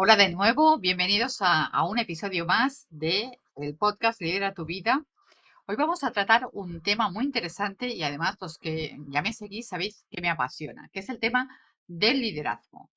Hola 0.00 0.14
de 0.14 0.28
nuevo, 0.28 0.78
bienvenidos 0.78 1.38
a, 1.40 1.84
un 1.84 1.98
episodio 1.98 2.46
más 2.46 2.86
de 2.88 3.40
el 3.56 3.76
podcast 3.76 4.20
Lidera 4.20 4.54
tu 4.54 4.64
vida. 4.64 5.04
Hoy 5.66 5.74
vamos 5.74 6.04
a 6.04 6.12
tratar 6.12 6.48
un 6.52 6.80
tema 6.82 7.10
muy 7.10 7.24
interesante 7.24 7.88
y 7.88 8.04
además 8.04 8.36
los 8.40 8.58
que 8.58 8.96
ya 9.08 9.22
me 9.22 9.32
seguís 9.32 9.66
sabéis 9.66 10.06
que 10.08 10.22
me 10.22 10.30
apasiona, 10.30 10.88
que 10.92 11.00
es 11.00 11.08
el 11.08 11.18
tema 11.18 11.48
del 11.88 12.20
liderazgo. 12.20 12.88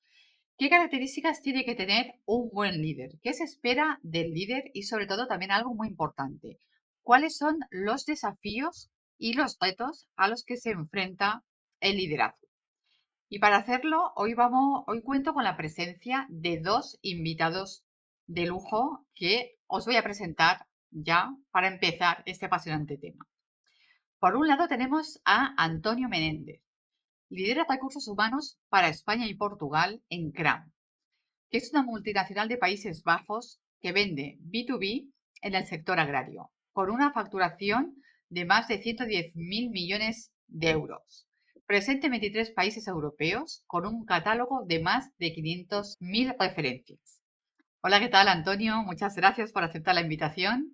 ¿Qué 0.56 0.70
características 0.70 1.42
tiene 1.42 1.64
que 1.64 1.74
tener 1.74 2.20
un 2.24 2.50
buen 2.50 2.80
líder? 2.80 3.18
¿Qué 3.20 3.32
se 3.32 3.42
espera 3.42 3.98
del 4.04 4.32
líder? 4.32 4.70
Y 4.72 4.84
sobre 4.84 5.08
todo 5.08 5.26
también 5.26 5.50
algo 5.50 5.74
muy 5.74 5.88
importante, 5.88 6.60
¿cuáles 7.02 7.36
son 7.36 7.58
los 7.72 8.06
desafíos 8.06 8.90
y 9.18 9.32
los 9.32 9.58
retos 9.60 10.06
a 10.14 10.28
los 10.28 10.44
que 10.44 10.56
se 10.56 10.70
enfrenta 10.70 11.42
el 11.80 11.96
liderazgo? 11.96 12.51
Y 13.34 13.38
para 13.38 13.56
hacerlo, 13.56 14.12
hoy 14.14 14.34
vamos, 14.34 14.84
hoy 14.86 15.00
cuento 15.00 15.32
con 15.32 15.42
la 15.42 15.56
presencia 15.56 16.26
de 16.28 16.60
dos 16.60 16.98
invitados 17.00 17.82
de 18.26 18.44
lujo 18.44 19.06
que 19.14 19.56
os 19.66 19.86
voy 19.86 19.96
a 19.96 20.02
presentar 20.02 20.66
ya 20.90 21.34
para 21.50 21.68
empezar 21.68 22.22
este 22.26 22.44
apasionante 22.44 22.98
tema. 22.98 23.26
Por 24.18 24.36
un 24.36 24.48
lado 24.48 24.68
tenemos 24.68 25.22
a 25.24 25.54
Antonio 25.56 26.10
Menéndez, 26.10 26.60
lidera 27.30 27.64
recursos 27.66 28.06
humanos 28.06 28.58
para 28.68 28.88
España 28.90 29.26
y 29.26 29.34
Portugal 29.34 30.02
en 30.10 30.30
CRAM, 30.32 30.70
que 31.48 31.56
es 31.56 31.72
una 31.72 31.84
multinacional 31.84 32.50
de 32.50 32.58
Países 32.58 33.02
Bajos 33.02 33.62
que 33.80 33.92
vende 33.92 34.36
B2B 34.42 35.10
en 35.40 35.54
el 35.54 35.64
sector 35.64 35.98
agrario, 35.98 36.50
con 36.72 36.90
una 36.90 37.14
facturación 37.14 37.96
de 38.28 38.44
más 38.44 38.68
de 38.68 38.82
110 38.82 39.36
mil 39.36 39.70
millones 39.70 40.34
de 40.48 40.68
euros 40.68 41.31
presente 41.66 42.06
en 42.06 42.12
23 42.12 42.50
países 42.52 42.86
europeos 42.86 43.64
con 43.66 43.86
un 43.86 44.04
catálogo 44.04 44.64
de 44.66 44.80
más 44.80 45.16
de 45.18 45.34
500.000 45.34 46.36
referencias. 46.38 47.22
Hola, 47.82 47.98
¿qué 47.98 48.08
tal, 48.08 48.28
Antonio? 48.28 48.82
Muchas 48.82 49.16
gracias 49.16 49.52
por 49.52 49.64
aceptar 49.64 49.94
la 49.94 50.02
invitación. 50.02 50.72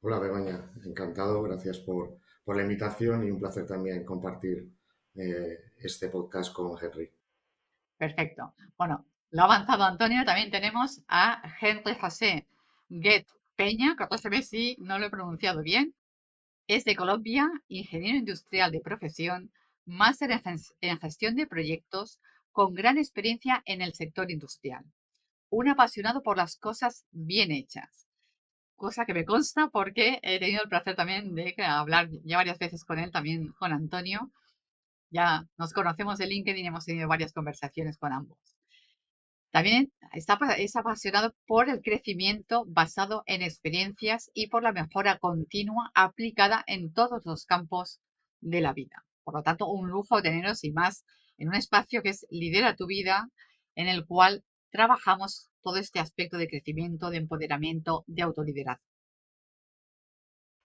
Hola, 0.00 0.18
Begoña. 0.18 0.70
Encantado. 0.84 1.42
Gracias 1.42 1.78
por, 1.78 2.18
la 2.46 2.62
invitación 2.62 3.26
y 3.26 3.30
un 3.30 3.38
placer 3.38 3.66
también 3.66 4.04
compartir 4.04 4.68
eh, 5.14 5.58
este 5.78 6.08
podcast 6.08 6.52
con 6.52 6.76
Henry. 6.82 7.10
Perfecto. 7.96 8.54
Bueno, 8.76 9.06
lo 9.30 9.42
ha 9.42 9.44
avanzado 9.44 9.84
Antonio. 9.84 10.24
También 10.24 10.50
tenemos 10.50 11.02
a 11.08 11.42
Henry 11.60 11.94
José 12.00 12.46
Get 12.88 13.26
Peña, 13.54 13.96
que 13.96 14.42
si 14.42 14.76
no 14.80 14.98
lo 14.98 15.06
he 15.06 15.10
pronunciado 15.10 15.62
bien. 15.62 15.94
Es 16.66 16.84
de 16.84 16.96
Colombia, 16.96 17.48
ingeniero 17.68 18.18
industrial 18.18 18.72
de 18.72 18.80
profesión, 18.80 19.52
máster 19.84 20.30
en 20.80 20.98
gestión 20.98 21.36
de 21.36 21.46
proyectos 21.46 22.20
con 22.52 22.74
gran 22.74 22.98
experiencia 22.98 23.62
en 23.66 23.82
el 23.82 23.94
sector 23.94 24.30
industrial. 24.30 24.84
Un 25.50 25.68
apasionado 25.68 26.22
por 26.22 26.36
las 26.36 26.56
cosas 26.56 27.06
bien 27.10 27.50
hechas. 27.50 28.08
Cosa 28.76 29.04
que 29.04 29.14
me 29.14 29.24
consta 29.24 29.68
porque 29.68 30.18
he 30.22 30.38
tenido 30.38 30.62
el 30.62 30.68
placer 30.68 30.96
también 30.96 31.34
de 31.34 31.54
hablar 31.64 32.08
ya 32.24 32.36
varias 32.36 32.58
veces 32.58 32.84
con 32.84 32.98
él, 32.98 33.10
también 33.10 33.52
con 33.58 33.72
Antonio. 33.72 34.30
Ya 35.10 35.46
nos 35.58 35.72
conocemos 35.72 36.18
de 36.18 36.26
LinkedIn 36.26 36.64
y 36.64 36.68
hemos 36.68 36.84
tenido 36.84 37.08
varias 37.08 37.32
conversaciones 37.32 37.98
con 37.98 38.12
ambos. 38.12 38.38
También 39.50 39.92
está, 40.12 40.38
es 40.56 40.76
apasionado 40.76 41.34
por 41.46 41.68
el 41.68 41.82
crecimiento 41.82 42.64
basado 42.66 43.22
en 43.26 43.42
experiencias 43.42 44.30
y 44.32 44.46
por 44.46 44.62
la 44.62 44.72
mejora 44.72 45.18
continua 45.18 45.90
aplicada 45.94 46.64
en 46.66 46.92
todos 46.92 47.26
los 47.26 47.44
campos 47.44 48.00
de 48.40 48.62
la 48.62 48.72
vida. 48.72 49.04
Por 49.24 49.34
lo 49.34 49.42
tanto, 49.42 49.66
un 49.66 49.88
lujo 49.88 50.22
teneros 50.22 50.64
y 50.64 50.72
más 50.72 51.04
en 51.38 51.48
un 51.48 51.54
espacio 51.54 52.02
que 52.02 52.10
es 52.10 52.26
Lidera 52.30 52.76
tu 52.76 52.86
vida, 52.86 53.28
en 53.74 53.88
el 53.88 54.06
cual 54.06 54.44
trabajamos 54.70 55.50
todo 55.62 55.76
este 55.76 56.00
aspecto 56.00 56.36
de 56.36 56.48
crecimiento, 56.48 57.10
de 57.10 57.18
empoderamiento, 57.18 58.04
de 58.06 58.22
autoliderazgo. 58.22 58.84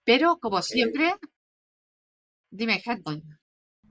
Pero, 0.04 0.38
como 0.40 0.62
siempre, 0.62 1.14
dime, 2.50 2.82
Henry. 2.84 3.22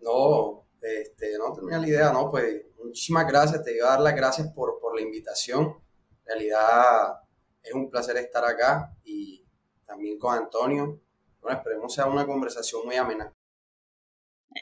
No, 0.01 0.67
este, 0.81 1.37
no 1.37 1.53
tenía 1.53 1.77
la 1.77 1.87
idea, 1.87 2.11
¿no? 2.11 2.31
Pues 2.31 2.65
muchísimas 2.83 3.27
gracias, 3.27 3.63
te 3.63 3.75
iba 3.75 3.87
a 3.87 3.91
dar 3.91 4.01
las 4.01 4.15
gracias 4.15 4.51
por, 4.53 4.79
por 4.79 4.95
la 4.95 5.01
invitación. 5.01 5.77
En 6.21 6.25
realidad 6.25 7.19
es 7.61 7.73
un 7.73 7.89
placer 7.89 8.17
estar 8.17 8.43
acá 8.45 8.95
y 9.03 9.45
también 9.85 10.17
con 10.17 10.35
Antonio. 10.35 10.99
Bueno, 11.41 11.57
esperemos 11.57 11.93
sea 11.93 12.07
una 12.07 12.25
conversación 12.25 12.85
muy 12.85 12.95
amena. 12.95 13.33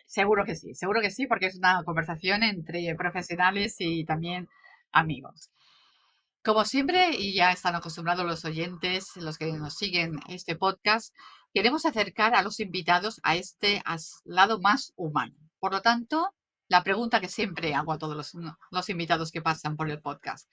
Seguro 0.06 0.46
que 0.46 0.56
sí, 0.56 0.76
seguro 0.76 1.02
que 1.02 1.12
sí, 1.12 1.28
porque 1.28 1.48
es 1.48 1.56
una 1.56 1.84
conversación 1.84 2.44
entre 2.44 2.96
profesionales 2.96 3.76
y 3.80 4.06
también 4.06 4.48
amigos. 4.92 5.50
Como 6.44 6.64
siempre, 6.64 7.10
y 7.18 7.34
ya 7.34 7.52
están 7.52 7.76
acostumbrados 7.76 8.26
los 8.26 8.46
oyentes, 8.46 9.16
los 9.16 9.38
que 9.38 9.52
nos 9.54 9.76
siguen 9.76 10.20
este 10.30 10.56
podcast, 10.56 11.14
queremos 11.54 11.86
acercar 11.86 12.36
a 12.36 12.44
los 12.44 12.60
invitados 12.60 13.20
a 13.24 13.36
este 13.36 13.82
lado 14.26 14.60
más 14.60 14.94
humano. 14.96 15.36
Por 15.60 15.72
lo 15.72 15.82
tanto, 15.82 16.36
la 16.68 16.84
pregunta 16.84 17.20
que 17.20 17.30
siempre 17.30 17.74
hago 17.74 17.94
a 17.94 17.98
todos 17.98 18.16
los, 18.16 18.34
los 18.70 18.90
invitados 18.90 19.32
que 19.32 19.42
pasan 19.42 19.76
por 19.76 19.90
el 19.90 20.02
podcast. 20.02 20.50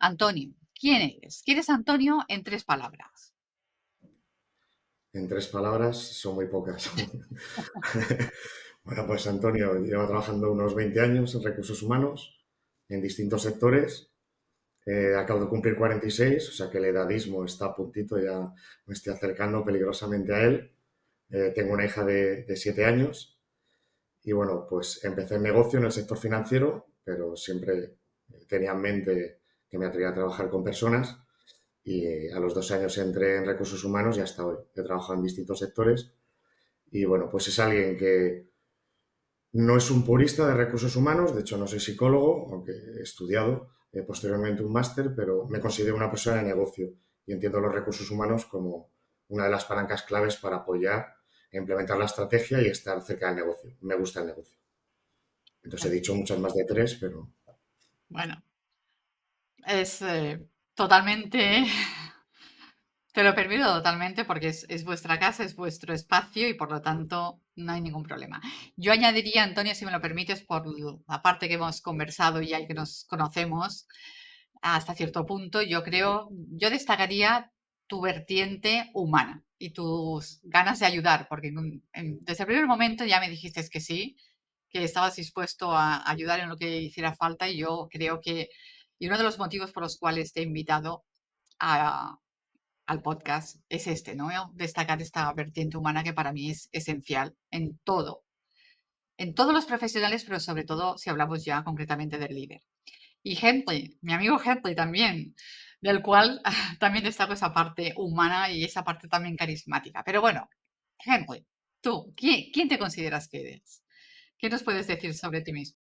Antonio, 0.00 0.54
¿quién 0.74 1.02
eres? 1.02 1.42
¿Quién 1.44 1.58
es 1.58 1.70
Antonio 1.70 2.24
en 2.28 2.42
tres 2.42 2.64
palabras? 2.64 3.34
En 5.12 5.28
tres 5.28 5.48
palabras 5.48 5.96
son 5.98 6.34
muy 6.34 6.46
pocas. 6.46 6.90
Bueno, 8.88 9.06
pues 9.06 9.26
Antonio 9.26 9.74
lleva 9.84 10.06
trabajando 10.06 10.50
unos 10.50 10.74
20 10.74 10.98
años 11.00 11.34
en 11.34 11.42
recursos 11.42 11.82
humanos 11.82 12.42
en 12.88 13.02
distintos 13.02 13.42
sectores. 13.42 14.10
Eh, 14.86 15.14
acabo 15.14 15.40
de 15.40 15.48
cumplir 15.50 15.76
46, 15.76 16.48
o 16.48 16.52
sea 16.52 16.70
que 16.70 16.78
el 16.78 16.86
edadismo 16.86 17.44
está 17.44 17.66
a 17.66 17.76
puntito, 17.76 18.18
ya 18.18 18.50
me 18.86 18.94
estoy 18.94 19.12
acercando 19.12 19.62
peligrosamente 19.62 20.32
a 20.32 20.42
él. 20.42 20.72
Eh, 21.28 21.52
tengo 21.54 21.74
una 21.74 21.84
hija 21.84 22.02
de, 22.02 22.44
de 22.44 22.56
7 22.56 22.86
años 22.86 23.38
y 24.22 24.32
bueno, 24.32 24.66
pues 24.66 25.04
empecé 25.04 25.34
el 25.34 25.42
negocio 25.42 25.78
en 25.78 25.84
el 25.84 25.92
sector 25.92 26.16
financiero, 26.16 26.86
pero 27.04 27.36
siempre 27.36 27.98
tenía 28.48 28.72
en 28.72 28.80
mente 28.80 29.40
que 29.68 29.78
me 29.78 29.84
atraía 29.84 30.08
a 30.08 30.14
trabajar 30.14 30.48
con 30.48 30.64
personas 30.64 31.18
y 31.84 32.06
eh, 32.06 32.32
a 32.32 32.40
los 32.40 32.54
dos 32.54 32.70
años 32.70 32.96
entré 32.96 33.36
en 33.36 33.44
recursos 33.44 33.84
humanos 33.84 34.16
y 34.16 34.22
hasta 34.22 34.46
hoy 34.46 34.56
he 34.74 34.82
trabajado 34.82 35.16
en 35.18 35.24
distintos 35.24 35.58
sectores 35.58 36.10
y 36.90 37.04
bueno, 37.04 37.28
pues 37.30 37.48
es 37.48 37.58
alguien 37.58 37.98
que 37.98 38.48
no 39.52 39.76
es 39.76 39.90
un 39.90 40.04
purista 40.04 40.46
de 40.46 40.54
recursos 40.54 40.94
humanos, 40.96 41.34
de 41.34 41.40
hecho 41.40 41.56
no 41.56 41.66
soy 41.66 41.80
psicólogo, 41.80 42.48
aunque 42.52 42.72
he 42.72 43.02
estudiado 43.02 43.70
eh, 43.92 44.02
posteriormente 44.02 44.62
un 44.62 44.72
máster, 44.72 45.14
pero 45.14 45.46
me 45.48 45.60
considero 45.60 45.96
una 45.96 46.10
persona 46.10 46.36
de 46.36 46.48
negocio 46.48 46.92
y 47.26 47.32
entiendo 47.32 47.60
los 47.60 47.74
recursos 47.74 48.10
humanos 48.10 48.46
como 48.46 48.90
una 49.28 49.44
de 49.44 49.50
las 49.50 49.64
palancas 49.64 50.02
claves 50.02 50.36
para 50.36 50.56
apoyar 50.56 51.18
implementar 51.52 51.98
la 51.98 52.04
estrategia 52.04 52.60
y 52.60 52.66
estar 52.66 53.00
cerca 53.02 53.28
del 53.28 53.36
negocio. 53.36 53.76
Me 53.80 53.96
gusta 53.96 54.20
el 54.20 54.26
negocio. 54.26 54.58
Entonces 55.62 55.90
he 55.90 55.94
dicho 55.94 56.14
muchas 56.14 56.38
más 56.38 56.54
de 56.54 56.64
tres, 56.64 56.96
pero... 57.00 57.30
Bueno, 58.08 58.42
es 59.66 60.02
eh, 60.02 60.46
totalmente 60.74 61.64
te 63.12 63.22
lo 63.22 63.34
permito 63.34 63.64
totalmente 63.64 64.24
porque 64.24 64.48
es, 64.48 64.84
vuestra 64.84 65.18
casa, 65.18 65.44
es 65.44 65.56
vuestro 65.56 65.94
espacio 65.94 66.48
y 66.48 66.54
por 66.54 66.70
lo 66.70 66.82
tanto 66.82 67.40
no 67.56 67.72
hay 67.72 67.80
ningún 67.80 68.02
problema. 68.02 68.40
Yo 68.76 68.92
añadiría, 68.92 69.42
Antonio, 69.42 69.74
si 69.74 69.84
me 69.84 69.92
lo 69.92 70.00
permites, 70.00 70.42
por 70.42 70.66
la 71.08 71.22
parte 71.22 71.48
que 71.48 71.54
hemos 71.54 71.80
conversado 71.80 72.42
y 72.42 72.48
que 72.66 72.74
nos 72.74 73.04
conocemos 73.08 73.86
hasta 74.60 74.94
cierto 74.94 75.24
punto, 75.24 75.62
yo 75.62 75.82
creo, 75.82 76.28
yo 76.30 76.70
destacaría 76.70 77.52
tu 77.86 78.00
vertiente 78.00 78.90
humana 78.92 79.42
y 79.58 79.70
tus 79.70 80.40
ganas 80.42 80.78
de 80.78 80.86
ayudar, 80.86 81.26
porque 81.28 81.50
desde 81.92 82.42
el 82.42 82.46
primer 82.46 82.66
momento 82.66 83.04
ya 83.04 83.20
me 83.20 83.30
dijiste 83.30 83.66
que 83.70 83.80
sí, 83.80 84.16
que 84.68 84.84
estabas 84.84 85.16
dispuesto 85.16 85.72
a 85.72 86.08
ayudar 86.08 86.40
en 86.40 86.48
lo 86.48 86.56
que 86.56 86.82
hiciera 86.82 87.14
falta 87.14 87.48
y 87.48 87.56
yo 87.58 87.88
creo 87.90 88.20
que, 88.20 88.50
y 88.98 89.06
uno 89.06 89.16
de 89.16 89.24
los 89.24 89.38
motivos 89.38 89.72
por 89.72 89.82
los 89.82 89.96
cuales 89.98 90.32
te 90.32 90.40
he 90.40 90.44
invitado 90.44 91.04
a, 91.58 92.18
al 92.88 93.02
podcast 93.02 93.60
es 93.68 93.86
este, 93.86 94.16
¿no? 94.16 94.30
Destacar 94.54 95.02
esta 95.02 95.30
vertiente 95.34 95.76
humana 95.76 96.02
que 96.02 96.14
para 96.14 96.32
mí 96.32 96.50
es 96.50 96.70
esencial 96.72 97.36
en 97.50 97.78
todo, 97.84 98.24
en 99.18 99.34
todos 99.34 99.52
los 99.52 99.66
profesionales, 99.66 100.24
pero 100.24 100.40
sobre 100.40 100.64
todo 100.64 100.96
si 100.96 101.10
hablamos 101.10 101.44
ya 101.44 101.62
concretamente 101.64 102.16
del 102.16 102.34
líder. 102.34 102.62
Y 103.22 103.38
Henry, 103.44 103.98
mi 104.00 104.14
amigo 104.14 104.40
Henry 104.42 104.74
también, 104.74 105.36
del 105.82 106.00
cual 106.00 106.40
también 106.80 107.04
destaco 107.04 107.34
esa 107.34 107.52
parte 107.52 107.92
humana 107.94 108.50
y 108.50 108.64
esa 108.64 108.82
parte 108.82 109.06
también 109.06 109.36
carismática. 109.36 110.02
Pero 110.02 110.22
bueno, 110.22 110.48
Henry, 110.98 111.46
tú, 111.82 112.14
¿quién, 112.16 112.68
te 112.70 112.78
consideras 112.78 113.28
que 113.28 113.40
eres? 113.40 113.84
¿Qué 114.38 114.48
nos 114.48 114.62
puedes 114.62 114.86
decir 114.86 115.14
sobre 115.14 115.42
ti 115.42 115.52
mismo? 115.52 115.78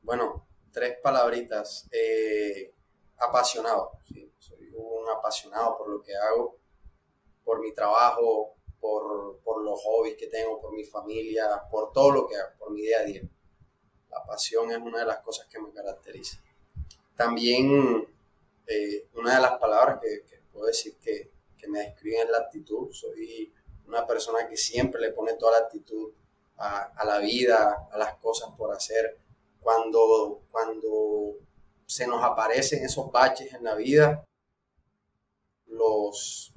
Bueno, 0.00 0.48
tres 0.72 0.96
palabritas. 1.00 1.88
Eh, 1.92 2.74
apasionado, 3.18 4.00
soy 4.38 4.59
un 4.80 5.08
apasionado 5.08 5.76
por 5.76 5.88
lo 5.88 6.02
que 6.02 6.14
hago, 6.14 6.56
por 7.44 7.60
mi 7.60 7.72
trabajo, 7.72 8.54
por, 8.80 9.40
por, 9.42 9.62
los 9.62 9.80
hobbies 9.82 10.16
que 10.16 10.26
tengo, 10.26 10.60
por 10.60 10.72
mi 10.72 10.84
familia, 10.84 11.62
por 11.70 11.92
todo 11.92 12.10
lo 12.10 12.26
que 12.26 12.36
hago, 12.36 12.50
por 12.58 12.70
mi 12.70 12.82
día 12.82 13.00
a 13.00 13.04
día. 13.04 13.22
La 14.08 14.24
pasión 14.24 14.70
es 14.70 14.78
una 14.78 15.00
de 15.00 15.06
las 15.06 15.20
cosas 15.20 15.46
que 15.46 15.58
me 15.60 15.70
caracteriza. 15.72 16.42
También 17.14 18.08
eh, 18.66 19.08
una 19.14 19.34
de 19.34 19.40
las 19.42 19.58
palabras 19.58 20.00
que, 20.00 20.40
puedo 20.52 20.66
decir 20.66 20.96
que, 20.98 21.30
que, 21.58 21.68
me 21.68 21.80
describen 21.80 22.22
es 22.22 22.30
la 22.30 22.38
actitud. 22.38 22.90
Soy 22.92 23.52
una 23.86 24.06
persona 24.06 24.48
que 24.48 24.56
siempre 24.56 25.00
le 25.00 25.12
pone 25.12 25.34
toda 25.34 25.58
la 25.58 25.66
actitud 25.66 26.12
a, 26.56 26.84
a 26.96 27.04
la 27.04 27.18
vida, 27.18 27.88
a 27.90 27.98
las 27.98 28.14
cosas 28.16 28.50
por 28.56 28.72
hacer. 28.72 29.18
Cuando, 29.60 30.42
cuando 30.50 31.36
se 31.86 32.06
nos 32.06 32.22
aparecen 32.22 32.84
esos 32.84 33.10
baches 33.10 33.52
en 33.52 33.64
la 33.64 33.74
vida, 33.74 34.24
los, 35.80 36.52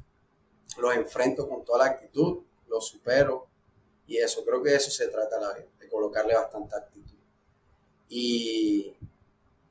los 0.77 0.95
enfrento 0.95 1.47
con 1.47 1.63
toda 1.63 1.79
la 1.79 1.91
actitud, 1.91 2.43
los 2.67 2.87
supero 2.87 3.47
y 4.05 4.17
eso, 4.17 4.43
creo 4.43 4.61
que 4.61 4.71
de 4.71 4.75
eso 4.75 4.91
se 4.91 5.07
trata 5.07 5.39
la 5.39 5.53
vida, 5.53 5.67
de 5.79 5.87
colocarle 5.87 6.35
bastante 6.35 6.75
actitud. 6.75 7.17
Y, 8.09 8.93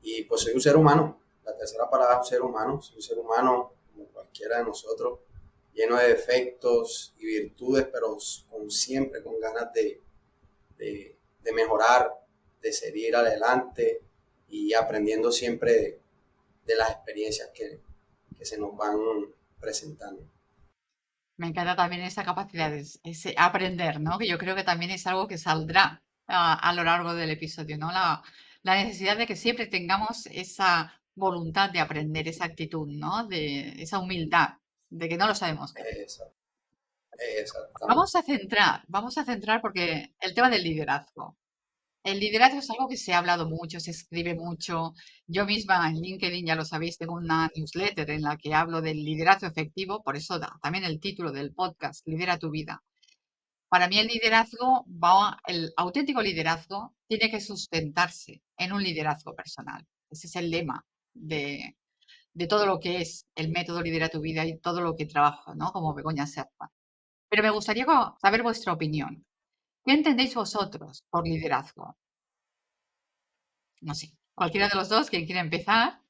y 0.01 0.23
pues 0.23 0.41
soy 0.41 0.53
un 0.53 0.61
ser 0.61 0.75
humano, 0.75 1.19
la 1.45 1.55
tercera 1.55 1.89
palabra 1.89 2.15
es 2.15 2.19
un 2.21 2.25
ser 2.25 2.41
humano, 2.41 2.81
soy 2.81 2.95
un 2.95 3.01
ser 3.01 3.19
humano 3.19 3.73
como 3.91 4.05
cualquiera 4.07 4.57
de 4.57 4.65
nosotros, 4.65 5.19
lleno 5.73 5.97
de 5.97 6.09
defectos 6.09 7.13
y 7.19 7.25
virtudes, 7.25 7.87
pero 7.91 8.17
con 8.49 8.69
siempre 8.71 9.23
con 9.23 9.39
ganas 9.39 9.71
de, 9.73 10.01
de, 10.77 11.15
de 11.43 11.51
mejorar, 11.51 12.11
de 12.61 12.73
seguir 12.73 13.15
adelante 13.15 14.01
y 14.49 14.73
aprendiendo 14.73 15.31
siempre 15.31 15.99
de, 16.65 16.75
las 16.75 16.91
experiencias 16.91 17.49
que, 17.53 17.79
que 18.37 18.45
se 18.45 18.57
nos 18.57 18.75
van 18.75 18.97
presentando. 19.63 20.29
Me 21.37 21.47
encanta 21.47 21.75
también 21.75 22.03
esa 22.03 22.23
capacidad 22.23 22.69
de 22.69 22.85
ese 23.03 23.33
aprender, 23.37 23.99
¿no? 23.99 24.19
Que 24.19 24.27
yo 24.27 24.37
creo 24.37 24.55
que 24.55 24.63
también 24.63 24.91
es 24.91 25.07
algo 25.07 25.27
que 25.27 25.39
saldrá 25.39 26.03
a, 26.27 26.73
lo 26.73 26.83
largo 26.83 27.15
del 27.15 27.31
episodio, 27.31 27.77
¿no? 27.77 27.91
La, 27.91 28.21
la, 28.61 28.75
necesidad 28.75 29.17
de 29.17 29.25
que 29.25 29.35
siempre 29.35 29.65
tengamos 29.65 30.27
esa 30.27 30.93
voluntad 31.15 31.71
de 31.71 31.79
aprender, 31.79 32.27
esa 32.27 32.45
actitud, 32.45 32.87
¿no? 32.87 33.25
De 33.27 33.81
esa 33.81 33.99
humildad, 33.99 34.57
de 34.89 35.09
que 35.09 35.17
no 35.17 35.27
lo 35.27 35.35
sabemos. 35.35 35.73
Exacto. 35.75 36.35
Vamos 37.87 38.15
a 38.15 38.21
centrar, 38.21 38.83
vamos 38.87 39.17
a 39.17 39.25
centrar 39.25 39.61
porque 39.61 40.13
el 40.19 40.33
tema 40.33 40.49
del 40.49 40.63
liderazgo. 40.63 41.37
El 42.03 42.19
liderazgo 42.19 42.59
es 42.59 42.69
algo 42.69 42.89
que 42.89 42.97
se 42.97 43.13
ha 43.13 43.19
hablado 43.19 43.47
mucho, 43.49 43.79
se 43.79 43.91
escribe 43.91 44.35
mucho. 44.35 44.93
Yo 45.25 45.45
misma 45.45 45.87
en 45.89 46.01
LinkedIn, 46.01 46.45
ya 46.45 46.55
lo 46.55 46.65
sabéis, 46.65 46.97
tengo 46.97 47.13
una 47.13 47.49
newsletter 47.55 48.09
en 48.09 48.23
la 48.23 48.37
que 48.37 48.53
hablo 48.53 48.81
del 48.81 49.03
liderazgo 49.05 49.47
efectivo, 49.47 50.03
por 50.03 50.17
eso 50.17 50.37
da 50.37 50.59
también 50.61 50.83
el 50.83 50.99
título 50.99 51.31
del 51.31 51.53
podcast, 51.53 52.05
Lidera 52.05 52.37
tu 52.37 52.49
vida. 52.49 52.83
Para 53.69 53.87
mí 53.87 53.99
el 53.99 54.07
liderazgo, 54.07 54.85
el 55.47 55.73
auténtico 55.77 56.21
liderazgo 56.21 56.93
tiene 57.07 57.31
que 57.31 57.39
sustentarse 57.39 58.41
en 58.57 58.73
un 58.73 58.83
liderazgo 58.83 59.33
personal. 59.33 59.87
Ese 60.09 60.27
es 60.27 60.35
el 60.35 60.51
lema 60.51 60.85
de, 61.13 61.77
de 62.33 62.47
todo 62.47 62.65
lo 62.65 62.79
que 62.79 63.01
es 63.01 63.27
el 63.35 63.49
método 63.49 63.81
Lidera 63.81 64.09
tu 64.09 64.19
vida 64.19 64.45
y 64.45 64.59
todo 64.59 64.81
lo 64.81 64.95
que 64.95 65.05
trabajo, 65.05 65.55
¿no? 65.55 65.71
Como 65.71 65.93
Begoña 65.93 66.27
Serpa. 66.27 66.69
Pero 67.29 67.43
me 67.43 67.49
gustaría 67.49 67.85
saber 68.21 68.43
vuestra 68.43 68.73
opinión. 68.73 69.25
¿Qué 69.85 69.91
entendéis 69.91 70.33
vosotros 70.33 71.03
por 71.09 71.27
liderazgo? 71.27 71.97
No 73.81 73.93
sé, 73.93 74.13
cualquiera 74.33 74.69
de 74.69 74.75
los 74.75 74.87
dos, 74.87 75.09
quien 75.09 75.25
quiera 75.25 75.41
empezar. 75.41 76.01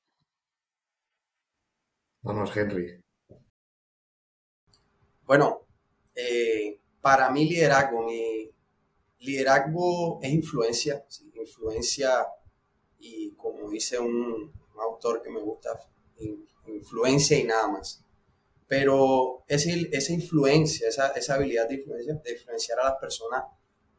Vamos, 2.21 2.55
Henry. 2.55 3.01
Bueno, 5.25 5.65
eh, 6.13 6.79
para 7.01 7.31
mí 7.31 7.49
liderazgo, 7.49 8.03
mi 8.03 8.51
liderazgo 9.19 10.19
es 10.21 10.31
influencia, 10.31 11.03
influencia 11.33 12.27
y 12.99 13.31
como 13.31 13.69
dice 13.69 13.97
un, 13.97 14.53
autor 14.79 15.21
que 15.21 15.29
me 15.29 15.39
gusta, 15.39 15.79
influencia 16.67 17.39
y 17.39 17.43
nada 17.45 17.67
más. 17.69 18.03
Pero 18.67 19.43
esa, 19.47 19.71
esa 19.91 20.13
influencia, 20.13 20.87
esa, 20.87 21.07
esa 21.09 21.35
habilidad 21.35 21.67
de, 21.67 21.75
influencia, 21.75 22.13
de 22.15 22.31
influenciar 22.33 22.79
a 22.79 22.85
las 22.85 22.95
personas 22.99 23.43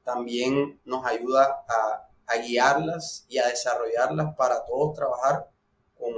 también 0.05 0.81
nos 0.85 1.05
ayuda 1.05 1.65
a, 1.69 2.01
guiarlas 2.43 3.27
y 3.29 3.39
a 3.39 3.47
desarrollarlas 3.47 4.35
para 4.35 4.65
todos 4.65 4.95
trabajar 4.95 5.49
con, 5.97 6.12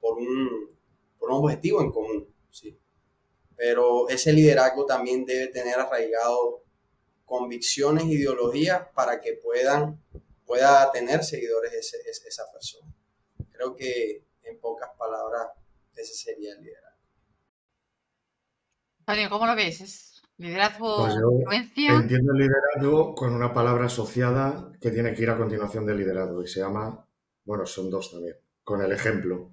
por, 0.00 0.18
un, 0.18 0.76
por 1.18 1.30
un 1.30 1.44
objetivo 1.44 1.80
en 1.80 1.92
común. 1.92 2.34
¿sí? 2.50 2.78
Pero 3.56 4.08
ese 4.08 4.32
liderazgo 4.32 4.84
también 4.84 5.24
debe 5.24 5.48
tener 5.48 5.78
arraigado 5.78 6.64
convicciones, 7.24 8.04
ideologías 8.04 8.88
para 8.94 9.20
que 9.20 9.34
puedan, 9.34 10.02
pueda 10.44 10.90
tener 10.90 11.22
seguidores 11.22 11.72
ese, 11.72 11.98
esa 12.08 12.50
persona. 12.52 12.92
Creo 13.52 13.76
que 13.76 14.24
en 14.42 14.58
pocas 14.58 14.90
palabras 14.98 15.48
ese 15.94 16.14
sería 16.14 16.54
el 16.54 16.62
liderazgo. 16.62 16.90
¿cómo 19.28 19.46
lo 19.46 19.54
ves? 19.56 20.09
Liderazgo, 20.40 20.96
pues 20.96 21.14
influencia. 21.16 21.96
Entiendo 21.96 22.32
el 22.32 22.38
liderazgo 22.38 23.14
con 23.14 23.34
una 23.34 23.52
palabra 23.52 23.84
asociada 23.84 24.72
que 24.80 24.90
tiene 24.90 25.12
que 25.12 25.22
ir 25.22 25.28
a 25.28 25.36
continuación 25.36 25.84
del 25.84 25.98
liderazgo 25.98 26.42
y 26.42 26.46
se 26.46 26.60
llama, 26.60 27.06
bueno, 27.44 27.66
son 27.66 27.90
dos 27.90 28.10
también, 28.10 28.36
con 28.64 28.80
el 28.80 28.90
ejemplo. 28.90 29.52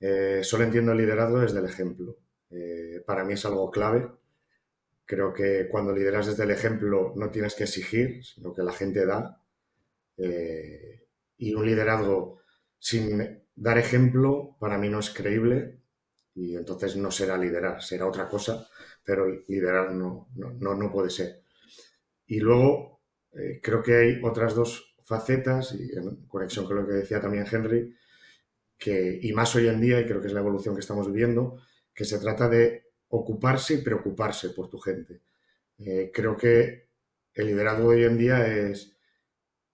Eh, 0.00 0.40
solo 0.42 0.64
entiendo 0.64 0.90
el 0.90 0.98
liderazgo 0.98 1.38
desde 1.38 1.60
el 1.60 1.66
ejemplo. 1.66 2.16
Eh, 2.50 3.00
para 3.06 3.22
mí 3.22 3.34
es 3.34 3.46
algo 3.46 3.70
clave. 3.70 4.10
Creo 5.04 5.32
que 5.32 5.68
cuando 5.70 5.92
lideras 5.92 6.26
desde 6.26 6.42
el 6.42 6.50
ejemplo 6.50 7.12
no 7.14 7.30
tienes 7.30 7.54
que 7.54 7.62
exigir, 7.62 8.24
sino 8.24 8.52
que 8.52 8.64
la 8.64 8.72
gente 8.72 9.06
da. 9.06 9.40
Eh, 10.16 11.06
y 11.36 11.54
un 11.54 11.64
liderazgo 11.64 12.40
sin 12.76 13.44
dar 13.54 13.78
ejemplo 13.78 14.56
para 14.58 14.78
mí 14.78 14.88
no 14.88 14.98
es 14.98 15.10
creíble 15.10 15.78
y 16.34 16.56
entonces 16.56 16.96
no 16.96 17.12
será 17.12 17.38
liderar, 17.38 17.80
será 17.80 18.06
otra 18.06 18.28
cosa 18.28 18.66
pero 19.08 19.26
liderar 19.26 19.94
no, 19.94 20.28
no, 20.34 20.74
no 20.74 20.92
puede 20.92 21.08
ser. 21.08 21.40
Y 22.26 22.40
luego 22.40 23.00
eh, 23.32 23.58
creo 23.62 23.82
que 23.82 23.96
hay 23.96 24.20
otras 24.22 24.54
dos 24.54 24.94
facetas, 25.02 25.72
y 25.72 25.96
en 25.96 26.26
conexión 26.26 26.66
con 26.66 26.76
lo 26.76 26.86
que 26.86 26.92
decía 26.92 27.18
también 27.18 27.46
Henry, 27.50 27.96
que, 28.76 29.18
y 29.22 29.32
más 29.32 29.56
hoy 29.56 29.66
en 29.66 29.80
día, 29.80 29.98
y 29.98 30.04
creo 30.04 30.20
que 30.20 30.26
es 30.26 30.34
la 30.34 30.40
evolución 30.40 30.74
que 30.74 30.82
estamos 30.82 31.06
viviendo, 31.10 31.58
que 31.94 32.04
se 32.04 32.18
trata 32.18 32.50
de 32.50 32.84
ocuparse 33.08 33.74
y 33.76 33.78
preocuparse 33.78 34.50
por 34.50 34.68
tu 34.68 34.78
gente. 34.78 35.22
Eh, 35.78 36.10
creo 36.12 36.36
que 36.36 36.90
el 37.32 37.46
liderazgo 37.46 37.92
de 37.92 37.96
hoy 37.96 38.04
en 38.04 38.18
día 38.18 38.46
es 38.46 38.94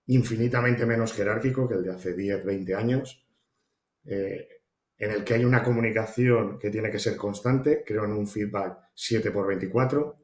infinitamente 0.06 0.86
menos 0.86 1.12
jerárquico 1.12 1.66
que 1.66 1.74
el 1.74 1.82
de 1.82 1.90
hace 1.90 2.14
10, 2.14 2.44
20 2.44 2.72
años. 2.76 3.26
Eh, 4.04 4.46
en 4.96 5.10
el 5.10 5.24
que 5.24 5.34
hay 5.34 5.44
una 5.44 5.64
comunicación 5.64 6.56
que 6.56 6.70
tiene 6.70 6.92
que 6.92 7.00
ser 7.00 7.16
constante, 7.16 7.82
creo 7.84 8.04
en 8.04 8.12
un 8.12 8.28
feedback 8.28 8.83
7 8.94 9.30
por 9.30 9.46
24, 9.48 10.18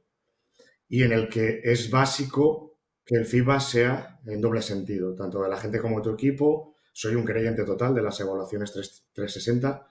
y 0.88 1.02
en 1.02 1.12
el 1.12 1.28
que 1.28 1.60
es 1.62 1.90
básico 1.90 2.78
que 3.04 3.16
el 3.16 3.26
feedback 3.26 3.60
sea 3.60 4.20
en 4.26 4.40
doble 4.40 4.62
sentido, 4.62 5.14
tanto 5.14 5.42
de 5.42 5.48
la 5.48 5.56
gente 5.56 5.80
como 5.80 5.98
de 5.98 6.04
tu 6.04 6.10
equipo. 6.10 6.76
Soy 6.92 7.14
un 7.14 7.24
creyente 7.24 7.64
total 7.64 7.94
de 7.94 8.02
las 8.02 8.18
evaluaciones 8.20 8.72
360, 8.72 9.86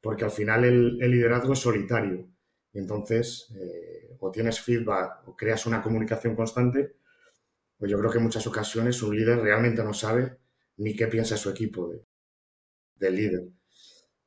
porque 0.00 0.24
al 0.24 0.30
final 0.30 0.64
el, 0.64 0.98
liderazgo 0.98 1.52
es 1.52 1.58
solitario. 1.58 2.28
Entonces, 2.72 3.52
eh, 3.56 4.16
o 4.20 4.30
tienes 4.30 4.60
feedback 4.60 5.28
o 5.28 5.36
creas 5.36 5.66
una 5.66 5.82
comunicación 5.82 6.34
constante, 6.34 6.96
pues 7.78 7.90
yo 7.90 7.98
creo 7.98 8.10
que 8.10 8.18
en 8.18 8.24
muchas 8.24 8.46
ocasiones 8.46 9.02
un 9.02 9.16
líder 9.16 9.38
realmente 9.38 9.82
no 9.82 9.92
sabe 9.92 10.38
ni 10.78 10.94
qué 10.94 11.06
piensa 11.06 11.36
su 11.36 11.50
equipo 11.50 11.92
del 12.94 13.16
líder. 13.16 13.48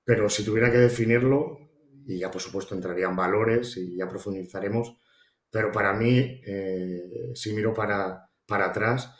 Pero 0.03 0.29
si 0.29 0.44
tuviera 0.44 0.72
que 0.72 0.77
definirlo, 0.77 1.69
y 2.10 2.18
ya 2.18 2.32
por 2.32 2.42
supuesto 2.42 2.74
entrarían 2.74 3.16
valores 3.16 3.78
y 3.78 3.96
ya 3.96 4.08
profundizaremos, 4.08 4.98
pero 5.51 5.72
para 5.72 5.94
mí, 5.94 6.42
eh, 6.46 7.32
si 7.36 7.54
miro 7.54 7.74
para, 7.74 8.30
para 8.46 8.66
atrás, 8.66 9.16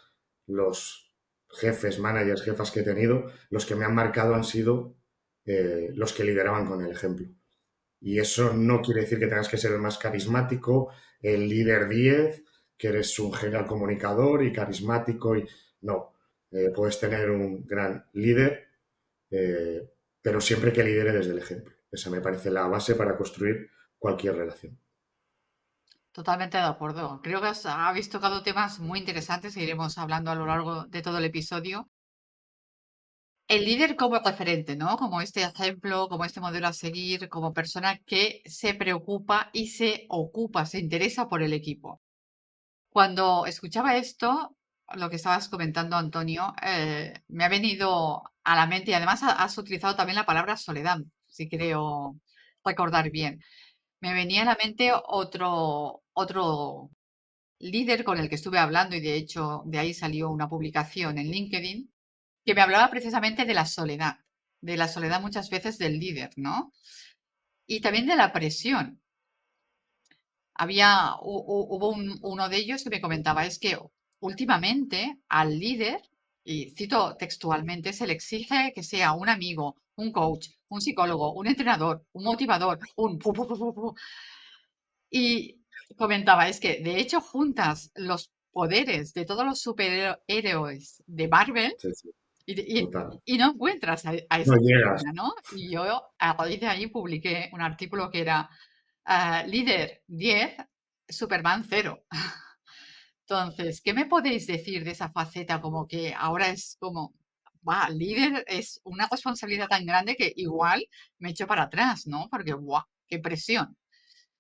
los 0.48 1.14
jefes, 1.50 2.00
managers, 2.00 2.42
jefas 2.42 2.72
que 2.72 2.80
he 2.80 2.84
tenido, 2.84 3.26
los 3.50 3.66
que 3.66 3.76
me 3.76 3.86
han 3.86 3.94
marcado 3.94 4.34
han 4.34 4.44
sido 4.44 4.96
eh, 5.46 5.92
los 5.94 6.14
que 6.14 6.24
lideraban 6.24 6.66
con 6.66 6.84
el 6.84 6.92
ejemplo. 6.92 7.28
Y 8.02 8.20
eso 8.20 8.54
no 8.54 8.82
quiere 8.82 9.02
decir 9.02 9.20
que 9.20 9.28
tengas 9.28 9.50
que 9.50 9.58
ser 9.58 9.72
el 9.74 9.80
más 9.80 9.98
carismático, 9.98 10.92
el 11.22 11.48
líder 11.48 11.88
10, 11.88 12.44
que 12.78 12.88
eres 12.88 13.20
un 13.20 13.34
genial 13.34 13.66
comunicador 13.66 14.44
y 14.44 14.54
carismático. 14.54 15.36
Y... 15.36 15.46
No, 15.82 16.14
eh, 16.52 16.72
puedes 16.74 17.00
tener 17.00 17.30
un 17.30 17.66
gran 17.66 18.06
líder 18.14 18.70
eh, 19.32 19.90
pero 20.22 20.42
siempre 20.42 20.74
que 20.74 20.84
lidere 20.84 21.14
desde 21.14 21.32
el 21.32 21.40
ejemplo. 21.40 21.76
Esa 21.92 22.10
me 22.10 22.22
parece 22.22 22.52
la 22.52 22.68
base 22.68 22.96
para 22.96 23.18
construir 23.18 23.70
cualquier 23.98 24.36
relación. 24.36 24.80
Totalmente 26.12 26.58
de 26.58 26.64
acuerdo. 26.64 27.22
Creo 27.22 27.42
que 27.42 27.48
has, 27.48 27.66
habéis 27.66 28.10
tocado 28.10 28.44
temas 28.44 28.80
muy 28.80 29.00
interesantes 29.00 29.54
que 29.54 29.64
iremos 29.64 29.98
hablando 29.98 30.32
a 30.32 30.36
lo 30.36 30.46
largo 30.46 30.86
de 30.86 31.02
todo 31.02 31.18
el 31.20 31.26
episodio. 31.26 31.90
El 33.48 33.66
líder 33.66 33.96
como 33.96 34.20
referente, 34.20 34.76
¿no? 34.76 34.98
Como 34.98 35.22
este 35.22 35.44
ejemplo, 35.44 36.08
como 36.08 36.26
este 36.26 36.40
modelo 36.40 36.68
a 36.68 36.74
seguir, 36.74 37.30
como 37.30 37.54
persona 37.54 37.98
que 38.06 38.42
se 38.46 38.76
preocupa 38.76 39.50
y 39.54 39.68
se 39.68 40.06
ocupa, 40.10 40.66
se 40.66 40.80
interesa 40.80 41.28
por 41.28 41.42
el 41.42 41.54
equipo. 41.54 42.02
Cuando 42.90 43.46
escuchaba 43.46 43.98
esto, 43.98 44.56
lo 44.96 45.10
que 45.10 45.16
estabas 45.18 45.50
comentando, 45.50 45.96
Antonio, 45.96 46.54
eh, 46.62 47.14
me 47.28 47.44
ha 47.44 47.50
venido 47.50 48.24
a 48.44 48.56
la 48.56 48.68
mente 48.68 48.92
y 48.92 48.94
además 48.94 49.22
has 49.24 49.58
utilizado 49.58 49.96
también 49.96 50.16
la 50.16 50.26
palabra 50.26 50.58
soledad, 50.58 51.00
si 51.40 51.48
creo 51.48 52.20
recordar 52.66 53.12
bien. 53.12 53.42
Me 54.02 54.14
venía 54.14 54.42
a 54.42 54.46
la 54.46 54.58
mente 54.62 54.92
otro, 54.94 56.04
otro 56.14 56.90
líder 57.60 58.04
con 58.04 58.20
el 58.20 58.28
que 58.28 58.36
estuve 58.36 58.60
hablando 58.60 58.96
y 58.98 59.02
de 59.02 59.16
hecho 59.16 59.64
de 59.66 59.80
ahí 59.80 59.94
salió 59.94 60.30
una 60.30 60.50
publicación 60.50 61.18
en 61.18 61.32
LinkedIn 61.32 61.90
que 62.46 62.56
me 62.56 62.62
hablaba 62.62 62.90
precisamente 62.90 63.46
de 63.46 63.54
la 63.54 63.66
soledad, 63.66 64.18
de 64.62 64.76
la 64.76 64.90
soledad 64.90 65.22
muchas 65.22 65.50
veces 65.50 65.78
del 65.78 65.98
líder, 65.98 66.32
¿no? 66.36 66.74
Y 67.68 67.80
también 67.80 68.06
de 68.06 68.18
la 68.18 68.34
presión. 68.34 69.02
Había, 70.56 71.14
hubo 71.22 71.96
uno 72.22 72.50
de 72.50 72.58
ellos 72.58 72.84
que 72.84 72.90
me 72.90 73.02
comentaba, 73.02 73.46
es 73.46 73.60
que 73.60 73.78
últimamente 74.20 75.20
al 75.30 75.58
líder, 75.58 76.02
y 76.44 76.72
cito 76.72 77.16
textualmente, 77.16 77.94
se 77.94 78.08
le 78.08 78.14
exige 78.14 78.74
que 78.76 78.84
sea 78.84 79.14
un 79.14 79.30
amigo, 79.30 79.78
un 79.96 80.12
coach, 80.12 80.50
un 80.70 80.82
psicólogo, 80.82 81.34
un 81.34 81.48
entrenador, 81.48 82.06
un 82.14 82.24
motivador, 82.24 82.80
un... 82.96 83.20
y 85.10 85.60
comentaba, 85.98 86.48
es 86.48 86.60
que 86.60 86.82
de 86.82 87.00
hecho 87.00 87.20
juntas 87.20 87.92
los 87.96 88.32
poderes 88.52 89.14
de 89.14 89.26
todos 89.26 89.46
los 89.46 89.62
superhéroes 89.62 91.04
de 91.06 91.28
Marvel 91.28 91.76
y, 92.46 93.38
no 93.38 93.52
encuentras 93.52 94.06
a, 94.06 94.14
esa 94.14 94.56
persona, 94.56 95.14
¿no? 95.14 95.34
Y 95.56 95.70
yo 95.72 95.84
a 96.18 96.34
raíz 96.34 96.60
de 96.60 96.68
ahí 96.68 96.88
publiqué 96.88 97.50
un 97.54 97.62
artículo 97.62 98.10
que 98.10 98.22
era 98.22 98.50
ah, 99.06 99.44
líder 99.48 100.02
10, 100.08 100.56
Superman 101.08 101.64
0. 101.68 102.04
Entonces, 103.28 103.82
¿qué 103.82 103.94
me 103.94 104.08
podéis 104.08 104.48
decir 104.48 104.84
de 104.84 104.92
esa 104.92 105.12
faceta 105.12 105.62
como 105.62 105.88
que 105.88 106.14
ahora 106.16 106.50
es 106.50 106.78
como, 106.80 107.14
va, 107.68 107.90
líder 107.90 108.44
es 108.48 108.80
una 108.84 109.08
responsabilidad 109.10 109.68
tan 109.68 109.86
grande 109.86 110.16
que 110.16 110.32
igual 110.36 110.86
me 111.20 111.30
echo 111.30 111.48
para 111.48 111.64
atrás, 111.64 112.08
¿no? 112.08 112.28
Porque, 112.30 112.54
guau, 112.54 112.84
qué 113.08 113.20
presión. 113.20 113.76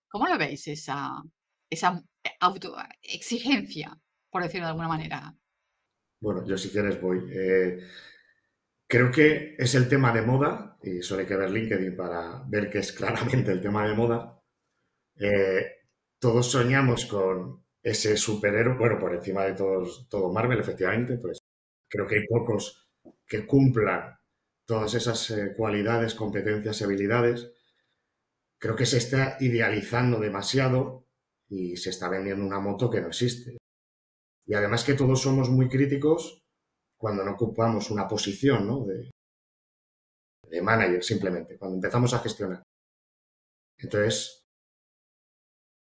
¿Cómo 0.07 0.27
lo 0.27 0.37
veis 0.37 0.67
esa, 0.67 1.21
esa 1.69 2.03
auto 2.39 2.75
exigencia, 3.01 3.97
por 4.29 4.43
decirlo 4.43 4.67
de 4.67 4.71
alguna 4.71 4.87
manera? 4.87 5.35
Bueno, 6.21 6.45
yo 6.45 6.57
si 6.57 6.69
quieres 6.69 6.99
voy. 6.99 7.29
Eh, 7.31 7.79
creo 8.87 9.11
que 9.11 9.55
es 9.57 9.75
el 9.75 9.87
tema 9.87 10.11
de 10.11 10.21
moda, 10.21 10.77
y 10.83 11.01
solo 11.01 11.21
hay 11.21 11.27
que 11.27 11.35
ver 11.35 11.51
LinkedIn 11.51 11.95
para 11.95 12.43
ver 12.47 12.69
que 12.69 12.79
es 12.79 12.91
claramente 12.97 13.51
el 13.51 13.61
tema 13.61 13.87
de 13.87 13.93
moda. 13.93 14.41
Eh, 15.19 15.65
todos 16.19 16.51
soñamos 16.51 17.05
con 17.05 17.63
ese 17.81 18.17
superhéroe, 18.17 18.77
bueno, 18.77 18.99
por 18.99 19.13
encima 19.13 19.43
de 19.45 19.53
todos, 19.53 20.07
todo 20.09 20.33
Marvel, 20.33 20.59
efectivamente, 20.59 21.17
pues 21.17 21.39
creo 21.87 22.07
que 22.07 22.15
hay 22.15 22.27
pocos 22.27 22.88
que 23.29 23.45
cumplan 23.45 24.17
todas 24.65 24.95
esas 24.95 25.29
eh, 25.29 25.53
cualidades, 25.55 26.15
competencias 26.15 26.81
y 26.81 26.83
habilidades. 26.83 27.51
Creo 28.59 28.75
que 28.75 28.85
se 28.85 28.97
está 28.97 29.37
idealizando 29.39 30.19
demasiado 30.19 31.07
y 31.47 31.77
se 31.77 31.91
está 31.91 32.09
vendiendo 32.09 32.45
una 32.45 32.59
moto 32.59 32.89
que 32.89 33.01
no 33.01 33.07
existe. 33.07 33.57
Y 34.45 34.53
además 34.55 34.83
que 34.83 34.95
todos 34.95 35.21
somos 35.21 35.49
muy 35.49 35.69
críticos 35.69 36.41
cuando 36.97 37.23
no 37.23 37.31
ocupamos 37.31 37.91
una 37.91 38.07
posición 38.07 38.67
¿no? 38.67 38.85
de, 38.85 39.11
manager, 40.61 41.03
simplemente, 41.03 41.57
cuando 41.57 41.75
empezamos 41.75 42.13
a 42.13 42.19
gestionar. 42.19 42.63
Entonces, 43.77 44.43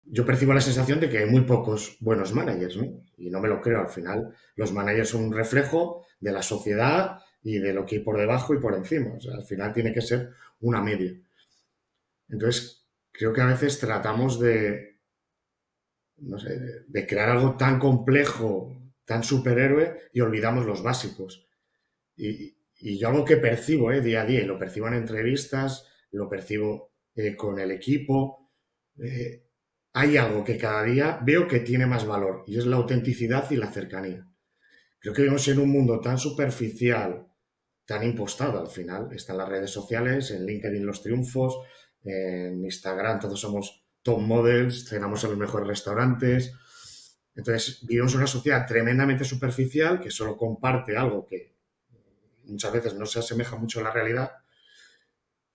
yo 0.04 0.26
percibo 0.26 0.54
la 0.54 0.62
sensación 0.62 1.00
de 1.00 1.10
que 1.10 1.20
hay 1.20 1.30
muy 1.30 1.42
pocos 1.42 1.98
buenos 2.00 2.34
managers, 2.34 2.78
¿no? 2.78 3.04
Y 3.18 3.30
no 3.30 3.40
me 3.40 3.50
lo 3.50 3.62
creo. 3.62 3.82
Al 3.82 3.90
final, 3.90 4.36
los 4.56 4.74
managers 4.74 5.10
son 5.10 5.26
un 5.26 5.34
reflejo 5.34 6.06
de 6.20 6.32
la 6.32 6.42
sociedad 6.42 7.20
y 7.44 7.60
de 7.60 7.74
lo 7.74 7.86
que 7.86 7.98
hay 7.98 8.02
por 8.02 8.18
debajo 8.18 8.54
y 8.54 8.60
por 8.60 8.74
encima. 8.74 9.18
Al 9.32 9.44
final 9.44 9.74
tiene 9.74 9.94
que 9.94 10.02
ser 10.02 10.32
una 10.62 10.82
media. 10.82 11.14
Entonces, 12.30 12.88
creo 13.12 13.34
que 13.34 13.42
a 13.42 13.48
veces 13.48 13.80
tratamos 13.80 14.40
de, 14.40 15.00
no 16.18 16.40
sé, 16.40 16.60
de, 16.88 17.08
crear 17.08 17.30
algo 17.30 17.58
tan 17.58 17.80
complejo, 17.80 18.82
tan 19.06 19.24
superhéroe 19.24 20.10
y 20.14 20.22
olvidamos 20.22 20.66
los 20.66 20.82
básicos. 20.82 21.48
Y, 22.16 22.56
yo 23.00 23.08
algo 23.08 23.24
que 23.24 23.38
percibo 23.38 23.94
eh, 23.94 24.02
día 24.02 24.24
a 24.24 24.26
día, 24.26 24.42
y 24.42 24.46
lo 24.46 24.60
percibo 24.60 24.90
en 24.90 24.96
entrevistas, 24.96 25.88
lo 26.12 26.28
percibo 26.28 26.92
eh, 27.16 27.34
con 27.34 27.58
el 27.58 27.72
equipo, 27.72 28.52
eh, 29.02 29.44
hay 29.94 30.18
algo 30.18 30.44
que 30.44 30.58
cada 30.58 30.84
día 30.84 31.20
veo 31.24 31.48
que 31.48 31.60
tiene 31.60 31.86
más 31.86 32.06
valor 32.06 32.44
y 32.46 32.58
es 32.58 32.66
la 32.66 32.76
autenticidad 32.76 33.50
y 33.52 33.56
la 33.56 33.72
cercanía. 33.72 34.28
Creo 35.00 35.14
que 35.14 35.22
vivimos 35.22 35.48
en 35.48 35.60
un 35.60 35.70
mundo 35.70 36.00
tan 36.00 36.18
superficial, 36.18 37.28
tan 37.86 38.04
impostado 38.04 38.60
al 38.60 38.68
final. 38.68 39.10
Están 39.14 39.38
las 39.38 39.50
redes 39.50 39.72
sociales, 39.72 40.32
en 40.32 40.46
LinkedIn 40.46 40.86
los 40.86 41.02
triunfos, 41.02 41.60
en 42.04 42.64
Instagram 42.64 43.20
todos 43.20 43.40
somos 43.40 43.86
top 44.02 44.20
models, 44.20 44.88
cenamos 44.88 45.24
en 45.24 45.32
los 45.32 45.40
mejores 45.40 45.68
restaurantes. 45.68 46.54
Entonces, 47.36 47.86
vivimos 47.86 48.14
una 48.16 48.28
sociedad 48.28 48.66
tremendamente 48.68 49.24
superficial 49.24 50.00
que 50.00 50.12
solo 50.12 50.38
comparte 50.38 50.96
algo 50.98 51.26
que 51.26 51.56
muchas 52.44 52.74
veces 52.74 52.94
no 52.96 53.06
se 53.06 53.20
asemeja 53.20 53.56
mucho 53.56 53.80
a 53.80 53.84
la 53.84 53.92
realidad. 53.92 54.32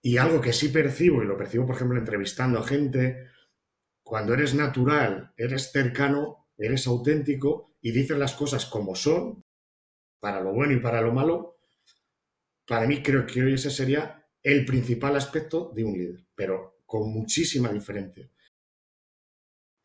Y 0.01 0.17
algo 0.17 0.41
que 0.41 0.53
sí 0.53 0.69
percibo, 0.69 1.23
y 1.23 1.27
lo 1.27 1.37
percibo, 1.37 1.67
por 1.67 1.77
ejemplo, 1.77 1.99
entrevistando 1.99 2.59
a 2.59 2.67
gente, 2.67 3.29
cuando 4.03 4.33
eres 4.33 4.55
natural, 4.55 5.33
eres 5.37 5.71
cercano, 5.71 6.49
eres 6.57 6.87
auténtico 6.87 7.77
y 7.81 7.93
dices 7.93 8.17
las 8.17 8.35
cosas 8.35 8.65
como 8.67 8.95
son, 8.95 9.45
para 10.19 10.41
lo 10.41 10.53
bueno 10.53 10.73
y 10.73 10.81
para 10.81 11.03
lo 11.03 11.13
malo, 11.13 11.58
para 12.69 12.87
mí 12.87 13.03
creo 13.03 13.27
que 13.27 13.43
hoy 13.43 13.55
ese 13.55 13.71
sería 13.71 14.23
el 14.43 14.65
principal 14.67 15.17
aspecto 15.17 15.73
de 15.75 15.85
un 15.85 15.95
líder, 15.95 16.25
pero 16.35 16.83
con 16.85 17.11
muchísima 17.11 17.73
diferencia. 17.73 18.31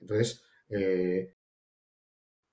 Entonces, 0.02 0.44
eh, 0.70 1.34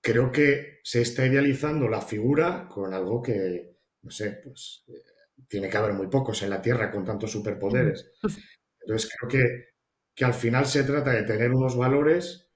creo 0.01 0.31
que 0.31 0.79
se 0.85 1.03
está 1.03 1.27
idealizando 1.27 1.89
la 1.89 2.01
figura 2.01 2.69
con 2.69 2.95
algo 2.95 3.21
que, 3.21 3.77
no 4.03 4.11
sé, 4.11 4.41
pues 4.43 4.85
eh, 4.87 5.03
tiene 5.49 5.69
que 5.69 5.77
haber 5.77 5.95
muy 5.95 6.07
pocos 6.07 6.43
en 6.43 6.51
la 6.51 6.63
Tierra 6.63 6.93
con 6.93 7.05
tantos 7.05 7.33
superpoderes. 7.33 8.13
Entonces, 8.81 9.11
creo 9.19 9.29
que, 9.29 9.65
que 10.15 10.25
al 10.25 10.35
final 10.35 10.67
se 10.67 10.85
trata 10.85 11.11
de 11.13 11.25
tener 11.25 11.51
unos 11.51 11.77
valores, 11.77 12.47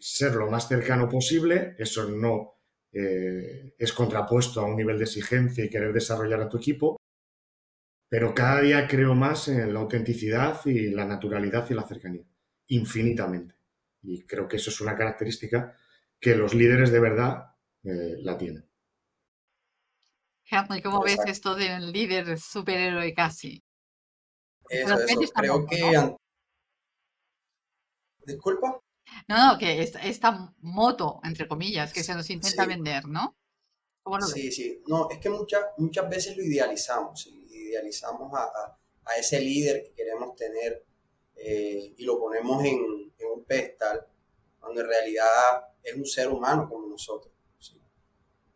ser 0.00 0.34
lo 0.34 0.48
más 0.48 0.68
cercano 0.68 1.08
posible, 1.08 1.74
eso 1.78 2.08
no 2.08 2.59
eh, 2.92 3.74
es 3.78 3.92
contrapuesto 3.92 4.60
a 4.60 4.64
un 4.64 4.76
nivel 4.76 4.98
de 4.98 5.04
exigencia 5.04 5.64
y 5.64 5.70
querer 5.70 5.92
desarrollar 5.92 6.40
a 6.40 6.48
tu 6.48 6.56
equipo, 6.56 6.96
pero 8.08 8.34
cada 8.34 8.60
día 8.60 8.88
creo 8.88 9.14
más 9.14 9.48
en 9.48 9.72
la 9.72 9.80
autenticidad 9.80 10.60
y 10.66 10.90
la 10.90 11.04
naturalidad 11.04 11.68
y 11.70 11.74
la 11.74 11.86
cercanía, 11.86 12.24
infinitamente. 12.66 13.54
Y 14.02 14.22
creo 14.22 14.48
que 14.48 14.56
eso 14.56 14.70
es 14.70 14.80
una 14.80 14.96
característica 14.96 15.76
que 16.18 16.34
los 16.34 16.54
líderes 16.54 16.90
de 16.90 17.00
verdad 17.00 17.54
eh, 17.84 18.16
la 18.18 18.36
tienen. 18.36 18.68
¿Y 20.76 20.82
cómo 20.82 21.02
ves 21.02 21.20
esto 21.26 21.54
del 21.54 21.92
líder 21.92 22.36
superhéroe 22.36 23.14
casi? 23.14 23.62
Eso, 24.68 24.98
eso. 24.98 25.32
Creo 25.32 25.66
que... 25.66 26.16
¿Disculpa? 28.26 28.80
No, 29.28 29.52
no, 29.52 29.58
que 29.58 29.82
esta, 29.82 30.54
moto, 30.60 31.20
entre 31.24 31.46
comillas, 31.46 31.92
que 31.92 32.02
se 32.02 32.14
nos 32.14 32.28
intenta 32.30 32.66
vender, 32.66 33.06
¿no? 33.06 33.36
sí, 34.32 34.50
sí. 34.50 34.82
No, 34.86 35.08
es 35.10 35.18
que 35.18 35.30
muchas, 35.30 35.66
muchas 35.78 36.08
veces 36.08 36.36
lo 36.36 36.42
idealizamos. 36.42 37.26
Idealizamos 37.26 38.32
a, 38.34 38.78
a, 39.04 39.16
ese 39.18 39.40
líder 39.40 39.84
que 39.84 39.92
queremos 39.92 40.34
tener 40.36 40.84
eh, 41.36 41.94
y 41.96 42.04
lo 42.04 42.18
ponemos 42.18 42.64
en, 42.64 43.12
en 43.18 43.28
un 43.32 43.44
pedestal, 43.44 44.06
cuando 44.58 44.80
en 44.80 44.88
realidad 44.88 45.26
es 45.82 45.94
un 45.94 46.06
ser 46.06 46.28
humano 46.28 46.68
como 46.68 46.86
nosotros, 46.86 47.32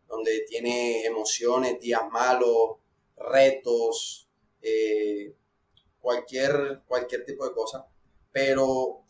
donde 0.07 0.45
tiene 0.47 1.03
emociones, 1.05 1.79
días 1.79 2.01
malos, 2.11 2.77
retos, 3.17 4.29
eh, 4.61 5.33
cualquier, 5.99 6.83
cualquier 6.87 7.25
tipo 7.25 7.47
de 7.47 7.53
cosa. 7.53 7.87
Pero 8.31 9.04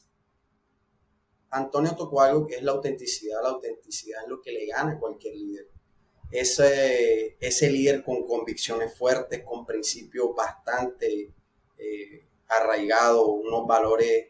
Antonio 1.56 1.96
tocó 1.96 2.22
algo 2.22 2.46
que 2.46 2.56
es 2.56 2.64
la 2.64 2.72
autenticidad. 2.72 3.42
La 3.42 3.50
autenticidad 3.50 4.24
es 4.24 4.30
lo 4.30 4.42
que 4.42 4.52
le 4.52 4.66
gana 4.66 4.94
a 4.94 5.00
cualquier 5.00 5.36
líder. 5.36 5.70
ese, 6.32 7.38
ese 7.40 7.70
líder 7.70 8.04
con 8.04 8.26
convicciones 8.28 8.94
fuertes, 8.98 9.44
con 9.44 9.66
principios 9.66 10.36
bastante 10.36 11.32
eh, 11.78 12.26
arraigados, 12.48 13.26
unos 13.28 13.66
valores 13.66 14.28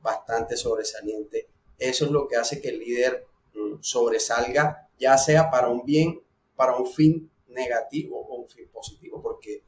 bastante 0.00 0.56
sobresalientes. 0.56 1.46
Eso 1.78 2.04
es 2.04 2.10
lo 2.12 2.28
que 2.28 2.36
hace 2.36 2.60
que 2.60 2.68
el 2.68 2.78
líder 2.78 3.26
mm, 3.54 3.80
sobresalga, 3.80 4.88
ya 4.98 5.18
sea 5.18 5.50
para 5.50 5.68
un 5.68 5.84
bien, 5.84 6.22
para 6.54 6.76
un 6.76 6.86
fin 6.86 7.28
negativo 7.48 8.20
o 8.20 8.36
un 8.36 8.48
fin 8.48 8.68
positivo, 8.68 9.20
porque 9.20 9.64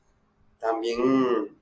también 0.60 1.58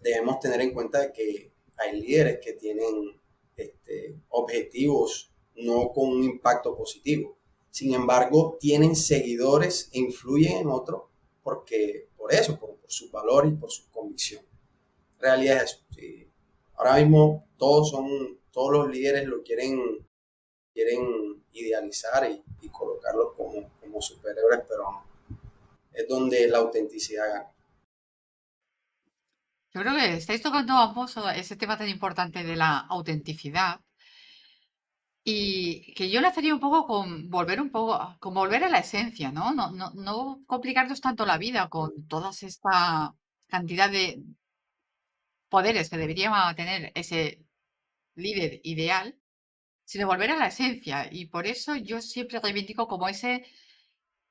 debemos 0.00 0.40
tener 0.40 0.60
en 0.60 0.72
cuenta 0.72 1.12
que 1.12 1.52
hay 1.76 2.00
líderes 2.00 2.40
que 2.42 2.54
tienen 2.54 3.20
este, 3.58 4.16
objetivos 4.28 5.32
no 5.56 5.92
con 5.92 6.08
un 6.08 6.24
impacto 6.24 6.76
positivo. 6.76 7.36
Sin 7.70 7.92
embargo, 7.92 8.56
tienen 8.58 8.96
seguidores 8.96 9.90
e 9.92 9.98
influyen 9.98 10.58
en 10.58 10.68
otros 10.68 11.02
porque, 11.42 12.08
por 12.16 12.32
eso, 12.32 12.58
por, 12.58 12.78
su 12.86 13.10
valor 13.10 13.46
y 13.46 13.50
por 13.50 13.70
su 13.70 13.90
convicción. 13.90 14.42
Realidad 15.18 15.62
es 15.62 15.72
eso. 15.72 15.84
Ahora 16.74 16.96
mismo 16.96 17.46
todos 17.58 17.90
son, 17.90 18.38
todos 18.50 18.72
los 18.72 18.88
líderes 18.88 19.26
lo 19.26 19.42
quieren, 19.42 20.06
quieren 20.72 21.44
idealizar 21.52 22.30
y, 22.30 22.68
colocarlos 22.70 23.32
como 23.34 24.00
superhéroes, 24.00 24.60
pero 24.68 25.02
es 25.92 26.06
donde 26.06 26.46
la 26.48 26.58
autenticidad 26.58 27.26
gana. 27.28 27.57
Yo 29.78 29.84
creo 29.84 29.94
que 29.94 30.14
estáis 30.14 30.42
tocando 30.42 30.72
ambos 30.76 31.16
ese 31.36 31.54
tema 31.56 31.78
tan 31.78 31.88
importante 31.88 32.42
de 32.42 32.56
la 32.56 32.78
autenticidad 32.78 33.80
y 35.22 35.94
que 35.94 36.10
yo 36.10 36.20
le 36.20 36.26
hacería 36.26 36.52
un 36.52 36.58
poco 36.58 36.84
con 36.84 37.30
volver 37.30 37.60
un 37.60 37.70
poco, 37.70 38.16
con 38.18 38.34
volver 38.34 38.64
a 38.64 38.68
la 38.70 38.80
esencia, 38.80 39.30
¿no? 39.30 39.52
No, 39.54 39.70
no, 39.70 39.92
no 39.94 40.42
complicarnos 40.46 41.00
tanto 41.00 41.24
la 41.24 41.38
vida 41.38 41.68
con 41.68 42.08
toda 42.08 42.30
esta 42.30 43.14
cantidad 43.46 43.88
de 43.88 44.20
poderes 45.48 45.90
que 45.90 45.96
debería 45.96 46.32
tener 46.56 46.90
ese 46.96 47.44
líder 48.16 48.60
ideal, 48.64 49.16
sino 49.84 50.08
volver 50.08 50.32
a 50.32 50.36
la 50.38 50.48
esencia. 50.48 51.08
Y 51.12 51.26
por 51.26 51.46
eso 51.46 51.76
yo 51.76 52.00
siempre 52.02 52.40
reivindico 52.40 52.88
como 52.88 53.08
ese, 53.08 53.46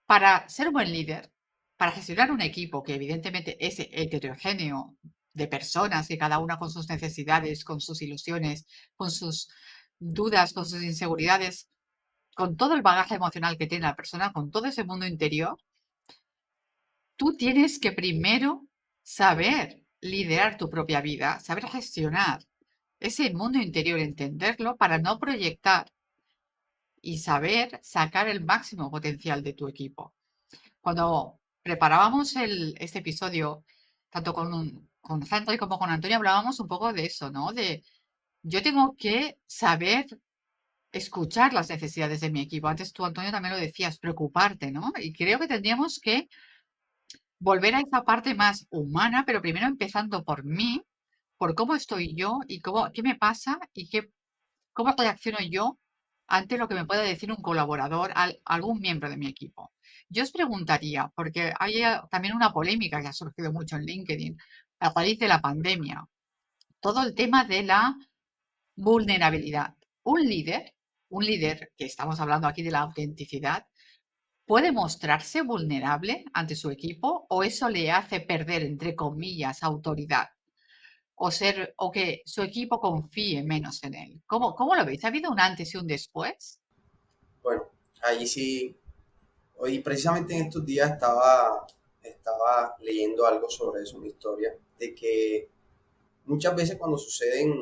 para 0.06 0.50
ser 0.50 0.68
un 0.68 0.74
buen 0.74 0.92
líder, 0.92 1.32
para 1.78 1.94
gestionar 1.94 2.32
un 2.32 2.42
equipo 2.42 2.84
que 2.84 2.96
evidentemente 2.96 3.58
es 3.66 3.80
heterogéneo 3.80 4.98
de 5.38 5.48
personas, 5.48 6.10
y 6.12 6.18
cada 6.18 6.40
una 6.40 6.58
con 6.58 6.70
sus 6.72 6.90
necesidades, 6.90 7.64
con 7.64 7.80
sus 7.80 8.02
ilusiones, 8.02 8.66
con 8.96 9.12
sus 9.12 9.50
dudas, 10.00 10.54
con 10.54 10.66
sus 10.66 10.84
inseguridades, 10.84 11.70
con 12.36 12.58
todo 12.58 12.76
el 12.76 12.82
bagaje 12.82 13.16
emocional 13.16 13.58
que 13.58 13.68
tiene 13.68 13.88
la 13.88 13.96
persona, 13.96 14.34
con 14.34 14.52
todo 14.52 14.66
ese 14.66 14.84
mundo 14.84 15.08
interior, 15.08 15.58
tú 17.16 17.36
tienes 17.36 17.80
que 17.80 17.92
primero 17.92 18.68
saber 19.04 19.84
liderar 20.02 20.58
tu 20.58 20.70
propia 20.70 21.02
vida, 21.02 21.40
saber 21.40 21.66
gestionar 21.68 22.46
ese 23.00 23.32
mundo 23.34 23.60
interior, 23.60 24.00
entenderlo 24.00 24.76
para 24.78 24.98
no 24.98 25.20
proyectar 25.20 25.92
y 27.02 27.20
saber 27.20 27.80
sacar 27.84 28.28
el 28.28 28.44
máximo 28.44 28.92
potencial 28.92 29.44
de 29.44 29.54
tu 29.54 29.68
equipo. 29.68 30.14
Cuando 30.82 31.40
preparábamos 31.64 32.36
este 32.36 33.00
episodio, 33.00 33.64
tanto 34.10 34.34
con, 34.34 34.54
un, 34.54 34.90
con 35.08 35.24
Henry 35.30 35.58
como 35.58 35.80
con 35.80 35.90
Antonio, 35.90 36.18
hablábamos 36.18 36.60
un 36.60 36.68
poco 36.68 36.92
de 36.92 37.06
eso, 37.06 37.32
¿no? 37.32 37.54
De 37.54 37.84
yo 38.44 38.62
tengo 38.62 38.96
que 38.98 39.38
saber 39.48 40.06
escuchar 40.92 41.54
las 41.54 41.70
necesidades 41.70 42.20
de 42.22 42.30
mi 42.32 42.42
equipo. 42.42 42.68
Antes 42.68 42.92
tú, 42.94 43.06
Antonio, 43.06 43.32
también 43.32 43.54
lo 43.54 43.60
decías, 43.60 44.00
preocuparte, 44.00 44.72
¿no? 44.72 44.92
Y 44.98 45.14
creo 45.14 45.40
que 45.40 45.48
tendríamos 45.48 46.00
que 46.00 46.28
volver 47.40 47.76
a 47.76 47.82
esa 47.82 48.04
parte 48.04 48.36
más 48.36 48.68
humana, 48.70 49.24
pero 49.26 49.42
primero 49.42 49.68
empezando 49.68 50.24
por 50.24 50.44
mí, 50.44 50.84
por 51.38 51.56
cómo 51.56 51.76
estoy 51.76 52.14
yo 52.16 52.40
y 52.48 52.60
cómo, 52.62 52.92
qué 52.94 53.04
me 53.04 53.16
pasa 53.16 53.60
y 53.74 53.90
qué, 53.90 54.10
cómo 54.74 54.94
reacciono 54.98 55.38
yo 55.50 55.78
ante 56.28 56.58
lo 56.58 56.68
que 56.68 56.76
me 56.76 56.86
puede 56.86 57.08
decir 57.08 57.32
un 57.32 57.42
colaborador, 57.42 58.12
algún 58.46 58.80
miembro 58.80 59.10
de 59.10 59.18
mi 59.18 59.28
equipo. 59.28 59.72
Yo 60.10 60.24
os 60.24 60.32
preguntaría, 60.32 61.12
porque 61.16 61.54
hay 61.60 61.84
eh, 61.84 62.02
también 62.12 62.36
una 62.36 62.52
polémica 62.54 63.02
que 63.02 63.08
ha 63.08 63.14
surgido 63.14 63.52
mucho 63.54 63.76
en 63.76 63.86
LinkedIn 63.86 64.38
a 64.80 64.92
raíz 64.92 65.20
de 65.20 65.28
la 65.28 65.42
pandemia, 65.42 66.08
todo 66.80 67.04
el 67.04 67.16
tema 67.16 67.46
de 67.46 67.64
la 67.64 67.96
vulnerabilidad. 68.76 69.76
Un 70.04 70.22
líder, 70.22 70.74
un 71.10 71.26
líder 71.26 71.72
que 71.78 71.86
estamos 71.86 72.20
hablando 72.20 72.48
aquí 72.48 72.64
de 72.64 72.72
la 72.72 72.80
autenticidad, 72.80 73.68
puede 74.46 74.72
mostrarse 74.72 75.42
vulnerable 75.42 76.24
ante 76.34 76.56
su 76.56 76.72
equipo 76.72 77.26
o 77.30 77.44
eso 77.44 77.70
le 77.70 77.92
hace 77.92 78.22
perder, 78.22 78.64
entre 78.64 78.96
comillas, 78.96 79.62
autoridad 79.64 80.30
o 81.20 81.32
ser 81.32 81.74
o 81.78 81.92
que 81.92 82.22
su 82.26 82.44
equipo 82.44 82.80
confíe 82.80 83.44
menos 83.44 83.84
en 83.84 83.96
él. 83.96 84.22
¿Cómo, 84.28 84.56
cómo 84.56 84.76
lo 84.76 84.86
veis? 84.86 85.04
¿Ha 85.04 85.08
habido 85.08 85.32
un 85.32 85.40
antes 85.40 85.74
y 85.74 85.78
un 85.78 85.88
después? 85.88 86.62
Bueno, 87.42 87.64
ahí 88.04 88.26
sí. 88.28 88.80
Hoy 89.56 89.80
precisamente 89.80 90.38
en 90.38 90.46
estos 90.46 90.64
días 90.64 90.92
estaba, 90.92 91.66
estaba 92.04 92.76
leyendo 92.80 93.26
algo 93.26 93.50
sobre 93.50 93.82
eso, 93.82 93.98
una 93.98 94.08
historia, 94.08 94.56
de 94.80 94.94
que 94.96 95.50
muchas 96.26 96.56
veces 96.56 96.78
cuando 96.78 96.98
suceden 96.98 97.54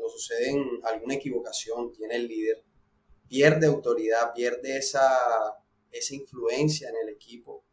cuando 0.00 0.08
sucede 0.08 0.56
alguna 0.84 1.14
equivocación, 1.14 1.92
tiene 1.92 2.16
el 2.16 2.26
líder, 2.26 2.64
pierde 3.28 3.66
autoridad, 3.66 4.32
pierde 4.32 4.78
esa, 4.78 5.06
esa 5.90 6.14
influencia 6.14 6.88
en 6.88 6.96
el 7.02 7.08
equipo 7.10 7.64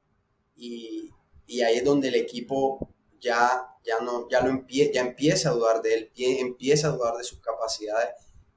y, 0.56 1.10
y, 1.46 1.62
ahí 1.62 1.78
es 1.78 1.86
donde 1.86 2.10
el 2.10 2.16
equipo 2.16 2.94
ya, 3.20 3.68
ya, 3.84 4.00
no, 4.02 4.28
ya, 4.30 4.42
lo 4.42 4.66
ya 4.68 5.02
empieza 5.02 5.50
a 5.50 5.54
dudar 5.54 5.82
de 5.82 5.94
él, 5.94 6.12
empieza 6.18 6.88
a 6.88 6.92
dudar 6.92 7.16
de 7.16 7.24
sus 7.24 7.40
capacidades 7.40 8.10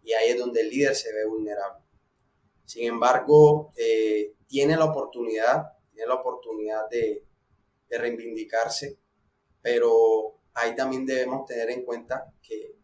y 0.02 0.12
ahí 0.14 0.30
es 0.30 0.38
donde 0.38 0.62
el 0.62 0.70
líder 0.70 0.96
se 0.96 1.12
ve 1.12 1.24
vulnerable. 1.26 1.84
Sin 2.64 2.84
embargo, 2.84 3.72
eh, 3.76 4.34
tiene 4.46 4.76
la 4.76 4.86
oportunidad, 4.86 5.64
tiene 5.92 6.08
la 6.08 6.14
oportunidad 6.14 6.88
de, 6.88 7.24
de 7.88 7.98
reivindicarse, 7.98 8.98
pero 9.62 10.38
ahí 10.54 10.74
también 10.74 11.06
debemos 11.06 11.46
tener 11.46 11.70
en 11.70 11.84
cuenta 11.84 12.32
que 12.42 12.80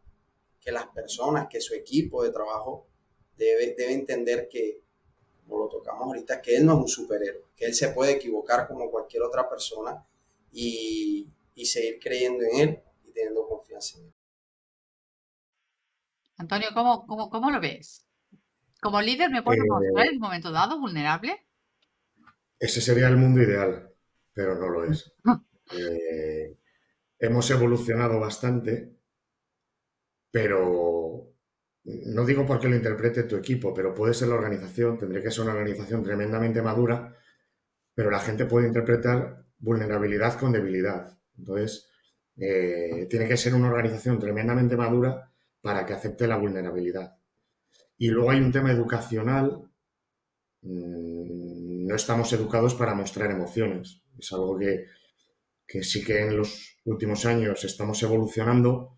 que 0.67 0.73
las 0.73 0.89
personas, 0.89 1.47
que 1.49 1.61
su 1.61 1.75
equipo 1.75 2.25
de 2.25 2.33
trabajo 2.33 2.89
debe, 3.37 3.77
debe 3.79 3.93
entender 3.93 4.49
que, 4.51 4.83
como 5.45 5.61
lo 5.61 5.69
tocamos 5.69 6.09
ahorita, 6.09 6.43
que 6.43 6.57
él 6.57 6.67
no 6.67 6.73
es 6.73 6.79
un 6.81 6.89
superhéroe, 6.89 7.45
que 7.55 7.67
él 7.67 7.75
se 7.75 7.91
puede 7.91 8.15
equivocar 8.15 8.67
como 8.67 8.91
cualquier 8.91 9.23
otra 9.23 9.49
persona 9.49 10.05
y, 10.51 11.31
y 11.55 11.67
seguir 11.67 12.01
creyendo 12.01 12.45
en 12.45 12.61
él 12.61 12.83
y 13.05 13.13
teniendo 13.13 13.47
confianza 13.47 13.99
en 13.99 14.07
él. 14.07 14.13
Antonio, 16.39 16.69
¿cómo, 16.75 17.07
cómo, 17.07 17.31
cómo 17.31 17.53
lo 17.53 17.61
ves? 17.61 18.05
¿Como 18.83 19.01
líder 19.01 19.31
me 19.31 19.45
puedo 19.45 19.63
mostrar 19.69 20.09
en 20.09 20.15
un 20.15 20.21
momento 20.21 20.51
dado 20.51 20.81
vulnerable? 20.81 21.47
Ese 22.59 22.81
sería 22.81 23.07
el 23.07 23.17
mundo 23.17 23.41
ideal, 23.41 23.95
pero 24.35 24.57
no 24.57 24.69
lo 24.69 24.85
es. 24.85 25.13
eh, 25.79 26.57
hemos 27.19 27.51
evolucionado 27.51 28.21
bastante 28.21 28.97
pero 30.37 31.35
no 31.85 32.27
digo 32.27 32.45
porque 32.45 32.69
lo 32.69 32.77
interprete 32.77 33.23
tu 33.23 33.37
equipo, 33.37 33.73
pero 33.73 33.95
puede 33.95 34.13
ser 34.13 34.29
la 34.29 34.35
organización, 34.35 34.99
tendría 34.99 35.23
que 35.23 35.31
ser 35.31 35.45
una 35.45 35.55
organización 35.55 36.03
tremendamente 36.03 36.61
madura, 36.61 37.17
pero 37.95 38.11
la 38.11 38.19
gente 38.19 38.45
puede 38.45 38.67
interpretar 38.67 39.47
vulnerabilidad 39.59 40.39
con 40.39 40.53
debilidad. 40.53 41.19
Entonces, 41.39 41.89
eh, 42.37 43.07
tiene 43.09 43.27
que 43.27 43.39
ser 43.39 43.55
una 43.55 43.69
organización 43.69 44.19
tremendamente 44.19 44.77
madura 44.77 45.33
para 45.63 45.87
que 45.87 45.95
acepte 45.95 46.27
la 46.27 46.37
vulnerabilidad. 46.37 47.17
Y 47.97 48.09
luego 48.11 48.31
hay 48.31 48.41
un 48.41 48.53
tema 48.53 48.73
educacional. 48.73 49.71
Mm, 50.61 51.87
no 51.87 51.95
estamos 51.95 52.31
educados 52.35 52.75
para 52.75 52.95
mostrar 52.95 53.31
emociones. 53.31 54.03
Es 54.19 54.31
algo 54.35 54.59
que, 54.59 54.85
que 55.67 55.83
sí 55.83 56.05
que 56.05 56.21
en 56.21 56.37
los 56.37 56.79
últimos 56.85 57.25
años 57.27 57.65
estamos 57.65 58.03
evolucionando, 58.03 58.97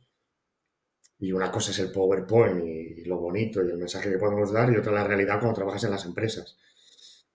y 1.19 1.33
una 1.33 1.51
cosa 1.51 1.73
es 1.73 1.79
el 1.81 1.91
PowerPoint 1.91 2.65
y, 2.65 3.05
lo 3.05 3.19
bonito 3.19 3.65
y 3.65 3.71
el 3.71 3.79
mensaje 3.79 4.11
que 4.11 4.19
podemos 4.19 4.53
dar 4.53 4.71
y 4.71 4.77
otra 4.77 4.93
la 4.93 5.05
realidad 5.05 5.41
cuando 5.41 5.55
trabajas 5.55 5.85
en 5.85 5.91
las 5.91 6.05
empresas. 6.05 6.59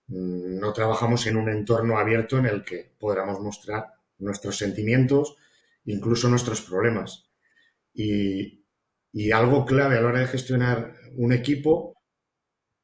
Mm, 0.06 0.58
no 0.58 0.72
trabajamos 0.72 1.26
en 1.26 1.36
un 1.36 1.48
entorno 1.48 1.98
abierto 1.98 2.38
en 2.38 2.46
el 2.46 2.64
que 2.64 2.94
podamos 2.98 3.40
mostrar 3.40 3.94
nuestros 4.18 4.56
sentimientos, 4.56 5.36
incluso 5.84 6.28
nuestros 6.28 6.62
problemas. 6.62 7.28
Y, 7.92 8.64
y 9.12 9.32
algo 9.32 9.64
clave 9.64 9.98
a 9.98 10.00
la 10.00 10.08
hora 10.08 10.20
de 10.20 10.26
gestionar 10.28 10.94
un 11.16 11.32
equipo 11.32 11.94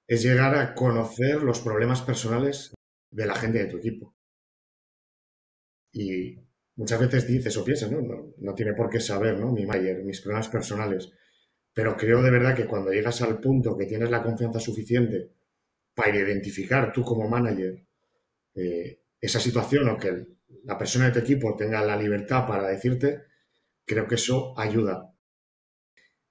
es 0.07 0.23
llegar 0.23 0.55
a 0.57 0.75
conocer 0.75 1.43
los 1.43 1.61
problemas 1.61 2.03
personales 2.03 2.75
de 3.11 3.27
la 3.27 3.35
gente 3.37 3.59
de 3.59 3.67
tu 3.67 3.79
equipo. 3.79 4.15
Y 5.93 6.39
muchas 6.77 7.01
veces 7.01 7.27
dices 7.27 7.57
o 7.57 7.65
piensas, 7.65 7.91
¿no? 7.91 8.33
No, 8.39 8.55
tiene 8.55 8.75
por 8.75 8.89
qué 8.89 9.01
saber, 9.01 9.39
¿no? 9.39 9.53
Mi 9.53 9.67
Mayer, 9.67 10.03
mis 10.05 10.21
problemas 10.21 10.49
personales. 10.49 11.13
Pero 11.73 11.97
creo 11.97 12.23
de 12.23 12.31
verdad 12.31 12.55
que 12.55 12.67
cuando 12.67 12.93
llegas 12.93 13.23
al 13.23 13.41
punto 13.41 13.77
que 13.77 13.87
tienes 13.87 14.11
la 14.11 14.23
confianza 14.23 14.61
suficiente 14.61 15.31
para 15.95 16.17
identificar 16.17 16.93
tú 16.93 17.03
como 17.03 17.29
manager 17.29 17.85
eh, 18.55 19.03
esa 19.21 19.41
situación 19.41 19.89
o 19.89 19.97
que 19.99 20.27
la 20.65 20.79
persona 20.79 21.07
de 21.07 21.13
tu 21.13 21.19
equipo 21.21 21.57
tenga 21.57 21.85
la 21.85 21.97
libertad 21.97 22.47
para 22.47 22.69
decirte, 22.69 23.25
creo 23.85 24.07
que 24.07 24.17
eso 24.17 24.59
ayuda. 24.59 25.15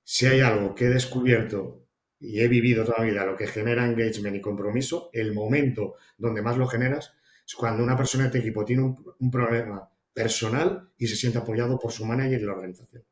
Si 0.04 0.26
hay 0.26 0.41
algo 0.41 0.74
que 0.76 0.86
he 0.86 0.89
descubierto 0.89 1.86
y 2.19 2.41
he 2.41 2.48
vivido 2.48 2.84
toda 2.84 3.04
mi 3.04 3.12
vida, 3.12 3.26
lo 3.26 3.36
que 3.36 3.48
genera 3.48 3.86
engagement 3.86 4.36
y 4.36 4.41
compromiso, 4.41 5.10
el 5.13 5.34
momento 5.34 5.95
donde 6.17 6.41
más 6.41 6.58
lo 6.58 6.67
generas 6.67 7.13
cuando 7.57 7.83
una 7.83 7.97
persona 7.97 8.25
de 8.25 8.31
tu 8.31 8.38
equipo 8.38 8.65
tiene 8.65 8.83
un, 8.83 9.31
problema 9.31 9.89
personal 10.13 10.91
y 10.97 11.07
se 11.07 11.15
siente 11.15 11.38
apoyado 11.38 11.79
por 11.79 11.91
su 11.91 12.05
manager 12.05 12.39
y 12.39 12.45
la 12.45 12.53
organización. 12.53 13.03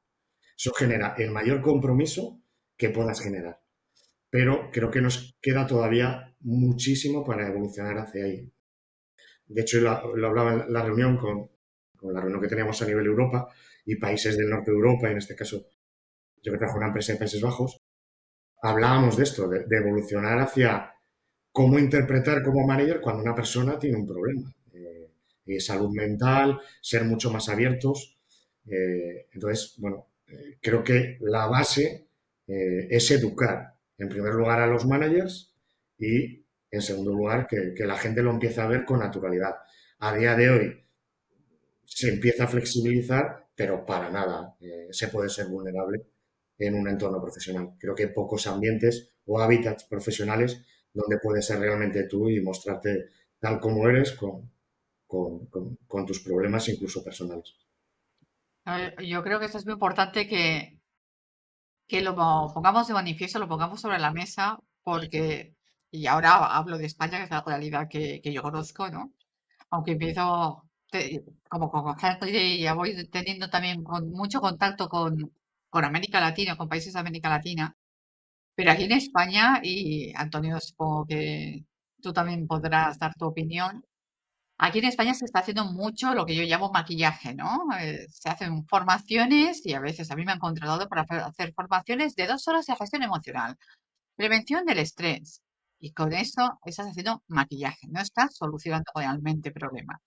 Eso 0.55 0.73
genera 0.73 1.15
el 1.17 1.31
mayor 1.31 1.61
compromiso 1.61 2.41
que 2.75 2.89
puedas 2.89 3.21
generar. 3.21 3.61
Pero 4.29 4.69
creo 4.71 4.91
que 4.91 5.01
nos 5.01 5.37
queda 5.41 5.65
todavía 5.65 6.35
muchísimo 6.41 7.23
para 7.23 7.47
evolucionar 7.47 7.97
hacia 7.97 8.25
ahí. 8.25 8.51
De 9.47 9.61
hecho, 9.61 9.79
lo, 9.79 9.91
hablaba 9.91 10.53
en 10.53 10.73
la 10.73 10.83
reunión 10.83 11.17
con, 11.17 11.49
la 12.13 12.21
reunión 12.21 12.41
que 12.41 12.47
teníamos 12.47 12.81
a 12.81 12.85
nivel 12.85 13.05
Europa 13.05 13.47
y 13.85 13.95
países 13.95 14.37
del 14.37 14.49
norte 14.49 14.71
de 14.71 14.77
Europa, 14.77 15.07
y 15.07 15.11
en 15.13 15.17
este 15.17 15.35
caso 15.35 15.65
yo 16.43 16.51
que 16.51 16.57
trabajo 16.57 16.77
en 16.77 16.83
una 16.83 16.87
empresa 16.87 17.13
de 17.13 17.19
Países 17.19 17.41
Bajos, 17.41 17.81
hablábamos 18.61 19.17
de 19.17 19.23
esto, 19.23 19.47
de, 19.47 19.65
evolucionar 19.69 20.39
hacia 20.39 20.93
cómo 21.57 21.79
interpretar 21.79 22.43
como 22.43 22.67
manager 22.67 23.01
cuando 23.01 23.23
una 23.23 23.33
persona 23.33 23.79
tiene 23.79 23.97
un 23.97 24.05
problema. 24.05 24.53
Eh, 24.73 25.59
salud 25.59 25.89
mental, 25.89 26.59
ser 26.79 27.03
mucho 27.03 27.31
más 27.31 27.49
abiertos. 27.49 28.15
Eh, 28.67 29.25
entonces, 29.33 29.73
bueno, 29.79 30.05
eh, 30.27 30.59
creo 30.61 30.83
que 30.83 31.17
la 31.21 31.47
base 31.47 32.05
es 32.45 33.09
educar, 33.09 33.73
en 33.97 34.07
primer 34.07 34.35
lugar, 34.35 34.61
a 34.61 34.67
los 34.67 34.85
managers 34.85 35.51
y, 35.97 36.45
en 36.69 36.81
segundo 36.81 37.11
lugar, 37.11 37.47
que, 37.47 37.73
que 37.75 37.85
la 37.85 37.97
gente 37.97 38.21
lo 38.21 38.29
empiece 38.29 38.61
a 38.61 38.67
ver 38.67 38.85
con 38.85 38.99
naturalidad. 38.99 39.55
A 39.97 40.15
día 40.15 40.35
de 40.35 40.49
hoy 40.51 40.85
se 41.85 42.09
empieza 42.09 42.43
a 42.43 42.47
flexibilizar, 42.47 43.47
pero 43.55 43.83
para 43.83 44.11
nada 44.11 44.55
se 44.91 45.07
puede 45.07 45.29
ser 45.29 45.47
vulnerable 45.47 46.05
en 46.59 46.75
un 46.75 46.87
entorno 46.87 47.19
profesional. 47.19 47.71
Creo 47.79 47.95
que 47.95 48.09
pocos 48.09 48.45
ambientes 48.45 49.09
o 49.25 49.41
hábitats 49.41 49.85
profesionales 49.85 50.61
donde 50.97 51.19
puedes 51.19 51.45
ser 51.45 51.59
realmente 51.59 52.03
tú 52.03 52.29
y 52.29 52.41
mostrarte 52.41 53.09
tal 53.39 53.59
como 53.59 53.87
eres 53.87 54.13
con, 54.13 54.49
tus 56.07 56.19
problemas 56.21 56.67
incluso 56.69 57.03
personales. 57.03 57.55
Yo 59.05 59.23
creo 59.23 59.39
que 59.39 59.45
esto 59.45 59.59
es 59.59 59.65
muy 59.65 59.73
importante 59.73 60.27
que, 60.27 60.77
que 61.87 62.01
lo 62.01 62.15
pongamos 62.15 62.87
de 62.87 62.95
manifiesto, 62.95 63.39
lo 63.39 63.47
pongamos 63.47 63.79
sobre 63.79 63.99
la 63.99 64.11
mesa, 64.11 64.59
porque, 64.83 65.55
y 65.91 66.07
ahora 66.07 66.57
hablo 66.57 66.77
de 66.77 66.87
España, 66.87 67.19
que 67.19 67.25
es 67.25 67.29
la 67.29 67.43
realidad 67.45 67.87
que, 67.87 68.19
yo 68.23 68.41
conozco, 68.41 68.89
¿no? 68.89 69.13
Aunque 69.69 69.91
empiezo 69.91 70.63
como 71.49 71.69
con 71.69 71.97
gente 71.99 72.31
y 72.31 72.61
ya 72.61 72.73
voy 72.73 73.07
teniendo 73.09 73.49
también 73.49 73.83
mucho 73.83 74.41
contacto 74.41 74.89
con, 74.89 75.31
con 75.69 75.85
América 75.85 76.19
Latina, 76.19 76.57
con 76.57 76.69
países 76.69 76.93
de 76.93 76.99
América 76.99 77.29
Latina. 77.29 77.76
Pero 78.57 78.71
aquí 78.71 78.85
en 78.85 78.93
España, 78.93 79.61
y 79.63 80.13
Antonio, 80.15 80.59
supongo 80.59 81.05
que 81.05 81.63
tú 82.01 82.11
también 82.13 82.47
podrás 82.47 82.97
dar 82.99 83.13
tu 83.15 83.25
opinión, 83.25 83.85
aquí 84.57 84.79
en 84.79 84.85
España 84.85 85.13
se 85.13 85.25
está 85.25 85.39
haciendo 85.39 85.65
mucho 85.65 86.13
lo 86.15 86.25
que 86.25 86.35
yo 86.35 86.43
llamo 86.43 86.71
maquillaje, 86.71 87.35
¿no? 87.35 87.67
Eh, 87.79 88.07
se 88.09 88.29
hacen 88.29 88.65
formaciones 88.67 89.65
y 89.65 89.73
a 89.73 89.79
veces 89.81 90.11
a 90.11 90.15
mí 90.15 90.25
me 90.25 90.31
han 90.33 90.39
contratado 90.39 90.89
para 90.89 91.03
hacer 91.27 91.53
formaciones 91.53 92.15
de 92.15 92.27
dos 92.27 92.47
horas 92.47 92.65
de 92.67 92.75
gestión 92.75 93.03
emocional, 93.03 93.57
prevención 94.15 94.65
del 94.65 94.79
estrés. 94.79 95.41
Y 95.79 95.93
con 95.93 96.13
eso 96.13 96.59
estás 96.65 96.87
haciendo 96.87 97.23
maquillaje, 97.27 97.87
no 97.89 98.01
estás 98.01 98.35
solucionando 98.37 98.91
realmente 98.95 99.51
problemas. 99.51 100.01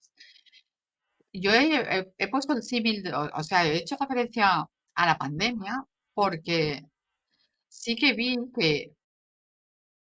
Yo 1.33 1.51
he, 1.53 2.27
puesto 2.29 2.53
el 2.53 2.63
símil, 2.63 3.03
o 3.13 3.43
sea, 3.43 3.65
he 3.65 3.77
hecho 3.77 3.95
referencia 3.99 4.65
a 4.95 5.05
la 5.05 5.17
pandemia, 5.17 5.85
porque 6.13 6.83
sí 7.71 7.95
que 7.95 8.13
vi 8.13 8.37
que, 8.55 8.95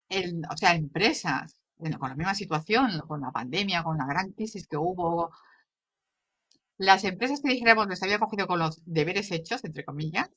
el, 0.09 0.43
o 0.51 0.57
sea, 0.57 0.75
empresas 0.75 1.57
con 1.99 2.09
la 2.11 2.15
misma 2.15 2.35
situación, 2.35 3.01
con 3.09 3.21
la 3.21 3.33
pandemia, 3.33 3.83
con 3.83 3.99
la 3.99 4.07
gran 4.07 4.33
crisis 4.33 4.69
que 4.69 4.77
hubo, 4.77 5.31
las 6.79 7.05
empresas 7.05 7.41
que 7.43 7.53
dijéramos 7.53 7.89
que 7.89 7.97
se 7.97 8.05
habían 8.05 8.21
cogido 8.21 8.47
con 8.47 8.59
los 8.59 8.83
deberes 8.87 9.31
hechos, 9.33 9.65
entre 9.65 9.85
comillas, 9.85 10.31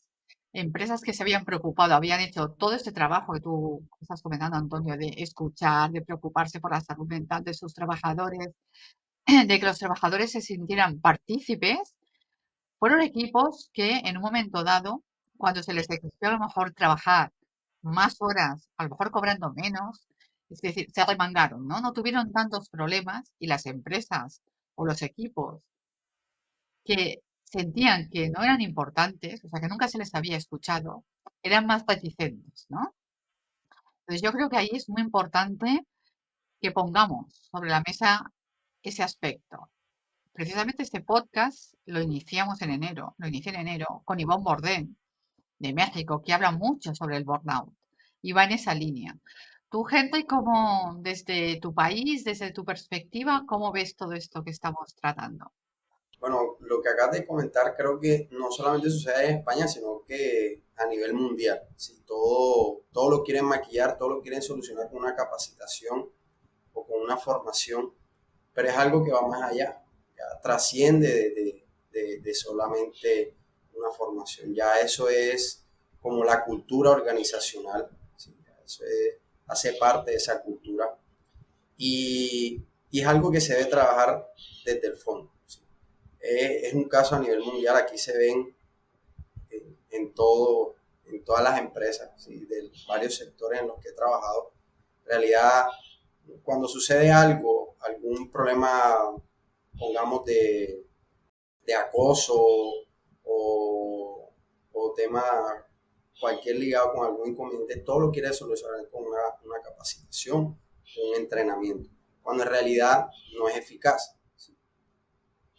empresas 0.54 1.02
que 1.02 1.14
se 1.14 1.24
habían 1.24 1.46
preocupado, 1.46 1.96
habían 1.96 2.22
hecho 2.22 2.50
todo 2.52 2.74
este 2.74 2.92
trabajo 2.92 3.34
que 3.34 3.42
tú 3.42 3.88
estás 4.02 4.22
comentando, 4.22 4.58
Antonio, 4.58 4.98
de 4.98 5.14
escuchar, 5.18 5.92
de 5.92 6.02
preocuparse 6.02 6.60
por 6.60 6.72
la 6.72 6.82
salud 6.82 7.08
mental 7.08 7.44
de 7.44 7.54
sus 7.54 7.74
trabajadores, 7.74 8.50
de 9.48 9.60
que 9.60 9.66
los 9.66 9.80
trabajadores 9.80 10.32
se 10.32 10.42
sintieran 10.42 11.00
partícipes 11.00 11.96
fueron 12.80 13.02
equipos 13.02 13.70
que 13.74 14.00
en 14.00 14.18
un 14.18 14.24
momento 14.24 14.64
dado, 14.64 15.04
cuando 15.38 15.64
se 15.64 15.74
les 15.74 15.90
exigió 15.90 16.30
a 16.30 16.34
lo 16.34 16.40
mejor 16.40 16.74
trabajar 16.74 17.32
más 17.82 18.18
horas, 18.20 18.70
a 18.78 18.84
lo 18.84 18.90
mejor 18.90 19.12
cobrando 19.12 19.54
menos, 19.54 20.08
es 20.50 20.62
decir, 20.62 20.88
se 20.94 21.06
remangaron, 21.06 21.68
¿no? 21.68 21.82
No 21.82 21.94
tuvieron 21.94 22.32
tantos 22.32 22.70
problemas 22.70 23.32
y 23.40 23.48
las 23.48 23.66
empresas 23.66 24.42
o 24.76 24.86
los 24.86 25.02
equipos 25.02 25.62
que 26.84 27.22
sentían 27.44 28.10
que 28.10 28.30
no 28.30 28.44
eran 28.44 28.62
importantes, 28.62 29.44
o 29.44 29.50
sea, 29.50 29.60
que 29.60 29.68
nunca 29.68 29.88
se 29.88 29.98
les 29.98 30.14
había 30.14 30.38
escuchado, 30.38 31.04
eran 31.42 31.66
más 31.66 31.84
reticentes, 31.88 32.66
¿no? 32.70 32.96
Entonces 34.02 34.22
yo 34.22 34.32
creo 34.32 34.50
que 34.50 34.58
ahí 34.58 34.70
es 34.72 34.90
muy 34.90 35.02
importante 35.02 35.86
que 36.62 36.72
pongamos 36.72 37.50
sobre 37.52 37.70
la 37.70 37.84
mesa 37.86 38.32
ese 38.84 39.04
aspecto. 39.04 39.70
Precisamente 40.34 40.84
este 40.84 41.02
podcast 41.02 41.74
lo 41.86 42.02
iniciamos 42.02 42.62
en 42.62 42.72
enero, 42.72 43.16
lo 43.18 43.28
inicié 43.28 43.54
en 43.54 43.62
enero 43.62 44.02
con 44.06 44.20
Ivonne 44.20 44.44
Bordén 44.44 44.98
de 45.60 45.74
México, 45.74 46.22
que 46.24 46.34
habla 46.34 46.52
mucho 46.52 46.94
sobre 46.94 47.18
el 47.18 47.24
burnout 47.24 47.74
y 48.22 48.32
va 48.32 48.46
en 48.46 48.54
esa 48.54 48.74
línea. 48.74 49.16
Tú, 49.70 49.84
gente, 49.84 50.26
como 50.26 50.98
desde 51.00 51.60
tu 51.60 51.74
país, 51.74 52.24
desde 52.24 52.52
tu 52.52 52.64
perspectiva, 52.64 53.44
¿cómo 53.48 53.72
ves 53.72 53.96
todo 53.96 54.14
esto 54.14 54.44
que 54.44 54.52
estamos 54.52 54.96
tratando? 54.96 55.52
Bueno, 56.20 56.58
lo 56.62 56.82
que 56.82 56.90
acabas 56.90 57.18
de 57.18 57.26
comentar 57.26 57.76
creo 57.76 58.00
que 58.00 58.30
no 58.32 58.50
solamente 58.52 58.90
sucede 58.90 59.30
en 59.30 59.38
España, 59.38 59.68
sino 59.68 60.04
que 60.08 60.64
a 60.78 60.86
nivel 60.88 61.14
mundial. 61.14 61.62
Si 61.76 62.02
todo, 62.02 62.84
todo 62.92 63.10
lo 63.10 63.24
quieren 63.24 63.46
maquillar, 63.46 63.98
todo 63.98 64.10
lo 64.10 64.22
quieren 64.22 64.42
solucionar 64.42 64.90
con 64.90 65.00
una 65.00 65.16
capacitación 65.16 66.10
o 66.74 66.86
con 66.86 67.02
una 67.02 67.18
formación, 67.18 67.94
pero 68.54 68.70
es 68.70 68.78
algo 68.78 69.04
que 69.04 69.12
va 69.12 69.28
más 69.28 69.52
allá 69.52 69.82
trasciende 70.42 71.64
de, 71.92 72.34
solamente 72.34 73.36
formación. 73.92 74.54
Ya 74.54 74.80
eso 74.80 75.10
es 75.10 75.64
como 76.02 76.24
la 76.24 76.44
cultura 76.44 76.92
organizacional, 76.92 77.90
eso 78.66 78.84
hace 79.48 79.74
parte 79.74 80.12
de 80.12 80.18
esa 80.18 80.42
cultura. 80.42 80.98
Y, 81.78 82.64
es 82.92 83.06
algo 83.06 83.30
que 83.30 83.42
se 83.42 83.56
debe 83.56 83.70
trabajar 83.70 84.32
desde 84.64 84.88
el 84.88 84.98
fondo. 84.98 85.30
Es, 86.20 86.74
un 86.74 86.86
caso 86.86 87.16
a 87.16 87.20
nivel 87.20 87.42
mundial, 87.42 87.76
aquí 87.76 87.98
se 87.98 88.18
ven 88.18 88.56
en, 89.90 90.14
todo, 90.14 90.76
en 91.06 91.24
todas 91.24 91.44
las 91.44 91.60
empresas, 91.60 92.10
de 92.26 92.72
varios 92.88 93.16
sectores 93.16 93.60
en 93.60 93.68
los 93.68 93.80
que 93.82 93.90
he 93.90 93.94
trabajado. 93.94 94.54
En 95.04 95.10
realidad, 95.10 95.66
cuando 96.42 96.70
sucede 96.70 97.12
algo, 97.12 97.76
algún 97.82 98.32
problema 98.32 99.14
pongamos, 99.78 100.24
de, 100.26 100.86
acoso 101.76 102.85
o, 103.26 104.34
o 104.72 104.94
tema 104.94 105.24
cualquier 106.20 106.56
ligado 106.58 106.94
con 106.94 107.06
algún 107.06 107.30
inconveniente, 107.30 107.78
todo 107.78 108.00
lo 108.00 108.12
quiere 108.12 108.32
solucionar 108.34 108.90
con 108.90 109.04
una, 109.06 109.62
capacitación, 109.62 110.44
un 110.46 111.16
entrenamiento, 111.18 111.90
cuando 112.22 112.44
en 112.44 112.50
realidad 112.50 113.08
no 113.38 113.50
es 113.50 113.58
eficaz. 113.58 114.18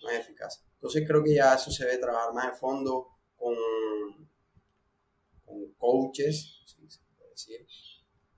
No 0.02 0.11
es 0.11 0.20
eficaz. 0.20 0.64
Entonces 0.74 1.05
creo 1.07 1.22
que 1.22 1.35
ya 1.35 1.55
eso 1.55 1.70
se 1.70 1.85
debe 1.85 1.98
trabajar 1.98 2.33
más 2.33 2.52
en 2.52 2.57
fondo 2.57 3.09
con, 3.37 3.55
con 5.44 5.72
coaches, 5.74 6.62
se 6.64 7.00
puede 7.16 7.31
decir, 7.31 7.66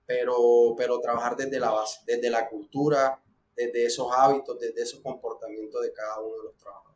pero, 0.05 0.73
pero 0.75 0.99
trabajar 0.99 1.35
desde 1.35 1.59
la 1.59 1.69
base, 1.69 1.99
desde 2.05 2.29
la 2.29 2.49
cultura, 2.49 3.23
desde 3.55 3.85
esos 3.85 4.07
hábitos, 4.11 4.57
desde 4.59 4.81
esos 4.81 5.01
comportamientos 5.01 5.81
de 5.81 5.93
cada 5.93 6.19
uno 6.21 6.37
de 6.37 6.43
los 6.45 6.57
trabajadores. 6.57 6.88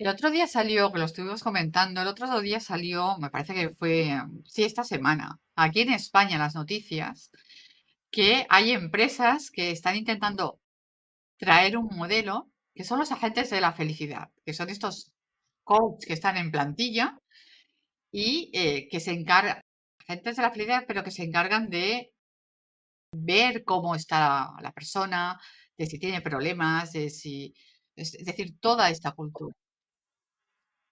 El 0.00 0.08
otro 0.08 0.30
día 0.30 0.46
salió, 0.46 0.90
que 0.90 0.98
lo 0.98 1.04
estuvimos 1.04 1.42
comentando, 1.42 2.00
el 2.00 2.08
otro 2.08 2.40
día 2.40 2.58
salió, 2.58 3.18
me 3.18 3.28
parece 3.28 3.52
que 3.52 3.68
fue, 3.68 4.18
sí, 4.46 4.64
esta 4.64 4.82
semana, 4.82 5.38
aquí 5.56 5.82
en 5.82 5.92
España, 5.92 6.38
las 6.38 6.54
noticias, 6.54 7.30
que 8.10 8.46
hay 8.48 8.70
empresas 8.72 9.50
que 9.50 9.70
están 9.70 9.96
intentando 9.96 10.58
traer 11.36 11.76
un 11.76 11.94
modelo 11.94 12.50
que 12.74 12.84
son 12.84 12.98
los 12.98 13.12
agentes 13.12 13.50
de 13.50 13.60
la 13.60 13.72
felicidad, 13.74 14.30
que 14.46 14.54
son 14.54 14.70
estos 14.70 15.12
coaches 15.64 16.06
que 16.06 16.14
están 16.14 16.38
en 16.38 16.50
plantilla 16.50 17.18
y 18.10 18.50
eh, 18.54 18.88
que 18.90 19.00
se 19.00 19.12
encargan, 19.12 19.60
agentes 20.08 20.36
de 20.36 20.42
la 20.42 20.50
felicidad, 20.50 20.84
pero 20.88 21.04
que 21.04 21.10
se 21.10 21.24
encargan 21.24 21.68
de 21.68 22.10
ver 23.12 23.64
cómo 23.64 23.94
está 23.94 24.48
la 24.62 24.72
persona, 24.72 25.38
de 25.76 25.86
si 25.86 25.98
tiene 25.98 26.22
problemas, 26.22 26.92
de 26.92 27.10
si, 27.10 27.54
es 27.96 28.12
decir, 28.24 28.58
toda 28.60 28.88
esta 28.88 29.12
cultura. 29.12 29.54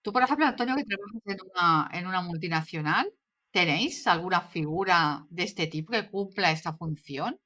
Tú, 0.02 0.12
por 0.12 0.22
ejemplo, 0.22 0.46
Antonio, 0.46 0.76
que 0.76 0.84
trabajas 0.84 1.22
en 1.26 1.38
una, 1.50 1.90
en 1.92 2.06
una 2.06 2.22
multinacional, 2.22 3.12
¿tenéis 3.50 4.06
alguna 4.06 4.40
figura 4.40 5.26
de 5.30 5.42
este 5.42 5.66
tipo 5.66 5.92
que 5.92 6.08
cumpla 6.08 6.52
esta 6.52 6.76
función? 6.76 7.38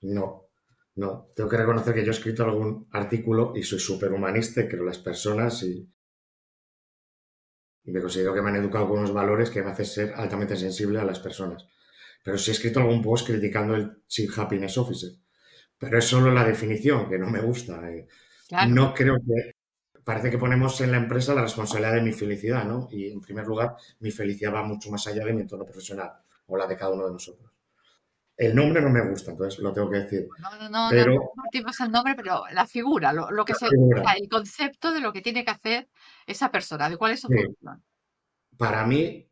No, 0.00 0.48
no. 0.96 1.30
Tengo 1.34 1.48
que 1.48 1.56
reconocer 1.56 1.94
que 1.94 2.04
yo 2.04 2.12
he 2.12 2.14
escrito 2.14 2.44
algún 2.44 2.88
artículo 2.92 3.52
y 3.56 3.62
soy 3.62 3.78
súper 3.78 4.12
humanista 4.12 4.60
y 4.60 4.68
creo 4.68 4.84
las 4.84 4.98
personas 4.98 5.62
y, 5.62 5.90
y 7.84 7.90
me 7.90 8.00
considero 8.00 8.34
que 8.34 8.42
me 8.42 8.50
han 8.50 8.56
educado 8.56 8.88
con 8.88 8.98
unos 8.98 9.12
valores 9.12 9.50
que 9.50 9.62
me 9.62 9.70
hacen 9.70 9.86
ser 9.86 10.14
altamente 10.14 10.56
sensible 10.56 11.00
a 11.00 11.04
las 11.04 11.20
personas. 11.20 11.66
Pero 12.22 12.36
sí 12.36 12.50
he 12.50 12.54
escrito 12.54 12.80
algún 12.80 13.00
post 13.00 13.26
criticando 13.26 13.74
el 13.74 14.02
Chief 14.06 14.36
Happiness 14.38 14.76
Officer. 14.76 15.10
Pero 15.78 15.98
es 15.98 16.04
solo 16.04 16.32
la 16.32 16.44
definición, 16.44 17.08
que 17.08 17.18
no 17.18 17.30
me 17.30 17.40
gusta. 17.40 17.88
Eh. 17.90 18.06
No 18.68 18.92
creo 18.92 19.16
que... 19.16 19.57
Parece 20.08 20.30
que 20.30 20.38
ponemos 20.38 20.80
en 20.80 20.90
la 20.90 20.96
empresa 20.96 21.34
la 21.34 21.42
responsabilidad 21.42 21.92
de 21.92 22.00
mi 22.00 22.12
felicidad, 22.12 22.64
¿no? 22.64 22.88
Y 22.90 23.10
en 23.10 23.20
primer 23.20 23.46
lugar, 23.46 23.76
mi 24.00 24.10
felicidad 24.10 24.54
va 24.54 24.62
mucho 24.62 24.90
más 24.90 25.06
allá 25.06 25.22
de 25.22 25.34
mi 25.34 25.42
entorno 25.42 25.66
profesional 25.66 26.10
o 26.46 26.56
la 26.56 26.66
de 26.66 26.78
cada 26.78 26.92
uno 26.92 27.04
de 27.04 27.12
nosotros. 27.12 27.52
El 28.34 28.54
nombre 28.54 28.80
no 28.80 28.88
me 28.88 29.06
gusta, 29.06 29.32
entonces 29.32 29.60
lo 29.60 29.70
tengo 29.70 29.90
que 29.90 29.98
decir. 29.98 30.26
No, 30.38 30.56
no, 30.56 30.70
no, 30.70 30.88
pero, 30.88 31.12
no 31.12 31.20
compartimos 31.26 31.78
el 31.80 31.90
nombre, 31.90 32.14
pero 32.16 32.44
la 32.54 32.66
figura, 32.66 33.12
lo, 33.12 33.44
que 33.44 33.52
se, 33.52 33.66
el 33.66 34.28
concepto 34.30 34.94
de 34.94 35.00
lo 35.00 35.12
que 35.12 35.20
tiene 35.20 35.44
que 35.44 35.50
hacer 35.50 35.90
esa 36.26 36.50
persona, 36.50 36.88
de 36.88 36.96
cuál 36.96 37.12
es 37.12 37.20
su 37.20 37.26
función. 37.26 37.84
Para 38.56 38.86
mí, 38.86 39.30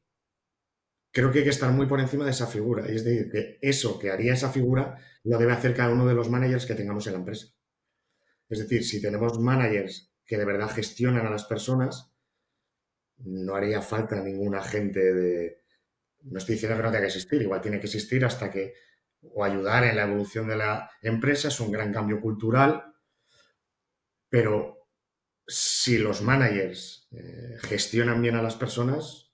creo 1.10 1.32
que 1.32 1.38
hay 1.38 1.44
que 1.44 1.50
estar 1.52 1.72
muy 1.72 1.86
por 1.86 2.00
encima 2.00 2.26
de 2.26 2.32
esa 2.32 2.48
figura. 2.48 2.84
Es 2.84 3.02
decir, 3.02 3.30
que 3.32 3.58
eso 3.62 3.98
que 3.98 4.10
haría 4.10 4.34
esa 4.34 4.50
figura 4.50 4.98
lo 5.24 5.38
debe 5.38 5.54
hacer 5.54 5.74
cada 5.74 5.94
uno 5.94 6.04
de 6.04 6.12
los 6.12 6.28
managers 6.28 6.66
que 6.66 6.74
tengamos 6.74 7.06
en 7.06 7.14
la 7.14 7.20
empresa. 7.20 7.46
Es 8.50 8.58
decir, 8.58 8.84
si 8.84 9.00
tenemos 9.00 9.40
managers 9.40 10.12
que 10.26 10.36
de 10.36 10.44
verdad 10.44 10.70
gestionan 10.70 11.26
a 11.26 11.30
las 11.30 11.44
personas, 11.44 12.12
no 13.18 13.54
haría 13.54 13.80
falta 13.80 14.20
ningún 14.20 14.54
agente 14.54 15.14
de... 15.14 15.62
No 16.22 16.38
estoy 16.38 16.56
diciendo 16.56 16.76
que 16.76 16.82
no 16.82 16.88
tenga 16.88 17.02
que 17.02 17.06
existir, 17.06 17.40
igual 17.42 17.60
tiene 17.60 17.78
que 17.78 17.86
existir 17.86 18.24
hasta 18.24 18.50
que 18.50 18.74
o 19.32 19.44
ayudar 19.44 19.84
en 19.84 19.96
la 19.96 20.04
evolución 20.04 20.48
de 20.48 20.56
la 20.56 20.90
empresa, 21.02 21.48
es 21.48 21.60
un 21.60 21.72
gran 21.72 21.92
cambio 21.92 22.20
cultural, 22.20 22.94
pero 24.28 24.88
si 25.46 25.98
los 25.98 26.22
managers 26.22 27.08
eh, 27.12 27.56
gestionan 27.60 28.20
bien 28.20 28.36
a 28.36 28.42
las 28.42 28.56
personas, 28.56 29.32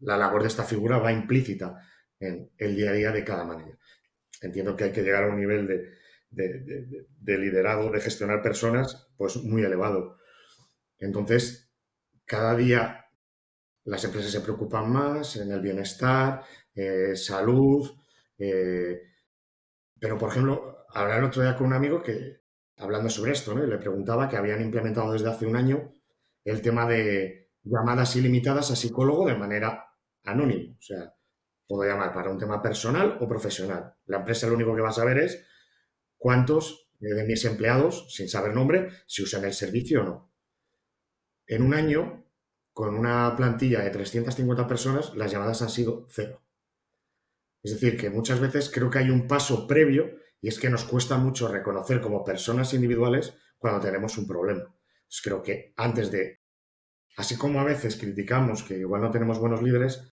la 0.00 0.16
labor 0.16 0.42
de 0.42 0.48
esta 0.48 0.64
figura 0.64 0.98
va 0.98 1.12
implícita 1.12 1.80
en 2.18 2.50
el 2.56 2.76
día 2.76 2.90
a 2.90 2.94
día 2.94 3.12
de 3.12 3.24
cada 3.24 3.44
manager. 3.44 3.78
Entiendo 4.40 4.76
que 4.76 4.84
hay 4.84 4.92
que 4.92 5.02
llegar 5.02 5.24
a 5.24 5.28
un 5.28 5.36
nivel 5.36 5.66
de, 5.66 5.92
de 6.36 7.38
liderazgo, 7.38 7.90
de 7.90 8.00
gestionar 8.00 8.42
personas, 8.42 9.08
pues 9.16 9.36
muy 9.36 9.62
elevado. 9.62 10.18
Entonces, 10.98 11.72
cada 12.24 12.54
día 12.54 13.06
las 13.84 14.04
empresas 14.04 14.30
se 14.30 14.40
preocupan 14.40 14.90
más 14.90 15.36
en 15.36 15.52
el 15.52 15.60
bienestar, 15.60 16.42
eh, 16.74 17.14
salud, 17.14 17.88
eh, 18.38 19.00
pero, 19.98 20.18
por 20.18 20.30
ejemplo, 20.30 20.84
hablaba 20.90 21.18
el 21.18 21.24
otro 21.24 21.42
día 21.42 21.56
con 21.56 21.68
un 21.68 21.72
amigo 21.72 22.02
que, 22.02 22.42
hablando 22.76 23.08
sobre 23.08 23.32
esto, 23.32 23.56
le 23.56 23.78
preguntaba 23.78 24.28
que 24.28 24.36
habían 24.36 24.60
implementado 24.60 25.12
desde 25.12 25.30
hace 25.30 25.46
un 25.46 25.56
año 25.56 25.92
el 26.44 26.60
tema 26.60 26.86
de 26.86 27.50
llamadas 27.62 28.14
ilimitadas 28.16 28.70
a 28.70 28.76
psicólogo 28.76 29.26
de 29.26 29.36
manera 29.36 29.86
anónima. 30.24 30.76
O 30.78 30.82
sea, 30.82 31.14
puedo 31.66 31.88
llamar 31.88 32.12
para 32.12 32.30
un 32.30 32.38
tema 32.38 32.60
personal 32.60 33.18
o 33.20 33.28
profesional. 33.28 33.94
La 34.06 34.18
empresa 34.18 34.46
lo 34.46 34.54
único 34.54 34.74
que 34.74 34.82
va 34.82 34.90
a 34.90 34.92
saber 34.92 35.18
es 35.18 35.46
cuántos 36.18 36.88
de 36.98 37.24
mis 37.24 37.44
empleados, 37.44 38.06
sin 38.14 38.28
saber 38.28 38.54
nombre, 38.54 38.90
si 39.06 39.22
usan 39.22 39.44
el 39.44 39.52
servicio 39.52 40.00
o 40.00 40.04
no. 40.04 40.32
En 41.46 41.62
un 41.62 41.74
año, 41.74 42.24
con 42.72 42.96
una 42.96 43.34
plantilla 43.36 43.80
de 43.80 43.90
350 43.90 44.66
personas, 44.66 45.14
las 45.14 45.30
llamadas 45.30 45.62
han 45.62 45.70
sido 45.70 46.06
cero. 46.10 46.42
Es 47.62 47.72
decir, 47.72 47.96
que 47.98 48.10
muchas 48.10 48.40
veces 48.40 48.70
creo 48.72 48.90
que 48.90 48.98
hay 48.98 49.10
un 49.10 49.26
paso 49.26 49.66
previo 49.66 50.18
y 50.40 50.48
es 50.48 50.58
que 50.58 50.70
nos 50.70 50.84
cuesta 50.84 51.18
mucho 51.18 51.48
reconocer 51.48 52.00
como 52.00 52.24
personas 52.24 52.72
individuales 52.74 53.34
cuando 53.58 53.80
tenemos 53.80 54.16
un 54.18 54.26
problema. 54.26 54.74
creo 55.22 55.42
que 55.42 55.72
antes 55.76 56.10
de, 56.10 56.40
así 57.16 57.36
como 57.36 57.60
a 57.60 57.64
veces 57.64 57.96
criticamos 57.96 58.62
que 58.62 58.78
igual 58.78 59.02
no 59.02 59.10
tenemos 59.10 59.38
buenos 59.38 59.62
líderes, 59.62 60.12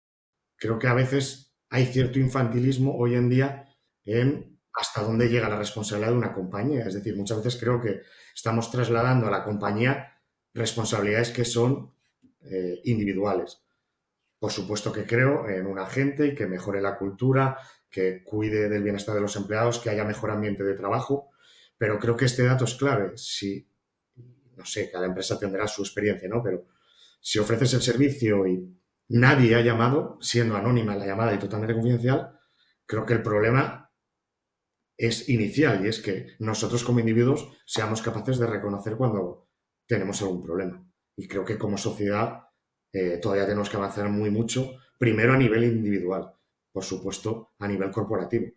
creo 0.57 0.77
que 0.77 0.87
a 0.87 0.93
veces 0.93 1.55
hay 1.69 1.85
cierto 1.85 2.19
infantilismo 2.19 2.97
hoy 2.97 3.15
en 3.15 3.29
día 3.29 3.65
en 4.03 4.58
hasta 4.73 5.01
dónde 5.01 5.29
llega 5.29 5.49
la 5.49 5.57
responsabilidad 5.57 6.11
de 6.11 6.17
una 6.17 6.33
compañía. 6.33 6.85
Es 6.85 6.93
decir, 6.93 7.15
muchas 7.15 7.37
veces 7.37 7.59
creo 7.59 7.81
que 7.81 8.01
estamos 8.33 8.71
trasladando 8.71 9.27
a 9.27 9.31
la 9.31 9.43
compañía 9.43 10.19
responsabilidades 10.53 11.31
que 11.31 11.45
son 11.45 11.93
eh, 12.41 12.79
individuales. 12.85 13.61
Por 14.39 14.51
supuesto 14.51 14.91
que 14.91 15.05
creo 15.05 15.49
en 15.49 15.67
un 15.67 15.79
agente 15.79 16.33
que 16.33 16.47
mejore 16.47 16.81
la 16.81 16.97
cultura, 16.97 17.57
que 17.89 18.23
cuide 18.23 18.69
del 18.69 18.83
bienestar 18.83 19.15
de 19.15 19.21
los 19.21 19.35
empleados, 19.35 19.79
que 19.79 19.89
haya 19.89 20.05
mejor 20.05 20.31
ambiente 20.31 20.63
de 20.63 20.75
trabajo, 20.75 21.29
pero 21.77 21.99
creo 21.99 22.15
que 22.15 22.25
este 22.25 22.43
dato 22.43 22.65
es 22.65 22.75
clave. 22.75 23.17
Si, 23.17 23.67
no 24.55 24.65
sé, 24.65 24.89
cada 24.91 25.05
empresa 25.05 25.37
tendrá 25.37 25.67
su 25.67 25.81
experiencia, 25.81 26.29
¿no? 26.29 26.41
Pero 26.41 26.67
si 27.19 27.39
ofreces 27.39 27.73
el 27.73 27.81
servicio 27.81 28.47
y 28.47 28.79
nadie 29.09 29.55
ha 29.55 29.61
llamado, 29.61 30.17
siendo 30.21 30.55
anónima 30.55 30.95
la 30.95 31.05
llamada 31.05 31.33
y 31.33 31.39
totalmente 31.39 31.73
confidencial, 31.73 32.39
creo 32.85 33.05
que 33.05 33.13
el 33.13 33.21
problema 33.21 33.88
es 34.99 35.29
inicial 35.29 35.85
y 35.85 35.87
es 35.87 36.01
que 36.01 36.35
nosotros 36.39 36.83
como 36.83 36.99
individuos 36.99 37.47
seamos 37.65 38.01
capaces 38.01 38.37
de 38.37 38.45
reconocer 38.45 38.97
cuando 38.97 39.47
tenemos 39.87 40.21
algún 40.21 40.43
problema. 40.43 40.85
Y 41.15 41.25
creo 41.25 41.45
que 41.45 41.57
como 41.57 41.77
sociedad 41.77 42.43
eh, 42.91 43.17
todavía 43.21 43.45
tenemos 43.45 43.69
que 43.69 43.77
avanzar 43.77 44.09
muy 44.09 44.29
mucho, 44.29 44.73
primero 44.97 45.33
a 45.33 45.37
nivel 45.37 45.63
individual, 45.63 46.33
por 46.73 46.83
supuesto 46.83 47.53
a 47.59 47.67
nivel 47.67 47.91
corporativo, 47.91 48.47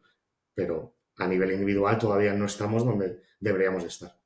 pero 0.52 0.96
a 1.18 1.28
nivel 1.28 1.52
individual 1.52 1.96
todavía 1.96 2.34
no 2.34 2.46
estamos 2.46 2.84
donde 2.84 3.22
deberíamos 3.38 3.84
de 3.84 3.88
estar, 3.88 4.18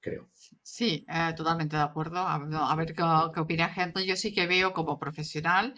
creo. 0.00 0.30
Sí, 0.62 1.04
eh, 1.08 1.34
totalmente 1.36 1.74
de 1.76 1.82
acuerdo. 1.82 2.18
A, 2.18 2.76
ver 2.76 2.94
qué 2.94 3.40
opina 3.40 3.70
gente. 3.70 4.06
Yo 4.06 4.14
sí 4.14 4.32
que 4.32 4.46
veo 4.46 4.72
como 4.72 5.00
profesional, 5.00 5.74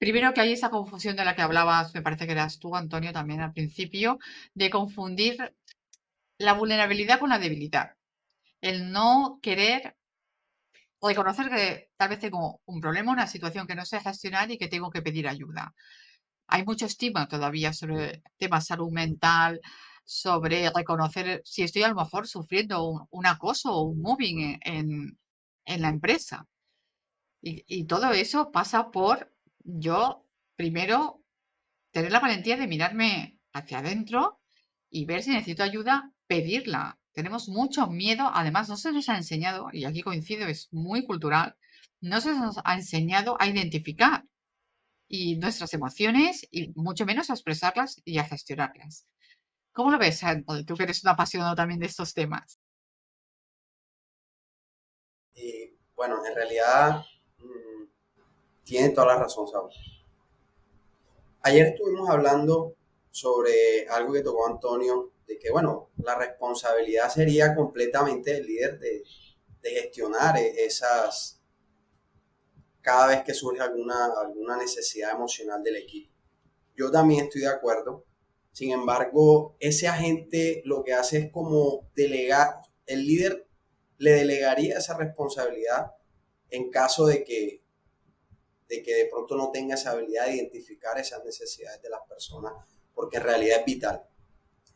primero 0.00 0.32
que 0.32 0.40
hay 0.40 0.52
esa 0.52 0.70
confusión 0.70 1.14
de 1.14 1.26
la 1.26 1.36
que 1.36 1.42
hablabas, 1.42 1.94
me 1.94 2.00
parece 2.02 2.26
que 2.26 2.32
eras 2.32 2.58
tú, 2.58 2.74
Antonio, 2.74 3.12
también 3.12 3.42
al 3.42 3.52
principio, 3.52 4.18
de 4.54 4.70
confundir 4.70 5.54
la 6.38 6.54
vulnerabilidad 6.54 7.20
con 7.20 7.28
la 7.28 7.38
debilidad. 7.38 7.96
El 8.62 8.92
no 8.92 9.38
querer 9.42 9.96
reconocer 11.02 11.50
que 11.50 11.90
tal 11.98 12.08
vez 12.08 12.18
tengo 12.18 12.62
un 12.64 12.80
problema, 12.80 13.12
una 13.12 13.26
situación 13.26 13.66
que 13.66 13.74
no 13.74 13.84
sé 13.84 14.00
gestionar 14.00 14.50
y 14.50 14.56
que 14.56 14.68
tengo 14.68 14.90
que 14.90 15.02
pedir 15.02 15.28
ayuda. 15.28 15.74
Hay 16.46 16.64
mucho 16.64 16.86
estigma 16.86 17.28
todavía 17.28 17.74
sobre 17.74 18.22
temas 18.38 18.66
salud 18.66 18.90
mental, 18.90 19.60
sobre 20.04 20.70
reconocer 20.70 21.42
si 21.44 21.62
estoy 21.62 21.82
a 21.82 21.88
lo 21.88 21.94
mejor 21.94 22.26
sufriendo 22.26 23.06
un, 23.10 23.26
acoso 23.26 23.74
o 23.74 23.82
un 23.82 24.00
moving 24.00 24.58
en, 24.62 25.18
la 25.66 25.88
empresa. 25.90 26.46
Y, 27.42 27.64
y, 27.66 27.84
todo 27.84 28.12
eso 28.12 28.50
pasa 28.50 28.90
por 28.90 29.30
yo, 29.78 30.26
primero, 30.56 31.22
tener 31.90 32.12
la 32.12 32.20
valentía 32.20 32.56
de 32.56 32.66
mirarme 32.66 33.38
hacia 33.52 33.78
adentro 33.78 34.40
y 34.90 35.04
ver 35.04 35.22
si 35.22 35.30
necesito 35.30 35.62
ayuda, 35.62 36.12
pedirla. 36.26 36.98
Tenemos 37.12 37.48
mucho 37.48 37.86
miedo, 37.88 38.30
además 38.32 38.68
no 38.68 38.76
se 38.76 38.92
nos 38.92 39.08
ha 39.08 39.16
enseñado, 39.16 39.68
y 39.72 39.84
aquí 39.84 40.02
coincido, 40.02 40.46
es 40.46 40.68
muy 40.72 41.04
cultural, 41.04 41.56
no 42.00 42.20
se 42.20 42.32
nos 42.32 42.56
ha 42.64 42.74
enseñado 42.74 43.36
a 43.40 43.48
identificar 43.48 44.24
y 45.08 45.36
nuestras 45.36 45.74
emociones 45.74 46.46
y 46.50 46.72
mucho 46.76 47.04
menos 47.04 47.30
a 47.30 47.34
expresarlas 47.34 48.00
y 48.04 48.18
a 48.18 48.24
gestionarlas. 48.24 49.06
¿Cómo 49.72 49.90
lo 49.90 49.98
ves, 49.98 50.20
Tú 50.66 50.76
que 50.76 50.84
eres 50.84 51.02
un 51.02 51.10
apasionado 51.10 51.54
también 51.54 51.80
de 51.80 51.86
estos 51.86 52.14
temas. 52.14 52.60
Y, 55.34 55.76
bueno, 55.94 56.24
en 56.24 56.34
realidad 56.34 57.04
tiene 58.64 58.90
toda 58.90 59.08
la 59.08 59.16
razón, 59.16 59.48
Saúl. 59.48 59.70
Ayer 61.42 61.68
estuvimos 61.68 62.08
hablando 62.08 62.76
sobre 63.10 63.88
algo 63.88 64.12
que 64.12 64.22
tocó 64.22 64.46
Antonio 64.46 65.12
de 65.26 65.38
que, 65.38 65.50
bueno, 65.50 65.90
la 65.98 66.16
responsabilidad 66.16 67.08
sería 67.08 67.54
completamente 67.54 68.34
del 68.34 68.46
líder 68.46 68.78
de, 68.78 69.02
gestionar 69.62 70.36
e, 70.38 70.64
esas, 70.64 71.40
cada 72.80 73.08
vez 73.08 73.22
que 73.22 73.34
surge 73.34 73.60
alguna, 73.60 74.06
alguna 74.20 74.56
necesidad 74.56 75.12
emocional 75.12 75.62
del 75.62 75.76
equipo. 75.76 76.12
Yo 76.76 76.90
también 76.90 77.24
estoy 77.24 77.42
de 77.42 77.48
acuerdo. 77.48 78.04
Sin 78.52 78.72
embargo, 78.72 79.56
ese 79.60 79.86
agente 79.86 80.62
lo 80.64 80.82
que 80.82 80.94
hace 80.94 81.18
es 81.18 81.32
como 81.32 81.90
delegar, 81.94 82.60
el 82.86 83.06
líder 83.06 83.46
le 83.98 84.12
delegaría 84.12 84.78
esa 84.78 84.96
responsabilidad 84.96 85.92
en 86.50 86.70
caso 86.70 87.06
de 87.06 87.22
que, 87.22 87.62
de 88.70 88.82
que 88.82 88.94
de 88.94 89.06
pronto 89.06 89.36
no 89.36 89.50
tenga 89.50 89.74
esa 89.74 89.90
habilidad 89.90 90.26
de 90.26 90.36
identificar 90.36 90.96
esas 90.96 91.24
necesidades 91.24 91.82
de 91.82 91.90
las 91.90 92.00
personas 92.08 92.52
porque 92.94 93.16
en 93.16 93.24
realidad 93.24 93.58
es 93.58 93.64
vital, 93.64 94.08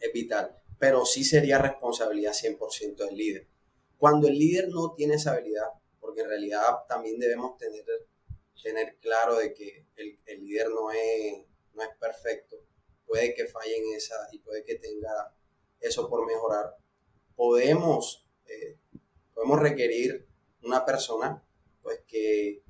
es 0.00 0.12
vital, 0.12 0.58
pero 0.78 1.06
sí 1.06 1.22
sería 1.22 1.58
responsabilidad 1.58 2.32
100% 2.32 2.96
del 2.96 3.16
líder. 3.16 3.46
Cuando 3.96 4.26
el 4.26 4.36
líder 4.36 4.68
no 4.68 4.92
tiene 4.92 5.14
esa 5.14 5.32
habilidad, 5.32 5.68
porque 6.00 6.22
en 6.22 6.28
realidad 6.28 6.62
también 6.88 7.20
debemos 7.20 7.56
tener, 7.56 7.84
tener 8.60 8.96
claro 8.96 9.36
de 9.36 9.54
que 9.54 9.86
el, 9.94 10.18
el 10.26 10.44
líder 10.44 10.70
no 10.70 10.90
es, 10.90 11.44
no 11.74 11.82
es 11.82 11.90
perfecto, 12.00 12.56
puede 13.06 13.32
que 13.34 13.46
falle 13.46 13.76
en 13.76 13.94
esa 13.94 14.16
y 14.32 14.38
puede 14.38 14.64
que 14.64 14.74
tenga 14.74 15.32
eso 15.78 16.08
por 16.08 16.26
mejorar. 16.26 16.76
Podemos, 17.36 18.26
eh, 18.46 18.76
podemos 19.32 19.60
requerir 19.60 20.26
una 20.62 20.84
persona 20.84 21.46
pues 21.82 22.00
que 22.08 22.63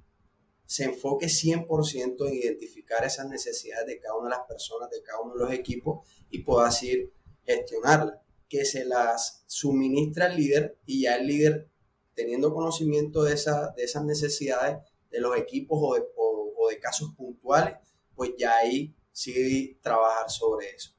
se 0.66 0.85
enfoque 0.85 1.27
100% 1.27 2.29
en 2.29 2.35
identificar 2.35 3.05
esas 3.05 3.29
necesidades 3.29 3.87
de 3.87 3.98
cada 3.98 4.16
una 4.16 4.31
de 4.31 4.37
las 4.37 4.46
personas, 4.46 4.90
de 4.90 5.03
cada 5.03 5.20
uno 5.20 5.35
de 5.35 5.40
los 5.40 5.53
equipos 5.53 6.09
y 6.31 6.40
pueda 6.40 6.68
así 6.68 7.11
gestionarlas. 7.44 8.20
Que 8.48 8.64
se 8.64 8.85
las 8.85 9.44
suministra 9.46 10.27
el 10.27 10.37
líder 10.37 10.79
y 10.87 11.03
ya 11.03 11.16
el 11.16 11.27
líder, 11.27 11.70
teniendo 12.14 12.55
conocimiento 12.55 13.24
de, 13.24 13.35
esa, 13.35 13.72
de 13.77 13.85
esas 13.85 14.05
necesidades 14.05 14.79
de 15.11 15.20
los 15.20 15.37
equipos 15.37 15.79
o 15.83 15.94
de, 15.94 16.05
o 16.16 16.68
de 16.68 16.79
casos 16.79 17.14
puntuales, 17.16 17.77
pues 18.14 18.33
ya 18.38 18.57
ahí 18.57 18.94
sí 19.12 19.79
trabajar 19.83 20.31
sobre 20.31 20.70
eso. 20.70 20.92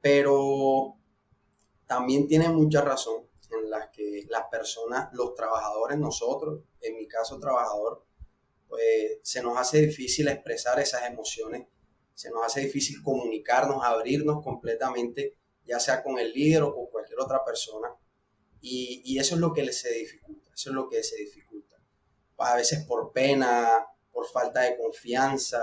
Pero 0.00 0.98
también 1.86 2.26
tiene 2.26 2.48
mucha 2.48 2.80
razón 2.82 3.28
en 3.50 3.70
las 3.70 3.88
que 3.90 4.26
las 4.28 4.44
personas, 4.50 5.10
los 5.12 5.34
trabajadores, 5.34 5.98
nosotros, 5.98 6.62
en 6.80 6.96
mi 6.96 7.06
caso 7.06 7.38
trabajador, 7.38 8.03
pues 8.74 9.20
se 9.22 9.40
nos 9.40 9.56
hace 9.56 9.82
difícil 9.82 10.26
expresar 10.26 10.80
esas 10.80 11.08
emociones, 11.08 11.68
se 12.12 12.28
nos 12.30 12.44
hace 12.44 12.62
difícil 12.62 13.00
comunicarnos, 13.04 13.84
abrirnos 13.84 14.42
completamente, 14.42 15.38
ya 15.64 15.78
sea 15.78 16.02
con 16.02 16.18
el 16.18 16.32
líder 16.32 16.64
o 16.64 16.74
con 16.74 16.86
cualquier 16.86 17.20
otra 17.20 17.44
persona. 17.44 17.94
Y, 18.60 19.00
y 19.04 19.20
eso 19.20 19.36
es 19.36 19.40
lo 19.40 19.52
que 19.52 19.72
se 19.72 19.92
dificulta, 19.92 20.50
eso 20.52 20.70
es 20.70 20.74
lo 20.74 20.88
que 20.88 21.04
se 21.04 21.14
dificulta. 21.18 21.76
A 22.38 22.56
veces 22.56 22.84
por 22.84 23.12
pena, 23.12 23.86
por 24.10 24.26
falta 24.26 24.62
de 24.62 24.76
confianza, 24.76 25.62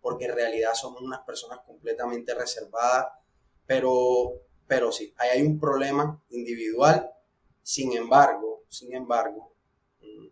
porque 0.00 0.26
en 0.26 0.36
realidad 0.36 0.74
somos 0.74 1.02
unas 1.02 1.22
personas 1.22 1.58
completamente 1.66 2.32
reservadas, 2.32 3.06
pero, 3.66 4.34
pero 4.68 4.92
sí, 4.92 5.12
ahí 5.16 5.30
hay 5.30 5.42
un 5.42 5.58
problema 5.58 6.22
individual, 6.30 7.10
sin 7.60 7.92
embargo, 7.92 8.62
sin 8.68 8.94
embargo, 8.94 9.52
mm, 10.00 10.28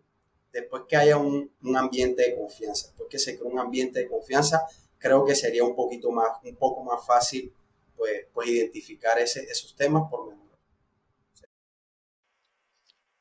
después 0.51 0.83
que 0.87 0.97
haya 0.97 1.17
un, 1.17 1.51
ambiente 1.75 2.23
de 2.23 2.35
confianza, 2.35 2.87
después 2.87 3.09
que 3.09 3.19
se 3.19 3.37
cree 3.37 3.51
un 3.51 3.59
ambiente 3.59 3.99
de 3.99 4.07
confianza, 4.07 4.65
creo 4.97 5.25
que 5.25 5.35
sería 5.35 5.63
un 5.63 5.75
poquito 5.75 6.11
más, 6.11 6.29
un 6.43 6.55
poco 6.55 6.83
más 6.83 7.05
fácil 7.05 7.53
pues, 7.95 8.25
pues 8.33 8.49
identificar 8.49 9.19
esos 9.19 9.75
temas 9.75 10.09
por 10.09 10.27
memoria. 10.27 10.57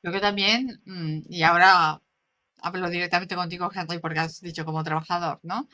Yo 0.03 0.13
que 0.13 0.21
también, 0.21 0.81
mm, 0.87 1.21
y 1.29 1.43
ahora 1.43 2.01
hablo 2.63 2.91
directamente 2.91 3.35
contigo, 3.37 3.71
Henry, 3.75 3.99
porque 3.99 4.21
has 4.21 4.41
dicho 4.41 4.65
como 4.65 4.85
trabajador, 4.85 5.41
¿no? 5.43 5.69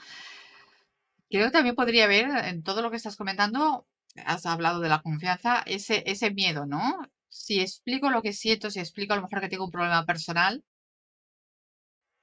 Creo 1.31 1.47
que 1.47 1.53
también 1.53 1.75
podría 1.75 2.05
haber, 2.05 2.29
en 2.47 2.62
todo 2.62 2.83
lo 2.83 2.90
que 2.90 2.97
estás 2.97 3.16
comentando, 3.16 3.87
has 4.25 4.47
hablado 4.47 4.81
de 4.81 4.88
la 4.88 5.03
confianza, 5.03 5.62
ese, 5.66 6.03
ese 6.07 6.31
miedo, 6.31 6.66
¿no? 6.66 6.99
Si 7.29 7.61
explico 7.61 8.11
lo 8.11 8.23
que 8.23 8.33
siento, 8.33 8.71
si 8.71 8.81
explico 8.81 9.12
a 9.12 9.16
lo 9.16 9.23
mejor 9.23 9.40
que 9.40 9.49
tengo 9.49 9.64
un 9.64 9.71
problema 9.71 10.05
personal, 10.07 10.64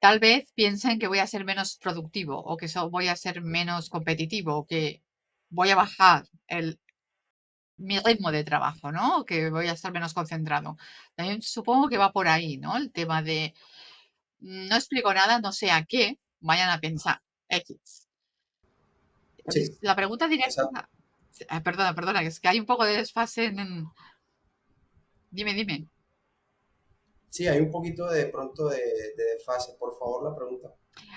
tal 0.03 0.19
vez 0.19 0.51
piensen 0.53 0.99
que 0.99 1.07
voy 1.07 1.19
a 1.19 1.27
ser 1.27 1.45
menos 1.45 1.77
productivo 1.77 2.37
o 2.37 2.57
que 2.57 2.67
voy 2.91 3.07
a 3.07 3.15
ser 3.15 3.41
menos 3.41 3.89
competitivo 3.89 4.53
o 4.57 4.65
que 4.67 5.01
voy 5.49 5.69
a 5.69 5.77
bajar 5.77 6.27
el, 6.47 6.77
mi 7.77 7.97
ritmo 7.99 8.29
de 8.29 8.43
trabajo, 8.43 8.91
¿no? 8.91 9.19
O 9.19 9.23
que 9.23 9.49
voy 9.49 9.67
a 9.69 9.71
estar 9.71 9.93
menos 9.93 10.13
concentrado. 10.13 10.75
También 11.15 11.41
supongo 11.41 11.87
que 11.87 11.97
va 11.97 12.11
por 12.11 12.27
ahí, 12.27 12.57
¿no? 12.57 12.75
El 12.75 12.91
tema 12.91 13.23
de 13.23 13.53
no 14.41 14.75
explico 14.75 15.13
nada, 15.13 15.39
no 15.39 15.53
sé 15.53 15.71
a 15.71 15.85
qué, 15.85 16.19
vayan 16.41 16.69
a 16.69 16.81
pensar 16.81 17.21
X. 17.47 18.09
La 19.79 19.95
pregunta 19.95 20.27
directa. 20.27 20.69
Ah, 21.47 21.63
perdona, 21.63 21.95
perdona, 21.95 22.21
es 22.23 22.41
que 22.41 22.49
hay 22.49 22.59
un 22.59 22.65
poco 22.65 22.83
de 22.83 22.97
desfase 22.97 23.45
en. 23.45 23.87
Dime, 25.31 25.53
dime. 25.53 25.87
Sí, 27.33 27.47
hay 27.47 27.59
un 27.61 27.71
poquito 27.71 28.07
de 28.11 28.27
pronto 28.27 28.67
de, 28.69 28.79
desfase. 29.17 29.73
Por 29.79 29.97
favor, 29.97 30.23
la 30.23 30.35
pregunta. 30.35 30.71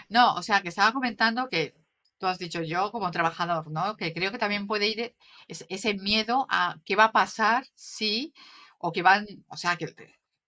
No, 0.08 0.34
o 0.36 0.42
sea, 0.42 0.62
que 0.62 0.70
estaba 0.70 0.94
comentando 0.94 1.46
que 1.50 1.74
tú 2.16 2.26
has 2.26 2.38
dicho 2.38 2.62
yo 2.62 2.90
como 2.90 3.10
trabajador, 3.10 3.70
¿no? 3.70 3.98
Que 3.98 4.14
creo 4.14 4.32
que 4.32 4.38
también 4.38 4.66
puede 4.66 4.88
ir 4.88 5.14
ese 5.46 5.92
miedo 5.92 6.46
a 6.48 6.80
qué 6.86 6.96
va 6.96 7.04
a 7.04 7.12
pasar 7.12 7.66
si, 7.74 8.32
o 8.78 8.92
que 8.92 9.02
van, 9.02 9.26
o 9.48 9.58
sea, 9.58 9.76
que, 9.76 9.94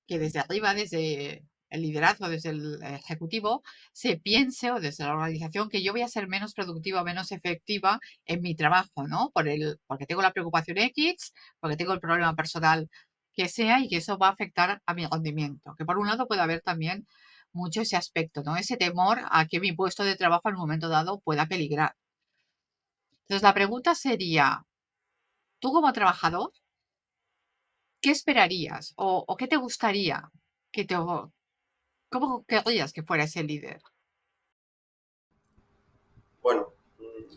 que 0.07 0.19
desde 0.19 0.39
arriba, 0.39 0.73
desde 0.73 1.45
el 1.69 1.83
liderazgo, 1.83 2.31
desde 2.31 2.49
el 2.49 2.83
ejecutivo, 2.83 3.63
se 3.93 4.17
piense 4.17 4.71
o 4.71 4.81
desde 4.81 5.05
la 5.05 5.13
organización 5.13 5.69
que 5.69 5.83
yo 5.83 5.93
voy 5.93 6.01
a 6.01 6.09
ser 6.09 6.29
menos 6.29 6.55
productiva, 6.55 7.05
menos 7.05 7.31
efectiva 7.31 8.01
en 8.25 8.41
mi 8.41 8.55
trabajo, 8.55 9.07
¿no? 9.07 9.31
Por 9.35 9.49
el, 9.49 9.79
porque 9.87 10.07
tengo 10.07 10.23
la 10.23 10.33
preocupación 10.33 10.79
X, 10.79 11.35
porque 11.61 11.77
tengo 11.77 11.93
el 11.93 12.01
problema 12.01 12.35
personal 12.35 12.89
que 13.39 13.49
sea 13.49 13.79
y 13.81 13.89
que 13.89 13.99
eso 13.99 14.19
va 14.19 14.27
a 14.29 14.33
afectar 14.33 14.83
a 14.85 14.95
mi 14.95 15.07
rendimiento. 15.07 15.77
Que 15.79 15.85
por 15.85 15.97
un 15.97 16.09
lado 16.09 16.27
puede 16.27 16.41
haber 16.41 16.61
también 16.61 17.07
mucho 17.53 17.83
ese 17.83 17.97
aspecto, 17.97 18.43
¿no? 18.43 18.57
Ese 18.57 18.77
temor 18.77 19.21
a 19.31 19.47
que 19.47 19.61
mi 19.61 19.73
puesto 19.73 20.03
de 20.03 20.17
trabajo 20.17 20.49
en 20.49 20.57
un 20.57 20.63
momento 20.63 20.89
dado 20.89 21.21
pueda 21.21 21.47
peligrar. 21.47 21.95
Entonces 23.23 23.45
la 23.45 23.55
pregunta 23.55 23.95
sería, 23.95 24.67
tú 25.61 25.71
como 25.73 25.93
trabajador, 25.93 26.51
¿qué 28.01 28.11
esperarías 28.11 28.93
o, 28.97 29.25
o 29.29 29.37
qué 29.37 29.47
te 29.47 29.57
gustaría 29.57 30.33
que 30.73 30.85
te, 30.85 30.97
¿Cómo 32.11 32.45
querrías 32.45 32.93
que 32.93 33.05
fuera 33.05 33.25
ese 33.25 33.45
líder? 33.45 33.81
Bueno, 36.43 36.73
mm, 36.99 37.37